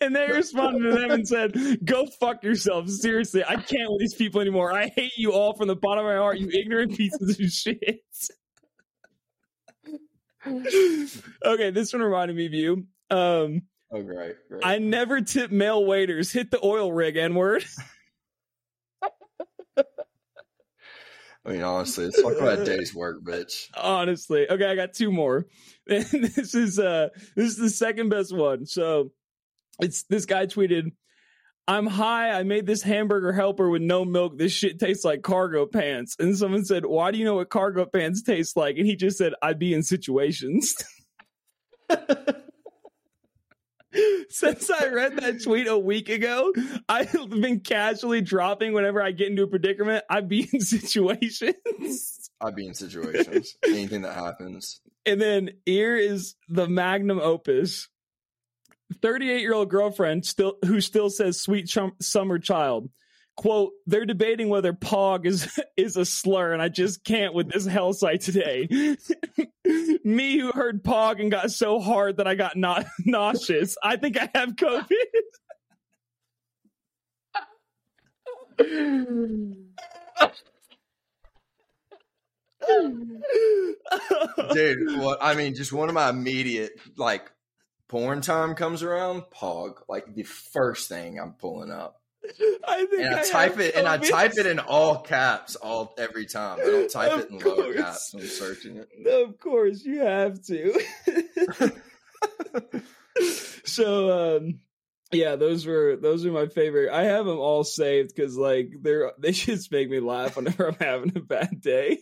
and 0.00 0.14
they 0.14 0.28
responded 0.28 0.90
to 0.90 0.98
them 0.98 1.10
and 1.10 1.26
said, 1.26 1.84
"Go 1.84 2.06
fuck 2.06 2.44
yourself. 2.44 2.88
Seriously, 2.88 3.44
I 3.44 3.56
can't 3.56 3.90
with 3.90 4.00
these 4.00 4.14
people 4.14 4.40
anymore. 4.40 4.72
I 4.72 4.88
hate 4.88 5.16
you 5.16 5.32
all 5.32 5.54
from 5.56 5.68
the 5.68 5.76
bottom 5.76 6.04
of 6.04 6.10
my 6.10 6.18
heart. 6.18 6.38
You 6.38 6.50
ignorant 6.50 6.96
pieces 6.96 7.40
of 7.40 7.50
shit." 7.50 7.80
okay, 11.44 11.70
this 11.70 11.92
one 11.92 12.02
reminded 12.02 12.36
me 12.36 12.46
of 12.46 12.54
you. 12.54 12.86
Um, 13.10 13.62
Oh, 13.92 14.02
great. 14.02 14.36
great. 14.48 14.64
I 14.64 14.78
never 14.78 15.20
tip 15.20 15.50
male 15.50 15.84
waiters. 15.84 16.30
Hit 16.30 16.52
the 16.52 16.64
oil 16.64 16.92
rig, 16.92 17.16
N 17.16 17.34
word. 17.34 17.64
I 21.42 21.52
mean, 21.52 21.62
honestly, 21.62 22.04
let's 22.04 22.20
talk 22.22 22.38
about 22.38 22.60
a 22.60 22.64
day's 22.64 22.94
work, 22.94 23.24
bitch. 23.24 23.68
Honestly. 23.74 24.48
Okay, 24.48 24.66
I 24.70 24.76
got 24.76 24.92
two 24.92 25.10
more. 25.10 25.46
And 25.88 26.04
this 26.12 26.54
is 26.54 26.78
uh 26.78 27.08
this 27.34 27.48
is 27.48 27.56
the 27.56 27.70
second 27.70 28.10
best 28.10 28.34
one. 28.36 28.66
So 28.66 29.10
it's 29.80 30.04
this 30.04 30.26
guy 30.26 30.46
tweeted, 30.46 30.92
I'm 31.70 31.86
high. 31.86 32.32
I 32.32 32.42
made 32.42 32.66
this 32.66 32.82
hamburger 32.82 33.32
helper 33.32 33.70
with 33.70 33.80
no 33.80 34.04
milk. 34.04 34.36
This 34.36 34.50
shit 34.50 34.80
tastes 34.80 35.04
like 35.04 35.22
cargo 35.22 35.66
pants. 35.66 36.16
And 36.18 36.36
someone 36.36 36.64
said, 36.64 36.84
Why 36.84 37.12
do 37.12 37.18
you 37.18 37.24
know 37.24 37.36
what 37.36 37.48
cargo 37.48 37.86
pants 37.86 38.22
taste 38.22 38.56
like? 38.56 38.76
And 38.76 38.86
he 38.86 38.96
just 38.96 39.16
said, 39.16 39.34
I'd 39.40 39.60
be 39.60 39.72
in 39.72 39.84
situations. 39.84 40.74
Since 44.30 44.68
I 44.68 44.88
read 44.88 45.16
that 45.18 45.44
tweet 45.44 45.68
a 45.68 45.78
week 45.78 46.08
ago, 46.08 46.52
I've 46.88 47.12
been 47.30 47.60
casually 47.60 48.20
dropping 48.20 48.72
whenever 48.72 49.00
I 49.00 49.12
get 49.12 49.28
into 49.28 49.44
a 49.44 49.46
predicament. 49.46 50.02
I'd 50.10 50.28
be 50.28 50.48
in 50.52 50.60
situations. 50.62 52.30
I'd 52.40 52.56
be 52.56 52.66
in 52.66 52.74
situations. 52.74 53.54
Anything 53.64 54.02
that 54.02 54.14
happens. 54.14 54.80
And 55.06 55.20
then 55.20 55.50
here 55.66 55.94
is 55.96 56.34
the 56.48 56.66
magnum 56.66 57.20
opus. 57.20 57.88
38 59.02 59.40
year 59.40 59.54
old 59.54 59.70
girlfriend 59.70 60.26
still 60.26 60.56
who 60.64 60.80
still 60.80 61.10
says 61.10 61.40
sweet 61.40 61.66
chum- 61.66 61.96
summer 62.00 62.38
child. 62.38 62.90
Quote, 63.36 63.72
they're 63.86 64.04
debating 64.04 64.48
whether 64.48 64.72
pog 64.72 65.24
is 65.24 65.58
is 65.76 65.96
a 65.96 66.04
slur, 66.04 66.52
and 66.52 66.60
I 66.60 66.68
just 66.68 67.04
can't 67.04 67.32
with 67.32 67.50
this 67.50 67.64
hell 67.64 67.92
site 67.92 68.20
today. 68.20 68.68
Me 70.04 70.38
who 70.38 70.52
heard 70.52 70.82
pog 70.84 71.20
and 71.20 71.30
got 71.30 71.50
so 71.50 71.80
hard 71.80 72.18
that 72.18 72.26
I 72.26 72.34
got 72.34 72.56
not 72.56 72.84
nauseous. 73.06 73.76
I 73.82 73.96
think 73.96 74.18
I 74.18 74.28
have 74.34 74.56
COVID. 74.56 74.90
Dude, 84.52 85.16
I 85.20 85.34
mean, 85.34 85.54
just 85.54 85.72
one 85.72 85.88
of 85.88 85.94
my 85.94 86.10
immediate 86.10 86.72
like 86.96 87.30
porn 87.90 88.20
time 88.20 88.54
comes 88.54 88.84
around, 88.84 89.24
Pog, 89.34 89.82
like 89.88 90.14
the 90.14 90.22
first 90.22 90.88
thing 90.88 91.18
I'm 91.18 91.32
pulling 91.32 91.72
up. 91.72 92.00
I 92.68 92.86
think 92.86 93.02
And 93.02 93.14
I, 93.16 93.20
I 93.20 93.28
type 93.28 93.58
it 93.58 93.74
and 93.74 93.88
I 93.88 93.96
type 93.96 94.34
it 94.36 94.46
in 94.46 94.60
all 94.60 95.00
caps 95.00 95.56
all 95.56 95.94
every 95.98 96.26
time. 96.26 96.60
I 96.60 96.64
don't 96.64 96.90
type 96.90 97.12
Of 97.12 97.20
it 97.20 97.30
in 97.30 97.38
lower 97.38 97.74
caps 97.74 98.14
when 98.14 98.22
I'm 98.22 98.28
searching 98.28 98.76
it. 98.76 98.88
Of 99.06 99.38
course, 99.40 99.84
you 99.84 100.00
have 100.00 100.40
to. 100.44 100.80
so, 103.64 104.36
um, 104.36 104.60
yeah, 105.10 105.34
those 105.34 105.66
were 105.66 105.96
those 105.96 106.24
are 106.24 106.30
my 106.30 106.46
favorite. 106.46 106.92
I 106.92 107.04
have 107.04 107.26
them 107.26 107.38
all 107.38 107.64
saved 107.64 108.14
because 108.14 108.36
like 108.36 108.70
they're 108.82 109.12
they 109.18 109.32
just 109.32 109.72
make 109.72 109.90
me 109.90 109.98
laugh 109.98 110.36
whenever 110.36 110.68
I'm 110.68 110.76
having 110.78 111.16
a 111.16 111.20
bad 111.20 111.60
day. 111.60 111.98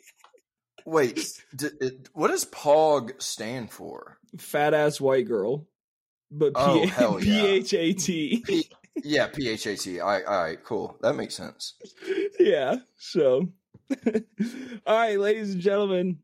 Wait, 0.85 1.43
d- 1.55 1.69
what 2.13 2.29
does 2.29 2.45
POG 2.45 3.21
stand 3.21 3.71
for? 3.71 4.19
Fat 4.39 4.75
ass 4.75 5.01
white 5.01 5.27
girl, 5.27 5.67
but 6.31 6.53
Oh, 6.55 6.81
P 6.83 6.87
hell 6.89 7.23
yeah. 7.23 7.43
H 7.45 7.75
A 7.75 7.93
T. 7.93 8.43
P- 8.47 8.69
yeah, 9.05 9.29
P 9.29 9.49
H 9.49 9.67
A 9.67 9.77
T. 9.77 10.01
All 10.01 10.09
right, 10.09 10.25
all 10.25 10.43
right, 10.43 10.63
cool. 10.65 10.97
That 11.03 11.15
makes 11.15 11.35
sense. 11.35 11.75
Yeah. 12.39 12.77
So, 12.97 13.49
all 14.87 14.97
right, 14.99 15.19
ladies 15.19 15.53
and 15.53 15.61
gentlemen, 15.63 16.19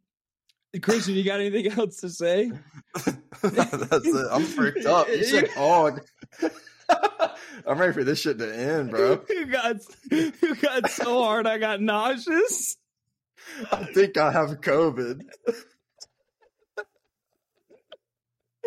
Christian, 0.82 1.14
you 1.14 1.24
got 1.24 1.40
anything 1.40 1.72
else 1.78 1.98
to 1.98 2.10
say? 2.10 2.50
That's 3.42 4.06
it. 4.06 4.26
I'm 4.30 4.42
freaked 4.44 4.86
up. 4.86 5.08
You 5.08 5.24
said 5.24 5.50
POG. 5.54 6.00
I'm 7.66 7.78
ready 7.78 7.92
for 7.92 8.04
this 8.04 8.20
shit 8.20 8.38
to 8.38 8.54
end, 8.56 8.90
bro. 8.90 9.22
You 9.28 9.46
got 9.46 9.76
who 10.10 10.54
got 10.56 10.90
so 10.90 11.22
hard 11.22 11.46
I 11.46 11.58
got 11.58 11.80
nauseous? 11.80 12.76
I 13.72 13.84
think 13.94 14.16
I 14.16 14.32
have 14.32 14.60
COVID. 14.60 15.22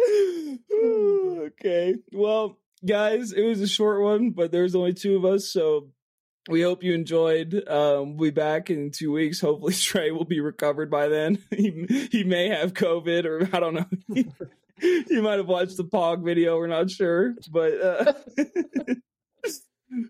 okay. 0.74 1.96
Well, 2.12 2.58
guys, 2.86 3.32
it 3.32 3.44
was 3.44 3.62
a 3.62 3.68
short 3.68 4.02
one, 4.02 4.32
but 4.32 4.52
there's 4.52 4.76
only 4.76 4.94
two 4.94 5.18
of 5.18 5.26
us, 5.26 5.52
so 5.52 5.90
we 6.50 6.62
hope 6.62 6.84
you 6.84 6.94
enjoyed. 6.94 7.54
Um, 7.68 8.18
we'll 8.18 8.30
be 8.30 8.32
back 8.32 8.70
in 8.70 8.92
two 8.92 9.12
weeks. 9.12 9.42
Hopefully, 9.42 9.74
Trey 9.80 10.12
will 10.12 10.26
be 10.26 10.40
recovered 10.40 10.90
by 10.90 11.08
then. 11.08 11.40
he 11.52 12.08
he 12.12 12.24
may 12.24 12.50
have 12.50 12.74
COVID, 12.74 13.26
or 13.26 13.50
I 13.56 13.60
don't 13.60 13.74
know. 13.74 13.86
you 14.82 15.22
might 15.22 15.38
have 15.38 15.48
watched 15.48 15.78
the 15.78 15.86
Pog 15.86 16.24
video. 16.24 16.58
We're 16.58 16.68
not 16.68 16.90
sure, 16.90 17.36
but 17.52 17.82
uh, 17.82 18.14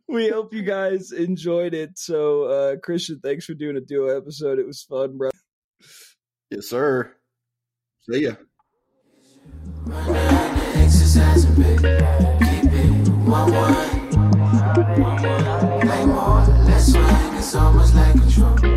we 0.07 0.29
hope 0.29 0.53
you 0.53 0.63
guys 0.63 1.11
enjoyed 1.11 1.73
it. 1.73 1.97
So, 1.97 2.43
uh, 2.43 2.75
Christian, 2.77 3.19
thanks 3.23 3.45
for 3.45 3.53
doing 3.53 3.77
a 3.77 3.81
duo 3.81 4.15
episode. 4.15 4.59
It 4.59 4.67
was 4.67 4.83
fun, 4.83 5.17
bro. 5.17 5.29
Yes, 6.49 6.67
sir. 6.67 7.13
See 8.09 8.23
ya. 8.23 8.33
Play 15.81 16.05
more, 16.05 16.41
less 16.65 16.91
swing. 16.91 17.03
It's 17.37 17.55
almost 17.55 17.95
like 17.95 18.13
control. 18.13 18.76